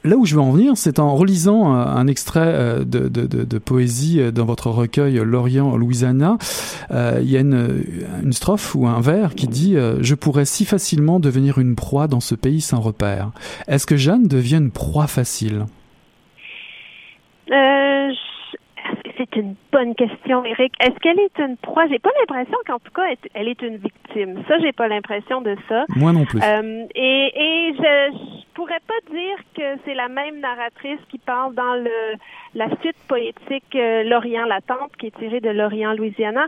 là 0.04 0.16
où 0.16 0.26
je 0.26 0.34
veux 0.34 0.40
en 0.40 0.50
venir, 0.50 0.72
c'est 0.76 0.98
en 0.98 1.14
relisant 1.14 1.74
euh, 1.74 1.84
un 1.84 2.06
extrait 2.06 2.40
euh, 2.44 2.84
de, 2.84 3.58
poésie 3.58 4.20
euh, 4.20 4.30
dans 4.30 4.44
votre 4.44 4.68
recueil 4.68 5.14
Lorient 5.16 5.76
Louisiana. 5.76 6.38
Il 6.90 7.30
y 7.30 7.36
a 7.36 7.40
une, 7.40 8.32
strophe 8.32 8.74
ou 8.74 8.86
un 8.86 9.00
vers 9.00 9.34
qui 9.34 9.46
dit 9.46 9.76
Je 10.00 10.14
pourrais 10.14 10.44
si 10.44 10.64
facilement 10.64 11.20
devenir 11.20 11.58
une 11.58 11.74
proie 11.74 12.06
dans 12.06 12.20
ce 12.20 12.34
pays 12.34 12.60
sans 12.60 12.80
repère. 12.80 13.30
Est-ce 13.68 13.86
que 13.86 13.96
Jeanne 13.96 14.26
devient 14.26 14.56
une 14.56 14.70
proie 14.70 15.06
facile? 15.06 15.66
C'est 19.32 19.40
une 19.40 19.54
bonne 19.70 19.94
question, 19.94 20.44
Eric. 20.44 20.72
Est-ce 20.80 20.98
qu'elle 21.00 21.18
est 21.18 21.38
une 21.38 21.56
proie? 21.56 21.86
J'ai 21.88 21.98
pas 21.98 22.10
l'impression 22.20 22.56
qu'en 22.66 22.78
tout 22.78 22.92
cas, 22.92 23.04
elle 23.34 23.48
est 23.48 23.62
une 23.62 23.76
victime. 23.76 24.42
Ça, 24.48 24.58
j'ai 24.58 24.72
pas 24.72 24.88
l'impression 24.88 25.40
de 25.40 25.56
ça. 25.68 25.84
Moi 25.96 26.12
non 26.12 26.24
plus. 26.24 26.40
Euh, 26.42 26.84
et 26.94 27.32
et 27.34 27.74
je, 27.74 28.16
je 28.16 28.54
pourrais 28.54 28.80
pas 28.86 29.12
dire 29.12 29.38
que 29.56 29.80
c'est 29.84 29.94
la 29.94 30.08
même 30.08 30.40
narratrice 30.40 31.00
qui 31.10 31.18
parle 31.18 31.54
dans 31.54 31.74
le 31.74 32.16
la 32.54 32.68
suite 32.80 32.96
poétique 33.08 33.74
euh, 33.74 34.02
L'Orient 34.04 34.44
latente, 34.44 34.94
qui 34.98 35.06
est 35.06 35.18
tirée 35.18 35.40
de 35.40 35.50
L'Orient 35.50 35.94
Louisiana, 35.94 36.46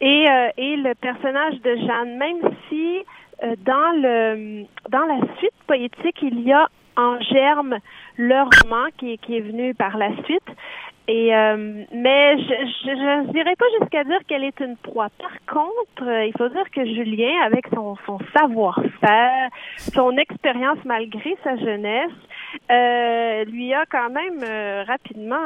et, 0.00 0.26
euh, 0.28 0.48
et 0.56 0.76
le 0.76 0.94
personnage 0.94 1.60
de 1.60 1.76
Jeanne, 1.76 2.16
même 2.16 2.40
si 2.68 2.98
euh, 3.42 3.54
dans 3.64 3.90
le 4.00 4.64
dans 4.88 5.04
la 5.04 5.20
suite 5.38 5.52
poétique, 5.66 6.22
il 6.22 6.40
y 6.40 6.52
a 6.52 6.68
en 6.96 7.18
germe 7.20 7.78
le 8.16 8.36
roman 8.36 8.86
qui, 8.96 9.18
qui 9.18 9.36
est 9.36 9.40
venu 9.40 9.74
par 9.74 9.98
la 9.98 10.10
suite. 10.24 10.48
Et 11.06 11.34
euh, 11.34 11.84
mais 11.92 12.38
je, 12.38 12.54
je, 12.84 13.32
dirais 13.32 13.54
pas 13.56 13.66
jusqu'à 13.78 14.04
dire 14.04 14.20
qu'elle 14.26 14.44
est 14.44 14.58
une 14.60 14.76
proie. 14.78 15.08
Par 15.18 15.36
contre, 15.46 16.08
euh, 16.08 16.24
il 16.24 16.32
faut 16.32 16.48
dire 16.48 16.64
que 16.70 16.82
Julien, 16.86 17.42
avec 17.44 17.66
son, 17.74 17.96
son 18.06 18.18
savoir-faire, 18.34 19.50
son 19.76 20.16
expérience 20.16 20.78
malgré 20.86 21.36
sa 21.44 21.56
jeunesse, 21.56 22.10
euh, 22.70 23.44
lui 23.44 23.74
a 23.74 23.84
quand 23.84 24.08
même 24.08 24.42
euh, 24.44 24.84
rapidement 24.84 25.36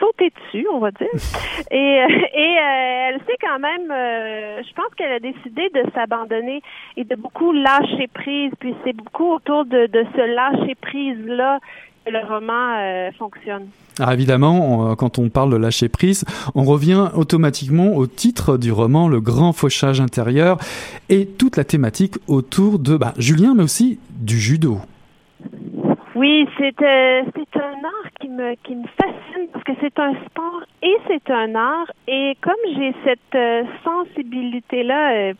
sauté 0.00 0.30
dessus, 0.30 0.66
on 0.70 0.80
va 0.80 0.90
dire. 0.90 1.08
Et, 1.70 2.04
et 2.34 2.54
elle 2.54 3.20
sait 3.20 3.38
quand 3.40 3.58
même, 3.58 3.86
je 3.88 4.72
pense 4.74 4.94
qu'elle 4.96 5.12
a 5.12 5.18
décidé 5.18 5.70
de 5.70 5.82
s'abandonner 5.94 6.60
et 6.96 7.04
de 7.04 7.14
beaucoup 7.16 7.52
lâcher 7.52 8.08
prise. 8.12 8.52
Puis 8.60 8.74
c'est 8.84 8.92
beaucoup 8.92 9.32
autour 9.32 9.64
de, 9.64 9.86
de 9.86 10.04
ce 10.14 10.34
lâcher 10.34 10.74
prise 10.74 11.26
là 11.26 11.58
que 12.04 12.10
le 12.10 12.20
roman 12.26 13.10
fonctionne. 13.18 13.68
Alors 14.00 14.12
évidemment, 14.12 14.90
euh, 14.90 14.94
quand 14.96 15.20
on 15.20 15.28
parle 15.28 15.52
de 15.52 15.56
lâcher 15.56 15.88
prise, 15.88 16.24
on 16.56 16.64
revient 16.64 17.10
automatiquement 17.14 17.94
au 17.94 18.08
titre 18.08 18.56
du 18.56 18.72
roman, 18.72 19.06
le 19.06 19.20
grand 19.20 19.52
fauchage 19.52 20.00
intérieur, 20.00 20.58
et 21.08 21.26
toute 21.26 21.56
la 21.56 21.62
thématique 21.62 22.14
autour 22.26 22.80
de 22.80 22.96
bah, 22.96 23.14
Julien, 23.18 23.54
mais 23.54 23.62
aussi 23.62 24.00
du 24.10 24.36
judo. 24.36 24.78
Oui, 26.16 26.48
c'est 26.58 26.74
euh, 26.82 27.22
c'est 27.36 27.60
un 27.60 27.84
art 27.84 28.10
qui 28.20 28.28
me 28.28 28.54
qui 28.64 28.74
me 28.74 28.86
fascine 28.96 29.48
parce 29.52 29.64
que 29.64 29.72
c'est 29.80 29.98
un 30.00 30.14
sport 30.26 30.62
et 30.82 30.96
c'est 31.06 31.30
un 31.30 31.54
art 31.54 31.90
et 32.08 32.36
comme 32.40 32.54
j'ai 32.76 32.94
cette 33.04 33.34
euh, 33.34 33.62
sensibilité 33.84 34.82
là 34.82 35.32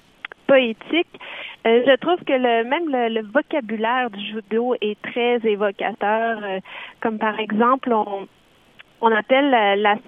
poétique, 0.47 1.21
je 1.65 1.97
trouve 1.97 2.19
que 2.25 2.33
le, 2.33 2.65
même 2.65 2.89
le, 2.89 3.23
vocabulaire 3.33 4.11
du 4.11 4.21
judo 4.21 4.75
est 4.81 5.01
très 5.03 5.37
évocateur. 5.45 6.39
comme 7.01 7.19
par 7.19 7.39
exemple, 7.41 7.93
on, 7.93 9.13
appelle 9.13 9.51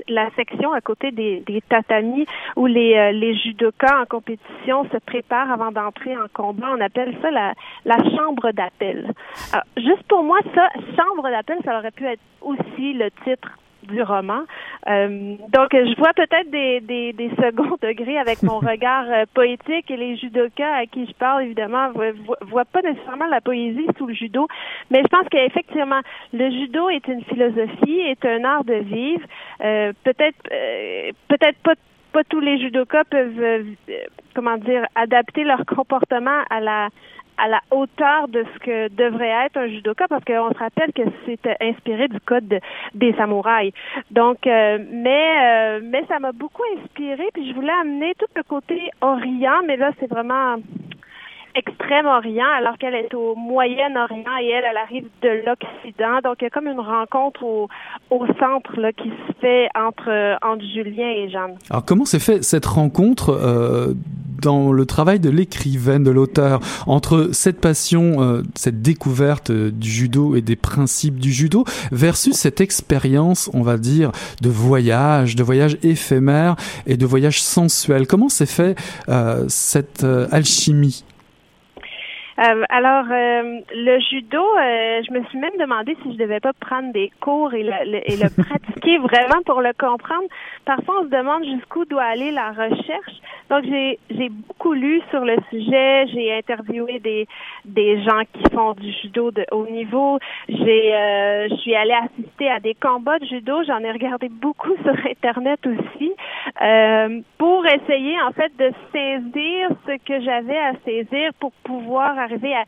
la, 0.09 0.30
section 0.37 0.72
à 0.72 0.80
côté 0.80 1.11
des, 1.11 1.62
tatamis 1.68 2.26
où 2.57 2.66
les, 2.66 2.95
euh, 2.95 3.12
les 3.12 3.34
judokas 3.37 4.03
en 4.03 4.07
compétition 4.07 4.84
se 4.91 4.99
préparent 4.99 5.51
avant 5.51 5.72
d'entrer 5.72 6.16
en 6.16 6.26
combat. 6.32 6.68
On 6.76 6.80
appelle 6.80 7.14
ça 7.22 7.30
la, 7.30 7.53
la 7.84 7.97
chambre 8.16 8.53
d'appel. 8.53 9.12
Juste 9.76 10.05
pour 10.09 10.22
moi, 10.22 10.39
ça, 10.55 10.68
chambre 10.97 11.28
d'appel, 11.30 11.59
ça 11.64 11.78
aurait 11.78 11.91
pu 11.91 12.07
être 12.07 12.22
aussi 12.41 12.95
le 12.95 13.11
titre 13.24 13.59
du 13.87 14.03
roman. 14.03 14.43
Euh, 14.89 15.37
donc, 15.49 15.68
je 15.72 15.97
vois 15.97 16.12
peut-être 16.14 16.51
des, 16.51 16.80
des, 16.80 17.12
des 17.12 17.30
seconds 17.30 17.76
degrés 17.82 18.18
avec 18.18 18.43
mon 18.43 18.59
regard 18.70 19.05
euh, 19.09 19.24
poétique 19.34 19.91
et 19.91 19.97
les 19.97 20.16
judokas 20.16 20.74
à 20.74 20.87
qui 20.87 21.07
je 21.07 21.12
parle, 21.14 21.45
évidemment, 21.45 21.91
voient, 21.93 22.12
voient 22.43 22.64
pas 22.64 22.82
nécessairement 22.82 23.26
la 23.26 23.41
poésie 23.41 23.87
sous 23.99 24.07
le 24.07 24.14
judo, 24.14 24.47
mais 24.91 25.03
je 25.03 25.09
pense 25.09 25.28
qu'effectivement, 25.30 26.01
le 26.32 26.51
judo 26.51 26.89
est 26.91 27.07
une 27.09 27.24
philosophie, 27.24 28.01
est 28.01 28.24
un 28.24 28.45
art 28.45 28.64
de 28.64 28.74
vivre. 28.74 29.26
Euh, 29.64 29.93
peut-être, 30.05 30.43
peut-être 31.28 31.59
pas 31.62 31.74
pas 32.12 32.24
tous 32.24 32.41
les 32.41 32.59
judokas 32.59 33.05
peuvent, 33.05 33.66
comment 34.34 34.57
dire, 34.57 34.87
adapter 34.95 35.45
leur 35.45 35.66
comportement 35.66 36.45
à 36.49 36.61
la 36.61 36.89
à 37.39 37.49
la 37.49 37.61
hauteur 37.70 38.28
de 38.28 38.45
ce 38.55 38.59
que 38.61 38.89
devrait 38.89 39.47
être 39.47 39.57
un 39.57 39.68
judoka 39.68 40.07
parce 40.09 40.24
qu'on 40.24 40.53
se 40.53 40.59
rappelle 40.59 40.93
que 40.93 41.03
c'est 41.24 41.57
inspiré 41.61 42.09
du 42.09 42.20
code 42.20 42.61
des 42.95 43.12
samouraïs. 43.14 43.72
Donc, 44.11 44.47
euh, 44.47 44.78
mais 44.91 45.80
mais 45.80 46.05
ça 46.09 46.18
m'a 46.18 46.32
beaucoup 46.32 46.62
inspiré 46.78 47.24
puis 47.34 47.49
je 47.49 47.55
voulais 47.55 47.72
amener 47.80 48.14
tout 48.18 48.26
le 48.34 48.43
côté 48.43 48.91
orient, 49.01 49.62
mais 49.66 49.76
là 49.76 49.91
c'est 50.01 50.09
vraiment 50.11 50.57
Extrême-Orient, 51.57 52.52
alors 52.59 52.76
qu'elle 52.78 52.94
est 52.94 53.14
au 53.14 53.34
Moyen-Orient 53.34 54.36
et 54.42 54.48
elle, 54.50 54.64
elle 54.70 54.76
arrive 54.76 55.07
de 55.22 55.30
l'Occident. 55.46 56.20
Donc, 56.22 56.36
il 56.40 56.44
y 56.44 56.46
a 56.46 56.50
comme 56.50 56.66
une 56.66 56.80
rencontre 56.80 57.42
au, 57.44 57.68
au 58.11 58.26
centre 58.38 58.78
là, 58.78 58.92
qui 58.92 59.09
se 59.09 59.32
fait 59.40 59.68
entre, 59.74 60.36
entre 60.42 60.64
Julien 60.74 61.09
et 61.09 61.28
Jeanne. 61.28 61.57
Alors, 61.70 61.84
comment 61.84 62.04
s'est 62.04 62.18
fait 62.18 62.42
cette 62.44 62.66
rencontre 62.66 63.30
euh, 63.30 63.94
dans 64.42 64.72
le 64.72 64.84
travail 64.86 65.18
de 65.18 65.30
l'écrivaine, 65.30 66.02
de 66.02 66.11
l'auteur, 66.11 66.61
entre 66.86 67.30
cette 67.32 67.61
passion, 67.61 68.22
euh, 68.22 68.42
cette 68.54 68.82
découverte 68.82 69.50
du 69.50 69.88
judo 69.88 70.36
et 70.36 70.42
des 70.42 70.57
principes 70.57 71.18
du 71.18 71.32
judo, 71.32 71.64
versus 71.90 72.34
cette 72.34 72.61
expérience, 72.61 73.50
on 73.54 73.62
va 73.62 73.78
dire, 73.78 74.12
de 74.42 74.50
voyage, 74.50 75.36
de 75.36 75.42
voyage 75.42 75.78
éphémère 75.82 76.57
et 76.86 76.96
de 76.96 77.07
voyage 77.07 77.42
sensuel? 77.42 78.07
Comment 78.07 78.28
s'est 78.28 78.46
fait 78.46 78.76
euh, 79.09 79.44
cette 79.48 80.04
euh, 80.04 80.26
alchimie? 80.30 81.04
Euh, 82.39 82.64
alors, 82.68 83.07
euh, 83.11 83.61
le 83.74 83.99
judo, 84.01 84.39
euh, 84.39 85.01
je 85.07 85.12
me 85.12 85.24
suis 85.24 85.39
même 85.39 85.57
demandé 85.59 85.97
si 86.03 86.12
je 86.12 86.18
devais 86.18 86.41
pas 86.41 86.53
prendre 86.53 86.93
des 86.93 87.11
cours 87.20 87.55
et 87.55 87.62
le, 87.62 87.97
et 88.05 88.16
le 88.16 88.28
pratiquer 88.45 88.99
vraiment 88.99 89.43
pour 89.47 89.62
le 89.62 89.72
comprendre. 89.72 90.28
Parfois, 90.66 90.97
on 91.01 91.05
se 91.05 91.11
demande 91.11 91.45
jusqu'où 91.45 91.87
doit 91.87 92.03
aller 92.03 92.30
la 92.30 92.51
recherche. 92.51 93.14
Donc, 93.49 93.64
j'ai, 93.64 93.99
j'ai 94.11 94.28
beaucoup 94.28 94.74
lu 94.74 95.01
sur 95.11 95.24
le 95.24 95.37
sujet. 95.51 96.07
J'ai 96.09 96.34
interviewé 96.34 96.99
des, 96.99 97.26
des 97.64 98.03
gens 98.03 98.22
qui 98.32 98.43
font 98.53 98.72
du 98.72 98.93
judo 98.93 99.30
de 99.30 99.47
haut 99.53 99.66
niveau. 99.70 100.18
J'ai, 100.49 101.47
je 101.49 101.57
suis 101.61 101.74
allée 101.74 101.95
assister 101.95 102.51
à 102.51 102.61
des 102.61 102.74
combats 102.74 103.18
de 103.18 103.24
judo. 103.24 103.62
J'en 103.64 103.78
ai 103.78 103.93
regardé 103.93 104.28
beaucoup 104.28 104.74
sur 104.82 104.95
Internet 105.07 105.61
aussi 105.66 106.12
pour 107.39 107.64
essayer, 107.66 108.20
en 108.22 108.32
fait, 108.32 108.53
de 108.59 108.72
saisir 108.93 109.70
ce 109.87 109.97
que 110.05 110.20
j'avais 110.20 110.59
à 110.59 110.72
saisir 110.84 111.30
pour 111.39 111.53
pouvoir 111.62 112.18
arriver 112.26 112.54
à, 112.54 112.64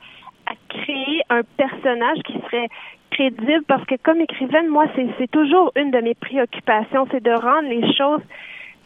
créer 0.71 1.21
un 1.29 1.43
personnage 1.59 2.19
qui 2.25 2.33
serait 2.41 2.69
crédible 3.11 3.65
parce 3.69 3.85
que 3.85 3.97
comme 4.03 4.21
écrivaine, 4.23 4.69
moi, 4.69 4.87
c'est 4.95 5.31
toujours 5.31 5.73
une 5.77 5.91
de 5.91 5.99
mes 5.99 6.15
préoccupations, 6.15 7.07
c'est 7.11 7.23
de 7.23 7.33
rendre 7.33 7.69
les 7.69 7.93
choses 7.95 8.23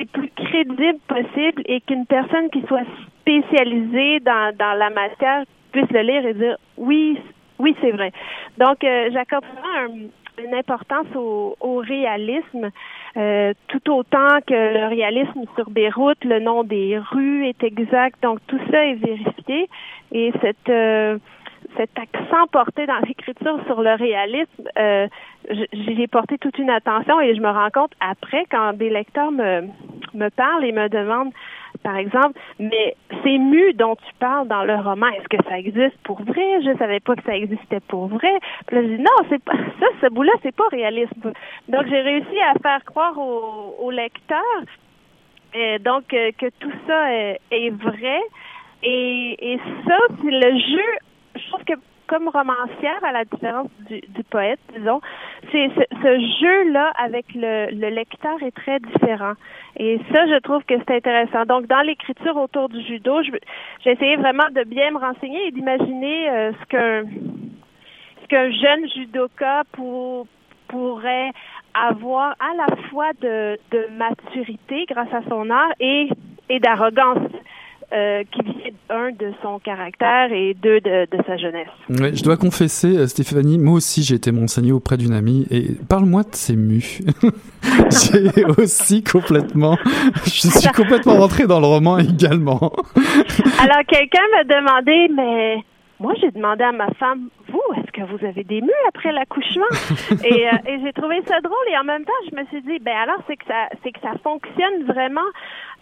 les 0.01 0.07
plus 0.07 0.31
crédibles 0.35 0.99
possibles 1.07 1.63
et 1.67 1.81
qu'une 1.83 2.07
personne 2.07 2.51
qui 2.51 2.63
soit 2.63 2.87
spécialisée 3.21 4.19
dans, 4.21 4.53
dans 4.57 4.77
la 4.77 4.91
matière 4.91 5.45
puisse 5.71 5.91
le 5.91 6.01
lire 6.01 6.27
et 6.27 6.35
dire 6.35 6.57
oui, 6.77 7.17
oui, 7.61 7.77
c'est 7.81 7.93
vrai. 7.93 8.11
Donc, 8.59 8.83
euh, 8.83 9.11
j'accorde 9.13 9.45
vraiment 9.45 10.09
une 10.45 10.55
importance 10.55 11.07
au, 11.15 11.57
au 11.61 11.77
réalisme. 11.77 12.71
Euh, 13.17 13.53
tout 13.69 13.93
autant 13.93 14.41
que 14.47 14.55
le 14.55 14.89
réalisme 14.89 15.45
sur 15.55 15.69
des 15.71 15.91
routes, 15.91 16.25
le 16.25 16.41
nom 16.41 16.65
des 16.65 16.99
rues 16.99 17.47
est 17.47 17.63
exact. 17.63 18.23
Donc 18.23 18.39
tout 18.47 18.59
ça 18.71 18.87
est 18.87 18.95
vérifié 18.95 19.69
et 20.13 20.33
cette 20.41 20.69
euh, 20.71 21.19
cet 21.77 21.91
accent 21.99 22.47
porté 22.51 22.87
dans 22.87 22.99
l'écriture 23.07 23.59
sur 23.67 23.83
le 23.83 23.95
réalisme, 23.95 24.65
euh, 24.79 25.07
j'ai 25.73 26.07
porté 26.07 26.37
toute 26.39 26.59
une 26.59 26.71
attention 26.71 27.21
et 27.21 27.35
je 27.35 27.41
me 27.41 27.49
rends 27.49 27.71
compte 27.71 27.93
après 28.01 28.45
quand 28.51 28.73
des 28.75 28.91
lecteurs 28.91 29.31
me 29.31 29.63
me 30.15 30.29
parlent 30.29 30.65
et 30.65 30.73
me 30.73 30.89
demandent 30.89 31.33
par 31.83 31.97
exemple, 31.97 32.39
mais 32.59 32.97
ces 33.23 33.39
mus 33.39 33.75
dont 33.75 33.97
tu 33.97 34.15
parles 34.19 34.49
dans 34.49 34.65
le 34.65 34.77
roman, 34.77 35.09
est-ce 35.09 35.29
que 35.29 35.43
ça 35.49 35.59
existe 35.59 35.97
pour 36.05 36.23
vrai? 36.23 36.63
Je 36.63 36.77
savais 36.79 37.01
pas 37.01 37.17
que 37.17 37.23
ça 37.25 37.37
existait 37.37 37.81
pour 37.89 38.07
vrai. 38.07 38.33
Puis 38.67 38.77
là, 38.77 38.83
je 38.83 38.89
dis 38.89 39.03
non, 39.03 39.27
c'est 39.29 39.43
pas 39.43 39.53
ça, 39.81 39.87
ce 40.01 40.09
bout-là, 40.09 40.33
c'est 40.43 40.55
pas 40.55 40.69
réaliste. 40.71 41.13
Donc 41.69 41.87
j'ai 41.89 42.01
réussi 42.01 42.39
à 42.41 42.59
faire 42.61 42.85
croire 42.85 43.19
au, 43.19 43.77
au 43.81 43.91
lecteur 43.91 44.39
et 45.55 45.79
donc 45.79 46.13
euh, 46.15 46.31
que 46.39 46.47
tout 46.61 46.73
ça 46.87 47.13
est, 47.13 47.41
est 47.51 47.71
vrai. 47.71 48.21
Et, 48.83 49.53
et 49.53 49.61
ça, 49.87 49.97
c'est 50.23 50.31
le 50.31 50.59
jeu. 50.59 50.91
Je 51.37 51.49
trouve 51.49 51.65
que 51.65 51.75
comme 52.13 52.29
romancière, 52.29 53.03
à 53.03 53.13
la 53.13 53.25
différence 53.25 53.69
du, 53.89 54.03
du 54.07 54.23
poète, 54.25 54.61
disons, 54.77 55.01
c'est 55.51 55.71
ce, 55.79 56.43
jeu-là 56.43 56.93
avec 57.03 57.25
le, 57.35 57.71
le, 57.71 57.89
lecteur 57.89 58.37
est 58.43 58.55
très 58.55 58.81
différent. 58.81 59.33
Et 59.79 59.99
ça, 60.13 60.27
je 60.27 60.39
trouve 60.41 60.63
que 60.65 60.75
c'est 60.77 60.97
intéressant. 60.97 61.47
Donc, 61.47 61.67
dans 61.69 61.81
l'écriture 61.81 62.37
autour 62.37 62.69
du 62.69 62.83
judo, 62.83 63.23
j'ai 63.23 63.91
essayé 63.91 64.17
vraiment 64.17 64.45
de 64.55 64.63
bien 64.65 64.91
me 64.91 64.99
renseigner 64.99 65.47
et 65.47 65.51
d'imaginer 65.53 66.29
euh, 66.29 66.53
ce 66.61 66.67
qu'un 68.29 68.51
jeune 68.51 68.91
judoka 68.91 69.63
pour, 69.73 70.27
pourrait 70.69 71.31
avoir 71.73 72.35
à 72.41 72.55
la 72.59 72.77
fois 72.91 73.13
de, 73.23 73.59
maturité 73.97 74.85
grâce 74.87 75.15
à 75.15 75.23
son 75.31 75.49
art 75.49 75.73
et 75.81 76.11
d'arrogance. 76.61 77.33
Euh, 77.95 78.23
qui 78.33 78.41
vient, 78.41 78.73
un, 78.89 79.11
de 79.11 79.33
son 79.43 79.59
caractère 79.59 80.33
et 80.33 80.55
deux, 80.55 80.81
de, 80.81 81.07
de 81.15 81.23
sa 81.27 81.37
jeunesse. 81.37 81.69
Ouais, 81.91 82.15
je 82.15 82.23
dois 82.23 82.39
confesser, 82.39 82.97
euh, 82.97 83.07
Stéphanie, 83.07 83.59
moi 83.59 83.75
aussi 83.75 84.03
j'ai 84.03 84.15
été 84.15 84.33
m'enseigner 84.33 84.73
auprès 84.73 84.97
d'une 84.97 85.13
amie 85.13 85.47
et 85.51 85.75
parle-moi 85.91 86.23
de 86.23 86.35
ces 86.35 86.57
mus. 86.57 87.03
j'ai 87.91 88.45
aussi 88.59 89.05
complètement, 89.05 89.77
je 90.25 90.31
suis 90.31 90.71
complètement 90.75 91.19
rentré 91.19 91.47
dans 91.47 91.61
le 91.61 91.67
roman 91.67 91.99
également. 91.99 92.73
Alors 93.61 93.85
quelqu'un 93.87 94.23
m'a 94.37 94.45
demandé, 94.45 95.09
mais 95.15 95.57
moi, 96.03 96.15
j'ai 96.21 96.33
demandé 96.33 96.65
à 96.65 96.73
ma 96.73 96.91
femme, 96.95 97.29
vous, 97.47 97.63
est-ce 97.77 97.93
que 97.93 98.03
vous 98.03 98.27
avez 98.27 98.43
des 98.43 98.61
mus 98.61 98.71
après 98.89 99.13
l'accouchement? 99.13 99.71
Et, 100.25 100.49
euh, 100.49 100.51
et 100.67 100.81
j'ai 100.83 100.93
trouvé 100.93 101.23
ça 101.29 101.41
drôle. 101.41 101.69
Et 101.71 101.79
en 101.79 101.85
même 101.85 102.05
temps, 102.05 102.13
je 102.29 102.37
me 102.37 102.45
suis 102.47 102.61
dit, 102.63 102.81
ben 102.81 102.97
alors, 102.97 103.19
c'est 103.29 103.37
que 103.37 103.45
ça, 103.47 103.69
c'est 103.85 103.93
que 103.93 104.01
ça 104.01 104.15
fonctionne 104.25 104.83
vraiment 104.85 105.21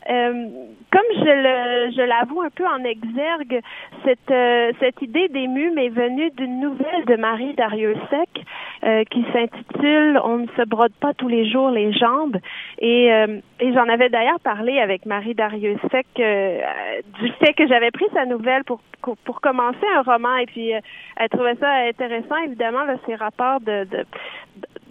euh, 0.09 0.49
comme 0.91 1.03
je 1.15 1.25
le, 1.25 1.93
je 1.93 2.03
l'avoue 2.03 2.41
un 2.43 2.51
peu 2.51 2.67
en 2.67 2.83
exergue, 2.85 3.61
cette, 4.05 4.31
euh, 4.31 4.73
cette 4.81 5.01
idée 5.03 5.29
d'ému 5.29 5.71
m'est 5.71 5.89
venue 5.89 6.31
d'une 6.31 6.61
nouvelle 6.61 7.05
de 7.07 7.17
Marie 7.17 7.55
Dariussec 7.55 8.45
euh, 8.83 9.05
qui 9.05 9.25
s'intitule 9.33 10.21
On 10.25 10.39
ne 10.39 10.47
se 10.57 10.67
brode 10.67 10.95
pas 10.95 11.15
tous 11.15 11.29
les 11.29 11.49
jours 11.49 11.71
les 11.71 11.93
jambes. 11.93 12.39
Et, 12.79 13.13
euh, 13.13 13.39
et 13.61 13.73
j'en 13.73 13.89
avais 13.89 14.09
d'ailleurs 14.09 14.41
parlé 14.41 14.81
avec 14.81 15.07
Marie 15.07 15.35
Dariussec 15.35 16.07
du 16.17 17.33
fait 17.39 17.53
que 17.53 17.69
j'avais 17.69 17.91
pris 17.91 18.07
sa 18.13 18.25
nouvelle 18.25 18.65
pour, 18.65 18.81
pour 19.01 19.41
commencer 19.41 19.87
un 19.97 20.03
roman. 20.03 20.39
Et 20.39 20.47
puis, 20.47 20.71
elle 20.71 21.29
trouvait 21.29 21.57
ça 21.57 21.71
intéressant, 21.89 22.37
évidemment, 22.47 22.85
là, 22.85 22.97
ces 23.07 23.15
rapports 23.15 23.61
de, 23.61 23.85
de 23.85 24.05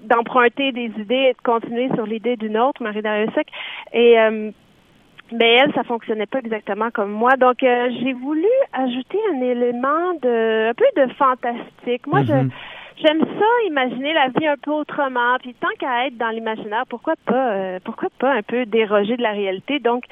d'emprunter 0.04 0.72
des 0.72 0.92
idées 0.98 1.30
et 1.30 1.34
de 1.34 1.42
continuer 1.44 1.90
sur 1.94 2.06
l'idée 2.06 2.38
d'une 2.38 2.58
autre, 2.58 2.82
Marie 2.82 3.02
Dariussec. 3.02 3.48
Et 3.92 4.18
mais 5.32 5.56
elle, 5.56 5.74
ça 5.74 5.84
fonctionnait 5.84 6.26
pas 6.26 6.40
exactement 6.40 6.90
comme 6.92 7.12
moi. 7.12 7.36
Donc, 7.38 7.64
euh, 7.64 7.90
j'ai 8.02 8.14
voulu 8.14 8.48
ajouter 8.74 9.18
un 9.34 9.42
élément 9.42 10.14
de 10.22 10.70
un 10.70 10.74
peu 10.74 10.86
de 10.96 11.14
fantastique. 11.14 12.08
Moi, 12.08 12.24
je 12.24 12.34
mhm. 12.34 12.50
j'aime 12.98 13.20
ça, 13.22 13.46
imaginer 13.68 14.14
la 14.14 14.28
vie 14.30 14.48
un 14.48 14.58
peu 14.58 14.72
autrement. 14.72 15.38
Puis 15.42 15.54
tant 15.60 15.68
qu'à 15.80 16.08
être 16.08 16.18
dans 16.18 16.30
l'imaginaire, 16.30 16.84
pourquoi 16.90 17.16
pas, 17.26 17.52
euh, 17.52 17.80
pourquoi 17.84 18.10
pas 18.20 18.34
un 18.34 18.42
peu 18.42 18.66
déroger 18.66 19.18
de 19.18 19.24
la 19.24 19.32
réalité? 19.32 19.80
Donc, 19.80 20.04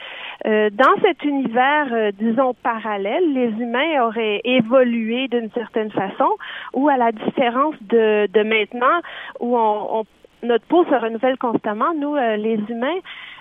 euh, 0.45 0.69
dans 0.71 1.01
cet 1.01 1.23
univers, 1.23 2.11
disons 2.13 2.53
parallèle, 2.63 3.33
les 3.33 3.49
humains 3.61 4.03
auraient 4.03 4.41
évolué 4.43 5.27
d'une 5.27 5.49
certaine 5.51 5.91
façon, 5.91 6.29
ou 6.73 6.89
à 6.89 6.97
la 6.97 7.11
différence 7.11 7.75
de, 7.81 8.27
de 8.27 8.43
maintenant, 8.43 9.01
où 9.39 9.57
on, 9.57 9.99
on 9.99 10.05
notre 10.43 10.65
peau 10.65 10.85
se 10.85 10.95
renouvelle 10.95 11.37
constamment. 11.37 11.93
Nous, 11.95 12.15
les 12.15 12.59
humains, 12.69 12.99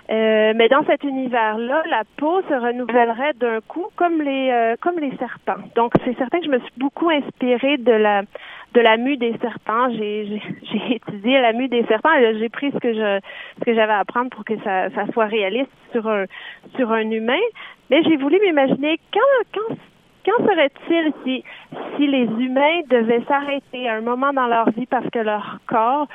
euh, 0.09 0.53
mais 0.55 0.69
dans 0.69 0.85
cet 0.85 1.03
univers-là, 1.03 1.83
la 1.89 2.03
peau 2.15 2.41
se 2.43 2.53
renouvellerait 2.53 3.33
d'un 3.33 3.59
coup 3.59 3.87
comme 3.97 4.21
les 4.21 4.49
euh, 4.51 4.75
comme 4.79 4.99
les 4.99 5.15
serpents. 5.17 5.61
Donc 5.75 5.91
c'est 6.05 6.17
certain 6.17 6.39
que 6.39 6.45
je 6.45 6.51
me 6.51 6.59
suis 6.59 6.71
beaucoup 6.77 7.09
inspirée 7.09 7.77
de 7.77 7.91
la 7.91 8.21
de 8.73 8.79
la 8.79 8.95
mue 8.95 9.17
des 9.17 9.35
serpents. 9.41 9.91
J'ai 9.91 10.41
j'ai 10.71 10.95
étudié 10.95 11.41
la 11.41 11.51
mue 11.51 11.67
des 11.67 11.83
serpents 11.87 12.13
et 12.13 12.39
j'ai 12.39 12.47
pris 12.47 12.71
ce 12.71 12.77
que 12.77 12.93
je 12.93 13.19
ce 13.59 13.65
que 13.65 13.73
j'avais 13.75 13.91
à 13.91 13.99
apprendre 13.99 14.29
pour 14.29 14.45
que 14.45 14.57
ça, 14.63 14.89
ça 14.91 15.07
soit 15.11 15.25
réaliste 15.25 15.71
sur 15.91 16.07
un 16.07 16.23
sur 16.77 16.89
un 16.93 17.11
humain. 17.11 17.43
Mais 17.89 18.01
j'ai 18.03 18.15
voulu 18.15 18.39
m'imaginer 18.39 18.99
quand 19.11 19.19
quand 19.53 19.75
qu'en 20.27 20.45
serait-il 20.45 21.13
si, 21.23 21.43
si 21.95 22.07
les 22.07 22.25
humains 22.25 22.81
devaient 22.89 23.23
s'arrêter 23.27 23.87
à 23.87 23.95
un 23.95 24.01
moment 24.01 24.33
dans 24.33 24.47
leur 24.47 24.69
vie 24.71 24.85
parce 24.85 25.09
que 25.09 25.19
leur 25.19 25.59
corps 25.67 26.07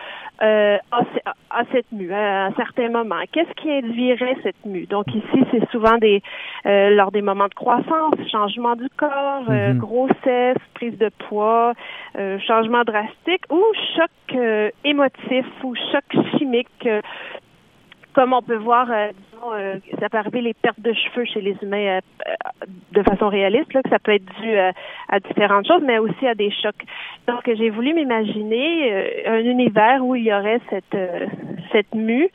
euh, 0.43 0.77
a, 0.91 1.65
cette 1.73 1.91
mue 1.93 2.13
à 2.13 2.47
un 2.47 2.53
certain 2.53 2.91
moment? 2.91 3.23
Qu'est-ce 3.33 3.53
qui 3.55 3.71
induirait 3.71 4.37
cette 4.43 4.65
mue? 4.67 4.87
Donc 4.87 5.07
ici, 5.15 5.45
c'est 5.51 5.69
souvent 5.71 5.97
des 5.99 6.23
euh, 6.67 6.91
lors 6.91 7.11
des 7.11 7.23
moments 7.23 7.49
de 7.49 7.55
croissance, 7.55 8.15
changement 8.31 8.77
du 8.77 8.89
corps, 8.97 9.45
euh, 9.49 9.73
mhm. 9.73 9.79
grossesse, 9.79 10.59
prise 10.75 10.99
de 10.99 11.11
poids, 11.29 11.73
changement 12.47 12.83
drastique 12.85 13.45
ou 13.51 13.63
choc 13.97 14.39
émotif 14.85 15.47
ou 15.65 15.75
choc 15.75 16.05
chimique 16.37 16.89
comme 18.15 18.33
on 18.33 18.43
peut 18.43 18.57
voir, 18.57 18.91
euh, 18.91 19.09
disons, 19.09 19.53
euh, 19.55 19.77
ça 20.01 20.09
peut 20.09 20.19
arriver 20.19 20.41
les 20.41 20.55
pertes 20.55 20.81
de 20.81 20.93
cheveux 20.93 21.25
chez 21.25 21.41
les 21.41 21.57
humains 21.63 21.99
euh, 21.99 22.01
de 22.93 23.03
façon 23.03 23.29
réaliste, 23.29 23.73
là, 23.73 23.83
que 23.83 23.91
ça 23.91 23.99
peut 23.99 24.13
être 24.13 24.41
dû 24.41 24.57
à 24.57 25.21
différentes 25.21 25.67
choses, 25.67 25.83
mais 25.83 25.99
aussi 25.99 26.27
à 26.27 26.35
des 26.35 26.51
chocs. 26.51 26.85
Donc, 27.27 27.43
j'ai 27.47 27.71
voulu 27.71 27.95
m'imaginer 27.95 29.27
un 29.27 29.39
univers 29.41 30.05
où 30.05 30.15
il 30.15 30.25
y 30.25 30.33
aurait 30.33 30.61
cette 30.71 30.97
cette 31.73 31.95
mue 31.95 32.29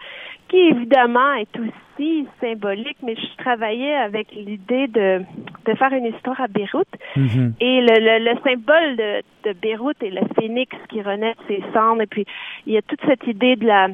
qui 0.50 0.58
évidemment 0.58 1.34
est 1.34 1.60
aussi 1.60 2.28
symbolique, 2.40 2.98
mais 3.04 3.16
je 3.16 3.44
travaillais 3.44 3.96
avec 3.96 4.32
l'idée 4.32 4.88
de, 4.88 5.22
de 5.66 5.74
faire 5.76 5.92
une 5.92 6.06
histoire 6.06 6.40
à 6.40 6.48
Beyrouth. 6.48 6.88
Mm-hmm. 7.16 7.54
Et 7.60 7.82
le, 7.82 8.32
le, 8.32 8.40
symbole 8.44 8.96
de, 8.96 9.22
de 9.44 9.54
Beyrouth 9.54 10.02
est 10.02 10.10
le 10.10 10.22
phénix 10.40 10.76
qui 10.90 11.02
renaît 11.02 11.34
de 11.34 11.56
ses 11.56 11.64
cendres. 11.74 12.02
Et 12.02 12.08
puis, 12.08 12.26
il 12.66 12.74
y 12.74 12.78
a 12.78 12.82
toute 12.82 13.02
cette 13.06 13.26
idée 13.28 13.56
de 13.56 13.66
la, 13.66 13.90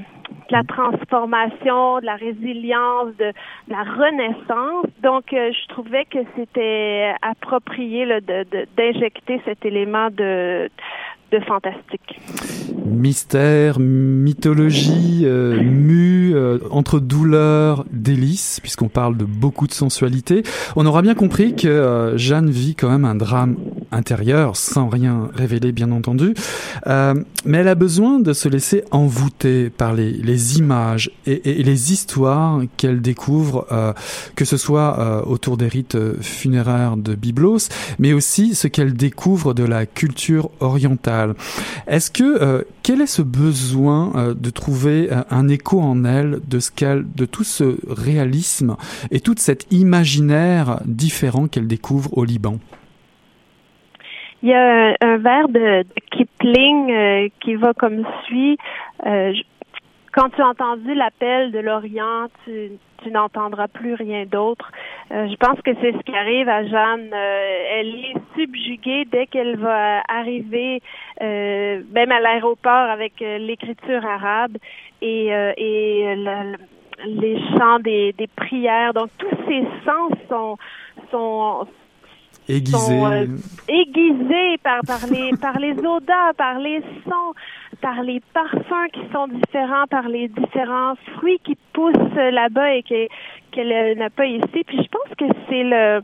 de 0.50 0.54
la 0.54 0.64
transformation, 0.64 2.00
de 2.00 2.06
la 2.06 2.16
résilience, 2.16 3.16
de, 3.18 3.32
la 3.68 3.84
renaissance. 3.84 4.86
Donc, 5.02 5.34
euh, 5.34 5.52
je 5.52 5.68
trouvais 5.70 6.06
que 6.06 6.20
c'était 6.36 7.14
approprié 7.22 8.06
d'injecter 8.78 9.42
cet 9.46 9.66
élément 9.66 10.10
de, 10.10 10.70
de 11.34 11.40
fantastique. 11.40 12.20
Mystère, 12.86 13.80
mythologie, 13.80 15.22
euh, 15.24 15.62
mu, 15.62 16.36
euh, 16.36 16.60
entre 16.70 17.00
douleur, 17.00 17.86
délice, 17.92 18.60
puisqu'on 18.62 18.88
parle 18.88 19.18
de 19.18 19.26
beaucoup 19.26 19.66
de 19.66 19.74
sensualité. 19.74 20.44
On 20.76 20.86
aura 20.86 21.02
bien 21.02 21.16
compris 21.16 21.56
que 21.56 21.68
euh, 21.68 22.18
Jeanne 22.18 22.50
vit 22.50 22.76
quand 22.76 22.90
même 22.90 23.06
un 23.06 23.16
drame 23.16 23.56
intérieur, 23.92 24.56
sans 24.56 24.90
rien 24.90 25.30
révéler 25.34 25.72
bien 25.72 25.92
entendu, 25.92 26.34
mais 26.86 27.58
elle 27.58 27.68
a 27.68 27.76
besoin 27.76 28.20
de 28.20 28.34
se 28.34 28.50
laisser 28.50 28.84
envoûter 28.92 29.70
par 29.70 29.94
les, 29.94 30.12
les 30.24 30.58
images 30.58 31.12
et, 31.26 31.64
les 31.64 31.94
histoires 31.94 32.62
qu'elle 32.78 33.02
découvre, 33.02 33.68
que 34.36 34.46
ce 34.46 34.58
soit 34.58 35.28
autour 35.28 35.58
des 35.58 35.68
rites 35.68 35.98
funéraires 36.22 36.98
de 36.98 37.16
Byblos, 37.16 37.70
mais 38.00 38.14
aussi 38.14 38.56
ce 38.56 38.68
qu'elle 38.68 38.94
découvre 38.94 39.54
de 39.54 39.64
la 39.64 39.86
culture 39.86 40.50
orientale. 40.60 41.36
Est-ce 41.88 42.12
que 42.12 42.66
quel 42.84 43.02
est 43.02 43.08
ce 43.08 43.22
besoin 43.22 44.12
euh, 44.16 44.34
de 44.34 44.50
trouver 44.50 45.08
euh, 45.12 45.24
un 45.30 45.48
écho 45.48 45.80
en 45.80 46.04
elle 46.04 46.40
de 46.48 46.60
ce 46.60 46.72
qu'elle, 46.72 47.04
de 47.16 47.26
tout 47.26 47.46
ce 47.46 47.78
réalisme 47.90 48.76
et 49.10 49.20
tout 49.20 49.36
cet 49.38 49.72
imaginaire 49.72 50.80
différent 50.86 51.48
qu'elle 51.48 51.68
découvre 51.68 52.18
au 52.18 52.26
Liban? 52.26 52.58
Il 54.42 54.50
y 54.50 54.54
a 54.54 54.94
un, 55.00 55.18
vers 55.18 55.48
de, 55.48 55.86
Kipling 56.12 56.92
euh, 56.92 57.30
qui 57.40 57.56
va 57.56 57.74
comme 57.74 58.04
suit. 58.26 58.58
Quand 60.14 60.30
tu 60.30 60.42
as 60.42 60.48
entendu 60.48 60.94
l'appel 60.94 61.52
de 61.52 61.60
l'Orient, 61.60 62.28
tu, 62.46 62.72
tu 63.04 63.12
n'entendras 63.12 63.68
plus 63.68 63.96
rien 63.96 64.26
d'autre. 64.26 64.72
Euh, 65.12 65.28
je 65.28 65.36
pense 65.36 65.60
que 65.62 65.72
c'est 65.82 65.92
ce 65.92 66.04
qui 66.04 66.16
arrive 66.16 66.48
à 66.48 66.64
Jeanne. 66.66 67.10
Euh, 67.14 67.66
elle 67.72 67.96
est 67.96 68.16
subjuguée 68.36 69.06
dès 69.12 69.28
qu'elle 69.28 69.58
va 69.58 70.02
arriver, 70.08 70.82
euh, 71.22 71.82
même 71.92 72.12
à 72.12 72.20
l'aéroport 72.20 72.90
avec 72.90 73.20
l'écriture 73.20 74.06
arabe 74.06 74.58
et, 75.02 75.28
et 75.28 76.16
les 77.06 77.40
chants 77.58 77.80
des, 77.80 78.14
des 78.14 78.28
prières. 78.28 78.94
Donc 78.94 79.10
tous 79.18 79.36
ces 79.48 79.64
sens 79.84 80.14
sont 80.30 80.58
sont 81.12 81.68
aiguisés, 82.48 83.28
aiguisés 83.68 84.58
par 84.64 84.82
par 84.86 85.08
les 85.10 85.32
par 85.38 85.60
les 85.60 85.74
odeurs, 85.86 86.34
par 86.38 86.60
les 86.60 86.82
sons 87.04 87.34
par 87.84 88.02
les 88.02 88.22
parfums 88.34 88.90
qui 88.94 89.02
sont 89.12 89.28
différents, 89.28 89.86
par 89.88 90.08
les 90.08 90.30
différents 90.30 90.96
fruits 91.16 91.40
qui 91.44 91.58
poussent 91.74 92.16
là-bas 92.16 92.76
et 92.76 92.84
qu'elle 93.52 93.98
n'a 93.98 94.10
pas 94.10 94.26
ici. 94.26 94.64
Puis 94.66 94.82
je 94.82 94.88
pense 94.88 95.16
que 95.18 95.26
c'est 95.50 95.64
le 95.64 96.02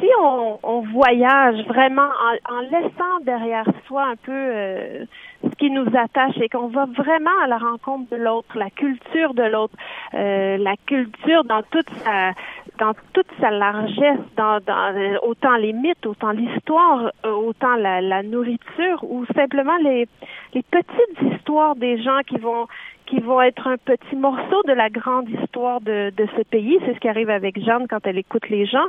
si 0.00 0.08
on, 0.18 0.80
voyage 0.92 1.62
vraiment 1.66 2.08
en, 2.08 2.54
en, 2.54 2.60
laissant 2.60 3.20
derrière 3.22 3.66
soi 3.86 4.04
un 4.04 4.16
peu 4.16 4.32
euh, 4.32 5.04
ce 5.50 5.56
qui 5.56 5.70
nous 5.70 5.86
attache 5.96 6.36
et 6.40 6.48
qu'on 6.48 6.68
va 6.68 6.86
vraiment 6.86 7.38
à 7.42 7.46
la 7.46 7.58
rencontre 7.58 8.10
de 8.10 8.16
l'autre, 8.16 8.56
la 8.56 8.70
culture 8.70 9.34
de 9.34 9.42
l'autre, 9.42 9.74
euh, 10.14 10.56
la 10.58 10.74
culture 10.86 11.44
dans 11.44 11.62
toute 11.70 11.90
sa 12.04 12.32
dans 12.78 12.92
toute 13.12 13.28
sa 13.40 13.50
largesse, 13.50 14.18
dans, 14.36 14.58
dans 14.66 14.96
euh, 14.96 15.16
autant 15.22 15.54
les 15.56 15.72
mythes, 15.72 16.06
autant 16.06 16.32
l'histoire, 16.32 17.12
euh, 17.24 17.30
autant 17.30 17.76
la, 17.76 18.00
la, 18.00 18.24
nourriture, 18.24 18.98
ou 19.04 19.24
simplement 19.26 19.76
les, 19.76 20.08
les 20.54 20.62
petites 20.62 21.32
histoires 21.34 21.76
des 21.76 22.02
gens 22.02 22.18
qui 22.26 22.36
vont 22.36 22.66
qui 23.06 23.20
vont 23.20 23.42
être 23.42 23.66
un 23.66 23.76
petit 23.76 24.16
morceau 24.16 24.62
de 24.66 24.72
la 24.72 24.88
grande 24.88 25.28
histoire 25.28 25.80
de, 25.82 26.10
de 26.16 26.26
ce 26.36 26.42
pays. 26.42 26.78
C'est 26.84 26.94
ce 26.94 27.00
qui 27.00 27.08
arrive 27.08 27.28
avec 27.28 27.62
Jeanne 27.62 27.86
quand 27.88 28.06
elle 28.06 28.18
écoute 28.18 28.48
les 28.48 28.64
gens. 28.64 28.86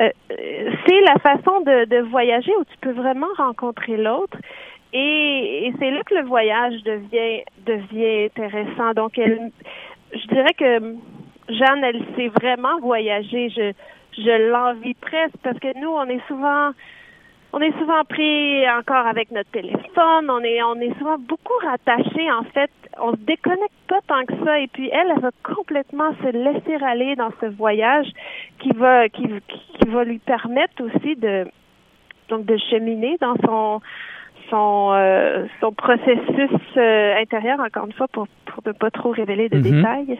Euh, 0.00 0.10
c'est 0.28 1.00
la 1.02 1.14
façon 1.20 1.60
de, 1.60 1.84
de 1.84 1.98
voyager 2.02 2.50
où 2.58 2.64
tu 2.64 2.76
peux 2.80 2.90
vraiment 2.90 3.28
rencontrer 3.36 3.96
l'autre. 3.96 4.36
Et, 4.96 5.66
et 5.66 5.74
c'est 5.80 5.90
là 5.90 6.02
que 6.04 6.14
le 6.14 6.24
voyage 6.24 6.80
devient 6.84 7.42
devient 7.66 8.26
intéressant. 8.26 8.92
Donc, 8.94 9.18
elle, 9.18 9.50
je 10.12 10.26
dirais 10.28 10.54
que 10.56 10.94
Jeanne, 11.48 11.82
elle 11.82 12.02
sait 12.16 12.28
vraiment 12.28 12.78
voyager. 12.80 13.50
Je, 13.50 13.72
je 14.16 14.50
l'envie 14.50 14.94
presque 14.94 15.36
parce 15.42 15.58
que 15.58 15.76
nous, 15.80 15.88
on 15.88 16.04
est 16.04 16.24
souvent, 16.28 16.70
on 17.52 17.60
est 17.60 17.76
souvent 17.78 18.04
pris 18.08 18.70
encore 18.70 19.04
avec 19.06 19.32
notre 19.32 19.50
téléphone. 19.50 20.30
On 20.30 20.40
est, 20.44 20.62
on 20.62 20.76
est 20.76 20.96
souvent 20.98 21.18
beaucoup 21.18 21.58
rattaché. 21.64 22.30
En 22.30 22.44
fait, 22.44 22.70
on 23.00 23.10
se 23.14 23.20
déconnecte 23.20 23.74
pas 23.88 24.00
tant 24.06 24.24
que 24.24 24.44
ça. 24.44 24.60
Et 24.60 24.68
puis 24.68 24.90
elle, 24.92 25.10
elle 25.10 25.22
va 25.22 25.30
complètement 25.42 26.14
se 26.22 26.28
laisser 26.28 26.84
aller 26.84 27.16
dans 27.16 27.32
ce 27.40 27.46
voyage 27.46 28.06
qui 28.60 28.70
va, 28.70 29.08
qui, 29.08 29.26
qui 29.48 29.88
va 29.88 30.04
lui 30.04 30.20
permettre 30.20 30.84
aussi 30.84 31.16
de, 31.16 31.48
donc 32.28 32.46
de 32.46 32.56
cheminer 32.70 33.16
dans 33.20 33.34
son 33.44 33.80
son 34.50 34.92
euh, 34.94 35.46
son 35.60 35.72
processus 35.72 36.50
euh, 36.76 37.20
intérieur 37.20 37.60
encore 37.60 37.86
une 37.86 37.92
fois 37.92 38.08
pour 38.08 38.26
pour 38.46 38.62
ne 38.66 38.72
pas 38.72 38.90
trop 38.90 39.10
révéler 39.10 39.48
de 39.48 39.58
mm-hmm. 39.58 39.76
détails. 39.76 40.18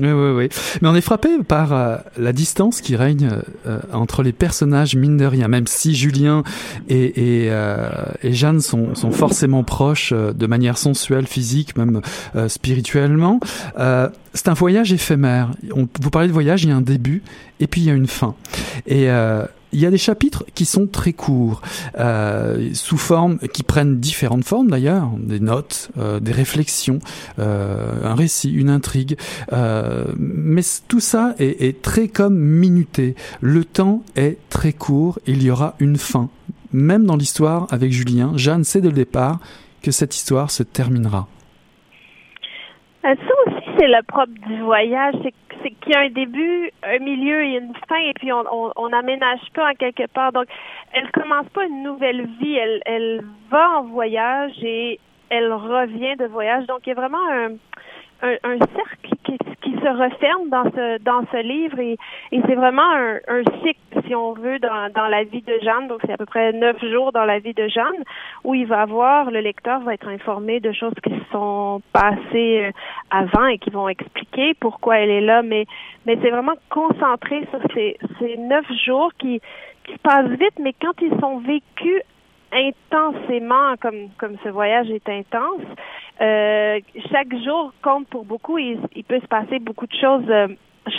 Oui, 0.00 0.10
oui, 0.10 0.30
oui. 0.30 0.48
Mais 0.82 0.88
on 0.88 0.94
est 0.94 1.00
frappé 1.00 1.28
par 1.46 1.72
euh, 1.72 1.96
la 2.16 2.32
distance 2.32 2.80
qui 2.80 2.96
règne 2.96 3.28
euh, 3.66 3.78
entre 3.92 4.22
les 4.22 4.32
personnages, 4.32 4.96
mine 4.96 5.16
de 5.16 5.24
rien. 5.24 5.48
Même 5.48 5.66
si 5.66 5.94
Julien 5.94 6.42
et, 6.88 7.44
et, 7.44 7.48
euh, 7.50 7.88
et 8.22 8.32
Jeanne 8.32 8.60
sont, 8.60 8.94
sont, 8.94 9.12
forcément 9.12 9.62
proches 9.62 10.12
de 10.12 10.46
manière 10.46 10.78
sensuelle, 10.78 11.26
physique, 11.26 11.76
même 11.76 12.00
spirituellement, 12.48 13.38
c'est 14.32 14.48
un 14.48 14.54
voyage 14.54 14.92
éphémère. 14.92 15.50
On, 15.74 15.86
vous 16.00 16.10
parlez 16.10 16.28
de 16.28 16.32
voyage, 16.32 16.64
il 16.64 16.70
y 16.70 16.72
a 16.72 16.76
un 16.76 16.80
début 16.80 17.22
et 17.60 17.66
puis 17.66 17.82
il 17.82 17.86
y 17.86 17.90
a 17.90 17.94
une 17.94 18.08
fin. 18.08 18.34
Et 18.86 19.08
il 19.74 19.80
y 19.80 19.86
a 19.86 19.90
des 19.90 19.98
chapitres 19.98 20.44
qui 20.54 20.64
sont 20.64 20.86
très 20.86 21.12
courts, 21.12 21.60
euh, 21.98 22.70
sous 22.72 22.96
forme, 22.96 23.38
qui 23.52 23.62
prennent 23.62 23.98
différentes 23.98 24.44
formes 24.44 24.70
d'ailleurs, 24.70 25.10
des 25.18 25.40
notes, 25.40 25.90
euh, 25.98 26.20
des 26.20 26.32
réflexions, 26.32 27.00
euh, 27.38 28.04
un 28.04 28.14
récit, 28.14 28.52
une 28.52 28.70
intrigue. 28.70 29.16
Euh, 29.52 30.04
mais 30.16 30.62
tout 30.88 31.00
ça 31.00 31.34
est, 31.38 31.62
est, 31.62 31.82
très 31.82 32.08
comme 32.08 32.38
minuté. 32.38 33.16
Le 33.40 33.64
temps 33.64 34.02
est 34.16 34.38
très 34.48 34.72
court. 34.72 35.18
Il 35.26 35.42
y 35.42 35.50
aura 35.50 35.74
une 35.80 35.96
fin. 35.96 36.30
Même 36.72 37.04
dans 37.04 37.16
l'histoire 37.16 37.66
avec 37.70 37.92
Julien, 37.92 38.32
Jeanne 38.36 38.64
sait 38.64 38.80
dès 38.80 38.88
le 38.88 38.94
départ 38.94 39.40
que 39.82 39.90
cette 39.90 40.14
histoire 40.14 40.50
se 40.50 40.62
terminera. 40.62 41.26
Ça 43.02 43.10
aussi, 43.46 43.64
c'est 43.78 43.86
le 43.86 44.02
propre 44.06 44.32
du 44.48 44.62
voyage, 44.62 45.14
c'est 45.64 45.70
qu'il 45.70 45.92
y 45.92 45.96
a 45.96 46.00
un 46.00 46.10
début, 46.10 46.70
un 46.82 46.98
milieu 46.98 47.42
et 47.42 47.56
une 47.56 47.74
fin, 47.88 47.96
et 47.96 48.12
puis 48.14 48.30
on 48.32 48.88
n'aménage 48.88 49.40
on, 49.48 49.54
pas 49.54 49.70
en 49.70 49.74
quelque 49.74 50.06
part. 50.08 50.32
Donc, 50.32 50.46
elle 50.92 51.10
commence 51.10 51.48
pas 51.48 51.64
une 51.64 51.82
nouvelle 51.82 52.26
vie, 52.40 52.54
elle, 52.54 52.82
elle 52.84 53.24
va 53.50 53.78
en 53.78 53.84
voyage 53.84 54.52
et 54.62 55.00
elle 55.30 55.52
revient 55.52 56.16
de 56.16 56.26
voyage. 56.26 56.66
Donc, 56.66 56.80
il 56.86 56.90
y 56.90 56.92
a 56.92 56.94
vraiment 56.94 57.26
un, 57.30 57.56
un, 58.22 58.58
cercle 58.58 59.16
qui, 59.24 59.72
se 59.84 59.88
referme 59.88 60.48
dans 60.48 60.64
ce 60.70 60.98
dans 61.02 61.24
ce 61.30 61.42
livre 61.42 61.78
et, 61.78 61.98
c'est 62.32 62.54
vraiment 62.54 62.90
un, 63.28 63.42
cycle, 63.62 64.06
si 64.06 64.14
on 64.14 64.32
veut, 64.32 64.58
dans, 64.58 64.90
dans 64.94 65.08
la 65.08 65.24
vie 65.24 65.42
de 65.42 65.58
Jeanne. 65.62 65.88
Donc 65.88 66.00
c'est 66.06 66.12
à 66.12 66.16
peu 66.16 66.24
près 66.24 66.52
neuf 66.52 66.82
jours 66.86 67.12
dans 67.12 67.24
la 67.24 67.38
vie 67.38 67.52
de 67.52 67.68
Jeanne 67.68 68.02
où 68.44 68.54
il 68.54 68.66
va 68.66 68.80
avoir, 68.82 69.30
le 69.30 69.40
lecteur 69.40 69.80
va 69.80 69.92
être 69.94 70.08
informé 70.08 70.60
de 70.60 70.72
choses 70.72 70.94
qui 71.02 71.12
sont 71.32 71.82
passées 71.92 72.66
euh, 72.66 72.70
avant 73.10 73.46
et 73.46 73.58
qui 73.58 73.70
vont 73.70 73.88
expliquer 73.88 74.54
pourquoi 74.54 74.98
elle 75.00 75.10
est 75.10 75.20
là. 75.20 75.42
Mais 75.42 75.66
mais 76.06 76.18
c'est 76.22 76.30
vraiment 76.30 76.56
concentré 76.70 77.46
sur 77.50 77.60
ces, 77.74 77.98
ces 78.18 78.38
neuf 78.38 78.66
jours 78.86 79.12
qui 79.18 79.40
qui 79.84 79.98
passent 79.98 80.30
vite, 80.30 80.58
mais 80.58 80.74
quand 80.80 80.94
ils 81.02 81.18
sont 81.20 81.38
vécus 81.38 82.02
intensément 82.54 83.76
comme 83.80 84.08
comme 84.18 84.36
ce 84.44 84.48
voyage 84.48 84.90
est 84.90 85.08
intense, 85.08 85.62
euh, 86.20 86.80
chaque 87.10 87.34
jour 87.44 87.72
compte 87.82 88.06
pour 88.08 88.24
beaucoup. 88.24 88.58
Il, 88.58 88.78
peut 89.06 89.20
se 89.20 89.26
passer 89.26 89.58
beaucoup 89.58 89.86
de 89.86 89.94
choses 89.94 90.28
euh, 90.28 90.48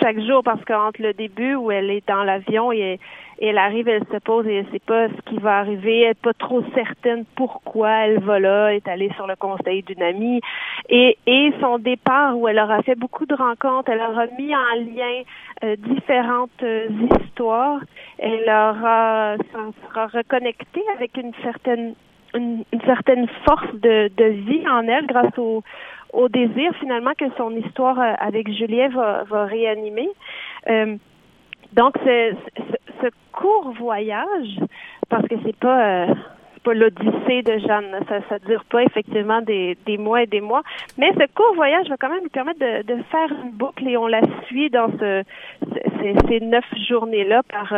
chaque 0.02 0.20
jour 0.20 0.44
parce 0.44 0.64
qu'entre 0.66 1.02
le 1.02 1.14
début 1.14 1.56
où 1.56 1.72
elle 1.72 1.90
est 1.90 2.08
dans 2.08 2.24
l'avion 2.24 2.72
et, 2.72 3.00
elle 3.42 3.58
arrive, 3.58 3.90
elle 3.90 4.06
se 4.10 4.18
pose 4.20 4.48
et 4.48 4.56
elle 4.60 4.72
sait 4.72 4.80
pas 4.80 5.10
ce 5.10 5.22
qui 5.30 5.38
va 5.40 5.58
arriver. 5.58 6.04
Elle 6.04 6.08
n'est 6.10 6.14
pas 6.14 6.34
trop 6.34 6.64
certaine 6.74 7.26
pourquoi 7.36 7.90
elle 8.06 8.20
va 8.22 8.40
là. 8.40 8.74
Est 8.74 8.88
allée 8.88 9.12
sur 9.16 9.28
le 9.28 9.36
conseil 9.36 9.84
d'une 9.84 10.02
amie. 10.02 10.40
Et, 10.88 11.18
et 11.28 11.52
son 11.60 11.78
départ 11.78 12.38
où 12.38 12.48
elle 12.48 12.60
aura 12.60 12.82
fait 12.84 12.96
beaucoup 12.96 13.26
de 13.26 13.36
rencontres, 13.36 13.92
elle 13.92 14.00
aura 14.00 14.28
mis 14.40 14.56
en 14.56 14.76
lien 14.80 15.24
euh, 15.66 15.76
différentes 15.76 16.64
euh, 16.64 16.88
histoires. 17.26 17.82
Elle 18.20 18.44
aura, 18.44 19.36
sera 19.90 20.08
reconnectée 20.08 20.84
avec 20.96 21.18
une 21.18 21.34
certaine 21.44 21.94
une, 22.36 22.64
certaine 22.86 23.28
force 23.46 23.74
de, 23.76 24.12
de, 24.16 24.26
vie 24.26 24.68
en 24.68 24.88
elle 24.88 25.06
grâce 25.08 25.38
au, 25.38 25.64
au 26.16 26.30
désir 26.30 26.74
finalement 26.80 27.12
que 27.18 27.26
son 27.38 27.52
histoire 27.56 28.00
euh, 28.00 28.14
avec 28.20 28.52
Julien 28.52 28.90
va, 28.90 29.24
va 29.24 29.46
réanimer. 29.46 30.10
Euh, 30.70 30.96
donc 31.74 31.96
ce, 32.04 32.34
court 33.32 33.74
voyage, 33.78 34.60
parce 35.10 35.28
que 35.28 35.36
c'est 35.46 35.58
pas 35.58 36.06
euh, 36.06 36.14
pas 36.64 36.74
l'odyssée 36.74 37.42
de 37.42 37.58
Jeanne. 37.60 38.00
Ça 38.08 38.22
ça 38.30 38.40
dure 38.40 38.64
pas 38.64 38.84
effectivement 38.84 39.42
des, 39.42 39.76
mois 40.00 40.24
et 40.24 40.26
des 40.26 40.40
mois. 40.40 40.64
Mais 40.98 41.12
ce 41.12 41.28
court 41.34 41.54
voyage 41.54 41.90
va 41.90 41.98
quand 41.98 42.10
même 42.10 42.24
nous 42.24 42.30
permettre 42.30 42.60
de, 42.60 43.04
faire 43.12 43.30
une 43.44 43.52
boucle 43.52 43.86
et 43.88 43.98
on 43.98 44.08
la 44.08 44.22
suit 44.48 44.70
dans 44.70 44.88
ce, 44.98 45.24
ces, 46.00 46.16
ces 46.30 46.40
neuf 46.40 46.66
journées-là 46.88 47.42
par, 47.44 47.74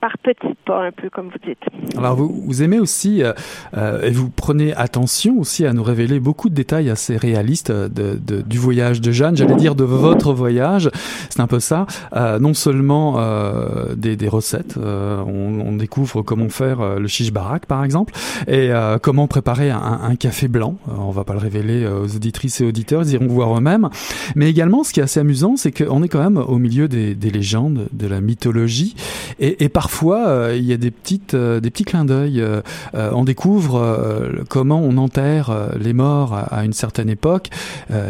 par 0.00 0.16
petits 0.18 0.56
pas, 0.64 0.86
un 0.86 0.92
peu 0.92 1.10
comme 1.10 1.28
vous 1.28 1.38
dites. 1.46 1.96
Alors 1.96 2.16
vous, 2.16 2.42
vous 2.46 2.62
aimez 2.62 2.78
aussi, 2.78 3.22
euh, 3.22 3.32
euh, 3.76 4.02
et 4.02 4.10
vous 4.10 4.30
prenez 4.30 4.74
attention 4.74 5.38
aussi 5.38 5.66
à 5.66 5.72
nous 5.72 5.82
révéler 5.82 6.20
beaucoup 6.20 6.48
de 6.48 6.54
détails 6.54 6.90
assez 6.90 7.16
réalistes 7.16 7.70
de, 7.70 8.18
de 8.18 8.40
du 8.40 8.58
voyage 8.58 9.00
de 9.00 9.12
Jeanne, 9.12 9.36
j'allais 9.36 9.56
dire 9.56 9.74
de 9.74 9.84
votre 9.84 10.32
voyage, 10.32 10.90
c'est 11.28 11.40
un 11.40 11.46
peu 11.46 11.60
ça. 11.60 11.86
Euh, 12.16 12.38
non 12.38 12.54
seulement 12.54 13.16
euh, 13.18 13.94
des, 13.94 14.16
des, 14.16 14.28
recettes, 14.28 14.76
euh, 14.78 15.22
on, 15.26 15.60
on, 15.60 15.76
découvre 15.76 16.22
comment 16.22 16.48
faire 16.48 16.98
le 16.98 17.06
chiche 17.08 17.32
barak 17.32 17.66
par 17.66 17.84
exemple, 17.84 18.14
et 18.48 18.70
comment 19.02 19.26
préparer 19.26 19.70
un, 19.70 20.00
un, 20.02 20.16
café 20.16 20.48
blanc. 20.48 20.76
on 20.88 21.10
va 21.10 21.24
pas 21.24 21.32
le 21.32 21.38
révéler 21.38 21.86
aux 21.86 22.16
auditrices 22.16 22.60
et 22.60 22.64
auditeurs, 22.64 23.02
ils 23.02 23.14
iront 23.14 23.26
voir 23.26 23.56
eux-mêmes. 23.56 23.88
Mais 24.34 24.50
également, 24.50 24.84
ce 24.84 24.92
qui 24.92 25.00
est 25.00 25.02
assez 25.02 25.20
amusant, 25.20 25.56
c'est 25.56 25.72
qu'on 25.72 26.02
est 26.02 26.08
quand 26.08 26.22
même 26.22 26.36
au 26.36 26.58
milieu 26.58 26.88
des, 26.88 27.14
des 27.14 27.30
légendes, 27.30 27.88
de 27.92 28.06
la 28.06 28.20
mythologie, 28.20 28.94
et, 29.38 29.64
et 29.64 29.68
parfois 29.68 29.89
parfois 29.90 30.28
euh, 30.28 30.56
il 30.56 30.64
y 30.64 30.72
a 30.72 30.76
des 30.76 30.92
petites 30.92 31.34
euh, 31.34 31.58
des 31.58 31.68
petits 31.68 31.84
clins 31.84 32.04
d'œil. 32.04 32.40
Euh, 32.40 32.62
on 32.94 33.24
découvre 33.24 34.30
comment 34.48 34.80
on 34.80 34.96
enterre 34.98 35.70
les 35.78 35.92
morts 35.92 36.34
à, 36.34 36.64
une 36.64 36.72
certaine 36.72 37.08
époque. 37.08 37.48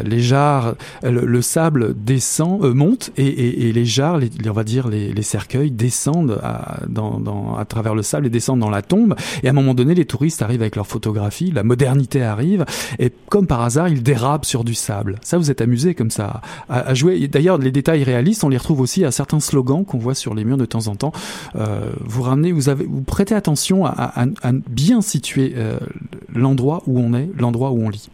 les 0.04 0.20
jarres, 0.20 0.74
le, 1.02 1.42
sable 1.42 1.94
descend, 1.96 2.62
monte 2.74 3.10
et, 3.16 3.26
et, 3.26 3.68
et, 3.68 3.72
les 3.72 3.84
jarres, 3.84 4.18
les, 4.18 4.30
on 4.46 4.52
va 4.52 4.64
dire 4.64 4.88
les, 4.88 5.12
les 5.12 5.22
cercueils 5.22 5.70
descendent 5.70 6.38
à, 6.42 6.80
dans, 6.88 7.18
dans, 7.18 7.56
à 7.56 7.64
travers 7.64 7.94
le 7.94 8.02
sable 8.02 8.26
et 8.26 8.30
descendent 8.30 8.60
dans 8.60 8.70
la 8.70 8.82
tombe. 8.82 9.14
Et 9.42 9.46
à 9.46 9.50
un 9.50 9.54
moment 9.54 9.74
donné, 9.74 9.94
les 9.94 10.04
touristes 10.04 10.42
arrivent 10.42 10.62
avec 10.62 10.76
leur 10.76 10.86
photographie, 10.86 11.50
la 11.50 11.62
modernité 11.62 12.22
arrive 12.22 12.64
et 12.98 13.12
comme 13.28 13.46
par 13.46 13.62
hasard, 13.62 13.88
ils 13.88 14.02
dérapent 14.02 14.46
sur 14.46 14.64
du 14.64 14.74
sable. 14.74 15.18
Ça, 15.22 15.38
vous 15.38 15.50
êtes 15.50 15.60
amusé 15.60 15.94
comme 15.94 16.10
ça 16.10 16.42
à, 16.68 16.80
à 16.80 16.94
jouer. 16.94 17.26
D'ailleurs, 17.28 17.58
les 17.58 17.72
détails 17.72 18.04
réalistes, 18.04 18.44
on 18.44 18.48
les 18.48 18.58
retrouve 18.58 18.80
aussi 18.80 19.04
à 19.04 19.10
certains 19.10 19.40
slogans 19.40 19.84
qu'on 19.84 19.98
voit 19.98 20.14
sur 20.14 20.34
les 20.34 20.44
murs 20.44 20.58
de 20.58 20.66
temps 20.66 20.88
en 20.88 20.96
temps. 20.96 21.12
Euh, 21.56 21.69
euh, 21.70 21.92
vous 22.00 22.22
ramenez, 22.22 22.52
vous 22.52 22.68
avez, 22.68 22.84
vous 22.84 23.02
prêtez 23.02 23.34
attention 23.34 23.86
à, 23.86 24.24
bien 24.68 25.00
situer 25.00 25.52
euh, 25.56 25.78
l'endroit 26.34 26.82
où 26.86 26.98
on 26.98 27.14
est, 27.14 27.28
l'endroit 27.38 27.70
où 27.70 27.82
on 27.82 27.88
lit. 27.88 28.10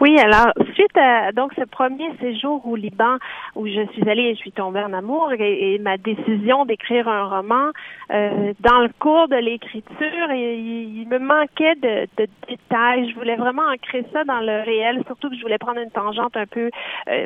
Oui, 0.00 0.16
alors 0.20 0.52
suite 0.74 0.96
à 0.96 1.32
donc 1.32 1.52
ce 1.58 1.64
premier 1.64 2.08
séjour 2.20 2.64
au 2.68 2.76
Liban 2.76 3.16
où 3.56 3.66
je 3.66 3.84
suis 3.92 4.08
allée 4.08 4.26
et 4.26 4.34
je 4.36 4.38
suis 4.38 4.52
tombée 4.52 4.78
en 4.78 4.92
amour 4.92 5.32
et, 5.32 5.80
ma 5.80 5.96
décision 5.96 6.64
d'écrire 6.66 7.08
un 7.08 7.24
roman 7.24 7.70
euh, 8.12 8.52
dans 8.60 8.78
le 8.78 8.90
cours 9.00 9.26
de 9.26 9.34
l'écriture, 9.34 10.30
il, 10.30 11.04
me 11.10 11.18
manquait 11.18 11.74
de, 11.74 12.06
détails. 12.48 13.10
Je 13.10 13.14
voulais 13.16 13.34
vraiment 13.34 13.64
ancrer 13.74 14.04
ça 14.12 14.22
dans 14.22 14.38
le 14.38 14.62
réel, 14.62 15.02
surtout 15.06 15.30
que 15.30 15.36
je 15.36 15.42
voulais 15.42 15.58
prendre 15.58 15.80
une 15.80 15.90
tangente 15.90 16.36
un 16.36 16.46
peu 16.46 16.70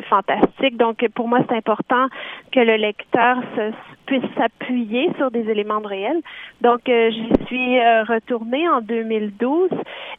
fantastique. 0.09 0.78
Donc 0.78 1.07
pour 1.14 1.28
moi, 1.28 1.41
c'est 1.51 1.57
important 1.57 2.07
que 2.53 2.61
le 2.61 2.76
lecteur 2.76 3.37
se, 3.55 3.72
puisse 4.07 4.24
s'appuyer 4.36 5.11
sur 5.16 5.30
des 5.30 5.48
éléments 5.50 5.80
de 5.80 5.86
réel. 5.86 6.20
Donc 6.61 6.88
euh, 6.88 7.11
j'y 7.11 7.46
suis 7.46 7.78
euh, 7.78 8.05
retournée 8.05 8.68
en 8.68 8.80
2012 8.80 9.70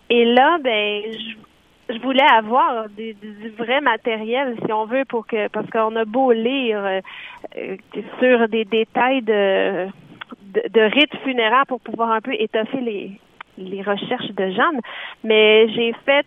et 0.09 0.25
là, 0.25 0.57
ben 0.63 1.03
je 1.89 1.99
voulais 1.99 2.25
avoir 2.37 2.87
du, 2.89 3.15
vrai 3.57 3.81
matériel, 3.81 4.55
si 4.65 4.71
on 4.71 4.85
veut, 4.85 5.03
pour 5.05 5.27
que 5.27 5.47
parce 5.49 5.69
qu'on 5.69 5.95
a 5.95 6.05
beau 6.05 6.31
lire 6.31 6.83
euh, 6.83 7.75
sur 8.19 8.47
des 8.47 8.65
détails 8.65 9.21
de, 9.21 9.87
de, 10.69 10.81
rites 10.81 11.15
funéraires 11.23 11.65
pour 11.67 11.81
pouvoir 11.81 12.11
un 12.11 12.21
peu 12.21 12.33
étoffer 12.33 12.81
les 12.81 13.11
les 13.59 13.83
recherches 13.83 14.31
de 14.31 14.49
Jeanne, 14.49 14.79
mais 15.23 15.67
j'ai 15.73 15.93
fait 16.05 16.25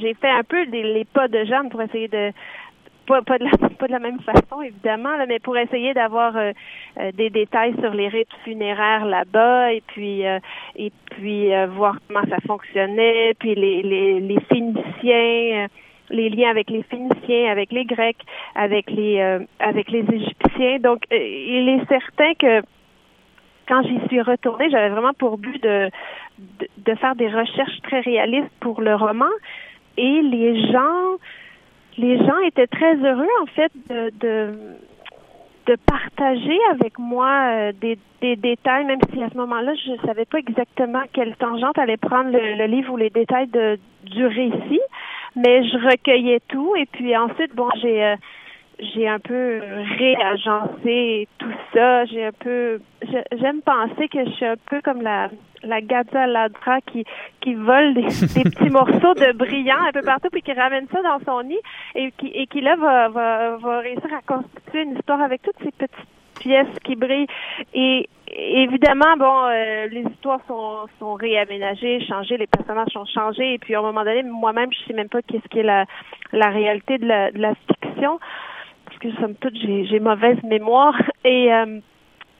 j'ai 0.00 0.14
fait 0.14 0.30
un 0.30 0.42
peu 0.42 0.64
les 0.64 1.04
pas 1.04 1.28
de 1.28 1.44
Jeanne 1.44 1.68
pour 1.68 1.80
essayer 1.82 2.08
de 2.08 2.32
pas, 3.08 3.38
de 3.38 3.44
la, 3.44 3.68
pas 3.78 3.86
de 3.86 3.92
la 3.92 3.98
même 3.98 4.20
façon, 4.20 4.62
évidemment, 4.62 5.16
là, 5.16 5.26
mais 5.26 5.38
pour 5.38 5.56
essayer 5.56 5.94
d'avoir 5.94 6.36
euh, 6.36 6.52
euh, 6.98 7.12
des 7.12 7.30
détails 7.30 7.74
sur 7.80 7.92
les 7.92 8.08
rites 8.08 8.32
funéraires 8.44 9.04
là-bas 9.04 9.72
et 9.72 9.82
puis 9.86 10.26
euh, 10.26 10.38
et 10.76 10.92
puis 11.10 11.50
voir 11.68 11.96
comment 12.06 12.24
ça 12.28 12.36
fonctionnait, 12.46 13.34
puis 13.38 13.54
les, 13.54 13.82
les, 13.82 14.20
les 14.20 14.40
Phéniciens 14.40 15.66
les 16.10 16.30
liens 16.30 16.48
avec 16.48 16.70
les 16.70 16.82
Phéniciens, 16.84 17.50
avec 17.50 17.70
les 17.70 17.84
Grecs, 17.84 18.24
avec 18.54 18.90
les 18.90 19.20
avec 19.58 19.90
les 19.90 20.04
Égyptiens. 20.10 20.78
Donc, 20.78 21.02
il 21.10 21.68
est 21.68 21.86
certain 21.86 22.32
que 22.34 22.62
quand 23.68 23.82
j'y 23.82 24.00
suis 24.08 24.22
retournée, 24.22 24.70
j'avais 24.70 24.88
vraiment 24.88 25.12
pour 25.12 25.36
but 25.36 25.62
de, 25.62 25.90
de, 26.38 26.68
de 26.78 26.94
faire 26.94 27.14
des 27.14 27.28
recherches 27.28 27.80
très 27.82 28.00
réalistes 28.00 28.50
pour 28.60 28.80
le 28.80 28.94
roman. 28.94 29.28
Et 29.98 30.22
les 30.22 30.70
gens 30.72 31.18
les 31.98 32.16
gens 32.18 32.38
étaient 32.46 32.66
très 32.66 32.94
heureux 32.96 33.28
en 33.42 33.46
fait 33.46 33.72
de, 33.90 34.10
de, 34.20 34.54
de 35.66 35.76
partager 35.86 36.58
avec 36.70 36.98
moi 36.98 37.50
euh, 37.50 37.72
des, 37.78 37.98
des, 38.22 38.36
détails, 38.36 38.86
même 38.86 39.00
si 39.12 39.22
à 39.22 39.28
ce 39.28 39.36
moment-là, 39.36 39.74
je 39.74 39.92
ne 39.92 39.98
savais 39.98 40.24
pas 40.24 40.38
exactement 40.38 41.02
quelle 41.12 41.36
tangente 41.36 41.78
allait 41.78 41.96
prendre 41.96 42.30
le, 42.30 42.66
livre 42.66 42.92
ou 42.92 42.96
les 42.96 43.10
détails 43.10 43.48
de, 43.48 43.78
du 44.04 44.26
récit, 44.26 44.80
mais 45.36 45.64
je 45.68 45.76
recueillais 45.76 46.40
tout. 46.48 46.74
Et 46.76 46.86
puis 46.86 47.16
ensuite, 47.16 47.54
bon, 47.54 47.68
j'ai 47.82 48.02
euh, 48.04 48.16
j'ai 48.80 49.08
un 49.08 49.18
peu 49.18 49.60
réagencé 49.98 51.28
tout 51.38 51.52
ça. 51.74 52.04
J'ai 52.06 52.26
un 52.26 52.32
peu, 52.32 52.80
j'aime 53.32 53.62
penser 53.62 54.08
que 54.08 54.24
je 54.24 54.30
suis 54.30 54.46
un 54.46 54.56
peu 54.70 54.80
comme 54.82 55.02
la 55.02 55.30
la 55.64 55.80
Gaza 55.80 56.26
Ladra 56.26 56.80
qui, 56.82 57.04
qui 57.40 57.54
vole 57.54 57.94
des, 57.94 58.02
des, 58.34 58.44
petits 58.44 58.70
morceaux 58.70 59.14
de 59.14 59.32
brillant 59.32 59.82
un 59.88 59.92
peu 59.92 60.02
partout 60.02 60.28
puis 60.30 60.42
qui 60.42 60.52
ramène 60.52 60.86
ça 60.92 61.02
dans 61.02 61.18
son 61.24 61.42
nid 61.42 61.58
et 61.96 62.12
qui, 62.12 62.28
et 62.28 62.46
qui 62.46 62.60
là 62.60 62.76
va, 62.76 63.08
va, 63.08 63.56
va 63.56 63.80
réussir 63.80 64.08
à 64.16 64.22
constituer 64.22 64.82
une 64.82 64.96
histoire 64.96 65.20
avec 65.20 65.42
toutes 65.42 65.58
ces 65.64 65.72
petites 65.72 66.06
pièces 66.38 66.78
qui 66.84 66.96
brillent. 66.96 67.26
Et 67.74 68.08
évidemment, 68.28 69.16
bon, 69.16 69.46
euh, 69.46 69.86
les 69.88 70.02
histoires 70.02 70.40
sont, 70.46 70.86
sont 70.98 71.14
réaménagées, 71.14 72.04
changées, 72.06 72.36
les 72.36 72.46
personnages 72.46 72.92
sont 72.92 73.06
changés. 73.06 73.54
Et 73.54 73.58
puis, 73.58 73.74
à 73.74 73.80
un 73.80 73.82
moment 73.82 74.04
donné, 74.04 74.22
moi-même, 74.22 74.70
je 74.72 74.86
sais 74.86 74.94
même 74.94 75.08
pas 75.08 75.22
qu'est-ce 75.22 75.48
qui 75.48 75.60
est 75.60 75.64
la, 75.64 75.84
la 76.32 76.50
réalité 76.50 76.98
de 76.98 77.06
la, 77.06 77.30
de 77.32 77.38
la 77.38 77.54
fiction. 77.54 78.20
Parce 79.00 79.14
que, 79.14 79.20
somme 79.20 79.34
toute, 79.36 79.54
j'ai 79.56 80.00
mauvaise 80.00 80.42
mémoire. 80.42 81.00
Et 81.24 81.52
euh, 81.52 81.80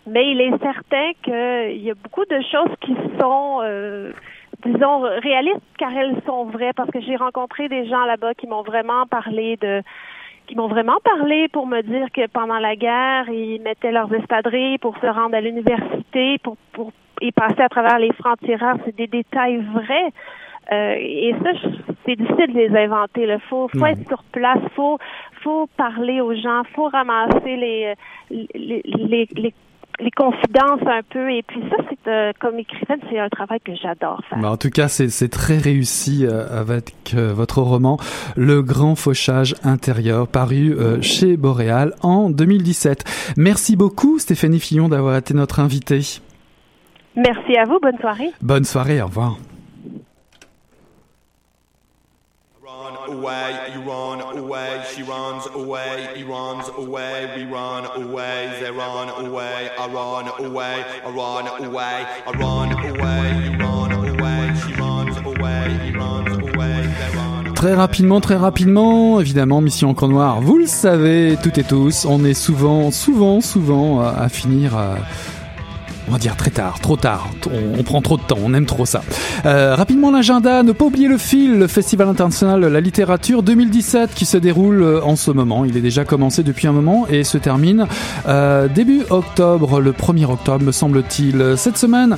mais 0.07 0.31
il 0.31 0.41
est 0.41 0.59
certain 0.63 1.11
qu'il 1.23 1.83
y 1.83 1.91
a 1.91 1.95
beaucoup 1.95 2.25
de 2.25 2.41
choses 2.51 2.75
qui 2.81 2.97
sont, 3.21 3.61
euh, 3.63 4.13
disons, 4.65 5.01
réalistes 5.01 5.61
car 5.77 5.93
elles 5.93 6.17
sont 6.25 6.45
vraies 6.47 6.73
parce 6.75 6.91
que 6.91 7.01
j'ai 7.01 7.17
rencontré 7.17 7.69
des 7.69 7.87
gens 7.87 8.07
là-bas 8.07 8.33
qui 8.35 8.47
m'ont 8.47 8.63
vraiment 8.63 9.07
parlé 9.07 9.57
de 9.57 9.83
qui 10.47 10.57
m'ont 10.57 10.69
vraiment 10.69 10.97
parlé 11.05 11.49
pour 11.49 11.67
me 11.67 11.83
dire 11.83 12.07
que 12.11 12.27
pendant 12.29 12.59
la 12.59 12.75
guerre, 12.75 13.29
ils 13.29 13.61
mettaient 13.61 13.93
leurs 13.93 14.11
espadrilles 14.15 14.79
pour 14.79 14.97
se 14.97 15.07
rendre 15.07 15.35
à 15.35 15.43
l'université, 15.43 16.39
pour, 16.39 16.57
pour 16.73 16.91
y 17.21 17.33
passer 17.33 17.61
à 17.61 17.69
travers 17.69 17.99
les 17.99 18.13
francs-tireurs. 18.15 18.77
C'est 18.87 18.97
des 18.97 19.09
détails 19.09 19.59
vrais. 19.59 20.11
Euh, 20.73 20.95
et 20.99 21.35
ça, 21.43 21.51
c'est 22.05 22.17
difficile 22.17 22.53
de 22.53 22.59
les 22.59 22.77
inventer. 22.77 23.23
Il 23.23 23.39
faut, 23.49 23.69
faut 23.69 23.87
être 23.87 24.07
sur 24.07 24.23
place, 24.33 24.61
faut, 24.75 24.99
faut 25.43 25.69
parler 25.77 26.21
aux 26.21 26.35
gens, 26.35 26.63
faut 26.75 26.89
ramasser 26.89 27.57
les, 27.57 27.95
les, 28.31 28.83
les, 28.85 29.29
les 29.35 29.55
les 30.01 30.11
confidences 30.11 30.87
un 30.87 31.03
peu. 31.09 31.31
Et 31.33 31.43
puis 31.43 31.61
ça, 31.71 31.77
c'est 31.89 32.11
euh, 32.11 32.33
comme 32.41 32.59
écrivaine, 32.59 33.01
c'est 33.11 33.19
un 33.19 33.29
travail 33.29 33.61
que 33.61 33.75
j'adore 33.75 34.23
faire. 34.29 34.39
en 34.39 34.57
tout 34.57 34.71
cas, 34.71 34.89
c'est 34.89 35.29
très 35.29 35.59
réussi 35.59 36.25
euh, 36.25 36.47
avec 36.51 36.93
euh, 37.15 37.33
votre 37.33 37.61
roman 37.61 37.99
Le 38.37 38.63
Grand 38.63 38.95
Fauchage 38.95 39.55
intérieur, 39.65 40.29
paru 40.29 40.77
chez 41.03 41.37
Boréal 41.37 41.95
en 42.03 42.31
2017. 42.31 43.35
Merci 43.37 43.77
beaucoup, 43.77 44.19
Stéphanie 44.19 44.61
Fillon, 44.61 44.89
d'avoir 44.89 45.17
été 45.17 45.35
notre 45.35 45.61
invitée. 45.61 46.21
Merci 47.17 47.57
à 47.57 47.65
vous. 47.65 47.79
Bonne 47.81 47.99
soirée. 47.99 48.31
Bonne 48.43 48.65
soirée. 48.65 49.03
Au 49.03 49.07
revoir. 49.07 49.39
Très 67.55 67.75
rapidement, 67.75 68.21
très 68.21 68.37
rapidement, 68.37 69.21
évidemment, 69.21 69.61
Mission 69.61 69.91
Encre 69.91 70.07
Noire, 70.07 70.41
vous 70.41 70.59
le 70.59 70.67
savez, 70.67 71.37
toutes 71.43 71.59
et 71.59 71.65
tous, 71.65 72.07
on 72.09 72.25
est 72.25 72.35
souvent, 72.35 72.93
souvent, 72.93 73.41
souvent 73.41 74.01
à, 74.01 74.11
à 74.11 74.29
finir... 74.29 74.77
à 74.77 74.99
on 76.09 76.13
va 76.13 76.19
dire 76.19 76.37
très 76.37 76.51
tard, 76.51 76.81
trop 76.81 76.97
tard. 76.97 77.29
On, 77.79 77.83
prend 77.83 78.01
trop 78.01 78.17
de 78.17 78.23
temps, 78.23 78.39
on 78.43 78.55
aime 78.55 78.67
trop 78.67 78.87
ça. 78.87 79.03
Euh, 79.45 79.75
rapidement 79.75 80.11
l'agenda, 80.11 80.63
ne 80.63 80.73
pas 80.73 80.87
oublier 80.87 81.09
le 81.09 81.19
fil, 81.19 81.59
le 81.59 81.67
Festival 81.67 82.09
international 82.09 82.61
de 82.61 82.67
la 82.67 82.81
littérature 82.81 83.43
2017 83.43 84.15
qui 84.15 84.25
se 84.25 84.37
déroule 84.37 84.83
euh, 84.83 85.03
en 85.03 85.17
ce 85.17 85.31
moment. 85.31 85.65
Il 85.65 85.77
est 85.77 85.83
déjà 85.83 86.05
commencé 86.05 86.43
depuis 86.43 86.67
un 86.67 86.73
moment 86.73 87.07
et 87.09 87.25
se 87.25 87.37
termine 87.37 87.87
euh, 88.27 88.69
début 88.69 89.03
octobre, 89.11 89.81
le 89.81 89.93
1er 89.93 90.25
octobre 90.25 90.65
me 90.65 90.73
semble-t-il. 90.73 91.55
Cette 91.57 91.77
semaine, 91.77 92.17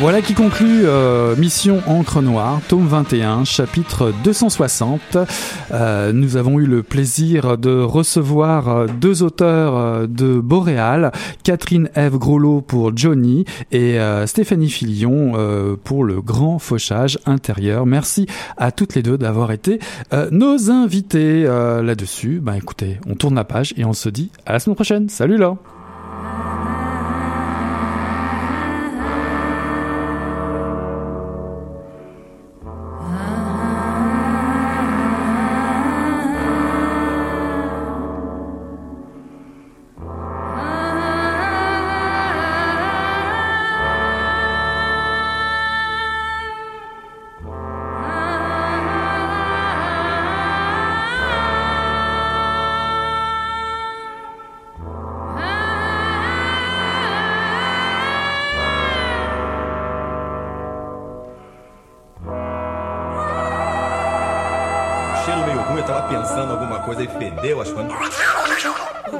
Voilà 0.01 0.23
qui 0.23 0.35
conclut 0.35 0.83
euh, 0.85 1.35
Mission 1.35 1.83
Encre 1.89 2.23
Noire, 2.23 2.61
tome 2.69 2.87
21, 2.87 3.45
chapitre 3.45 4.13
260. 4.23 5.19
Euh, 5.73 6.13
nous 6.13 6.37
avons 6.37 6.61
eu 6.61 6.67
le 6.67 6.85
plaisir 6.85 7.59
de 7.59 7.81
recevoir 7.81 8.69
euh, 8.69 8.87
deux 8.87 9.25
auteurs 9.25 10.07
de 10.07 10.39
Boréal, 10.39 11.11
Catherine 11.43 11.91
Eve 11.97 12.17
Grolot 12.17 12.61
pour 12.61 12.97
Johnny 12.97 13.45
et 13.73 13.99
Stéphanie 14.27 14.71
Filion 14.71 15.33
pour 15.83 16.05
le 16.05 16.21
grand 16.21 16.61
fauchage 16.61 17.19
intérieur. 17.27 17.85
Merci 17.85 18.27
à 18.57 18.71
toutes 18.71 18.95
les 18.95 19.03
deux 19.03 19.19
d'avoir 19.19 19.51
été 19.51 19.81
nos 20.31 20.71
invités 20.71 21.43
là-dessus. 21.43 22.41
Ben 22.41 22.55
écoutez, 22.55 23.01
on 23.09 23.15
tourne 23.15 23.35
la 23.35 23.45
page 23.45 23.75
et 23.77 23.85
on 23.85 23.95
se 23.95 24.09
dit 24.09 24.31
à 24.47 24.53
la 24.53 24.61
semaine 24.61 24.77
prochaine. 24.77 25.09
Salut 25.09 25.39
là 25.39 25.57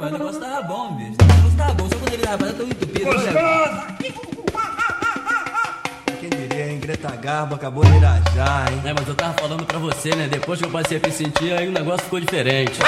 Mas 0.01 0.09
o 0.13 0.17
negócio 0.17 0.39
tava 0.39 0.61
bom, 0.63 0.93
bicho. 0.95 1.15
O 1.21 1.25
negócio 1.25 1.57
tava 1.57 1.73
bom, 1.73 1.89
só 1.89 1.95
quando 1.97 2.13
ele 2.13 2.23
tava 2.23 2.53
tão 2.53 2.65
entupido. 2.65 3.09
Quem 6.19 6.29
diria, 6.29 6.71
hein? 6.71 6.79
Greta 6.79 7.15
Garbo 7.15 7.55
acabou 7.55 7.83
de 7.85 7.95
irajar, 7.97 8.71
hein? 8.71 8.81
É, 8.85 8.93
mas 8.93 9.07
eu 9.07 9.15
tava 9.15 9.33
falando 9.33 9.65
pra 9.65 9.77
você, 9.79 10.15
né? 10.15 10.27
Depois 10.29 10.59
que 10.59 10.65
eu 10.65 10.71
passei 10.71 10.97
a 10.97 11.07
me 11.07 11.11
sentir, 11.13 11.53
aí 11.53 11.67
o 11.67 11.71
negócio 11.71 12.03
ficou 12.03 12.19
diferente. 12.19 12.79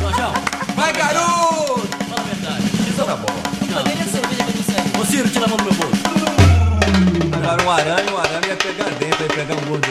Jorjão, 0.00 0.32
Vai, 0.74 0.92
garoto! 0.92 1.88
fala 2.08 2.20
a 2.20 2.24
verdade. 2.24 2.64
Isso 2.88 3.04
tá 3.04 3.16
bom. 3.16 3.26
Cadê 3.74 3.92
a 3.92 4.04
cerveja 4.04 4.44
que 4.44 4.58
eu 4.58 4.64
sei? 4.64 5.00
Ô 5.00 5.04
Ciro, 5.04 5.28
tira 5.28 5.44
a 5.44 5.48
mão 5.48 5.56
do 5.56 5.64
meu 5.64 5.74
bolso. 5.74 5.96
Agora 7.36 7.62
um 7.62 7.70
arame, 7.70 8.10
um 8.12 8.18
arame 8.18 8.46
ia 8.48 8.56
pegar 8.56 8.90
dentro, 8.98 9.22
ia 9.22 9.28
pegar 9.28 9.54
um 9.54 9.66
gordurame 9.66 9.85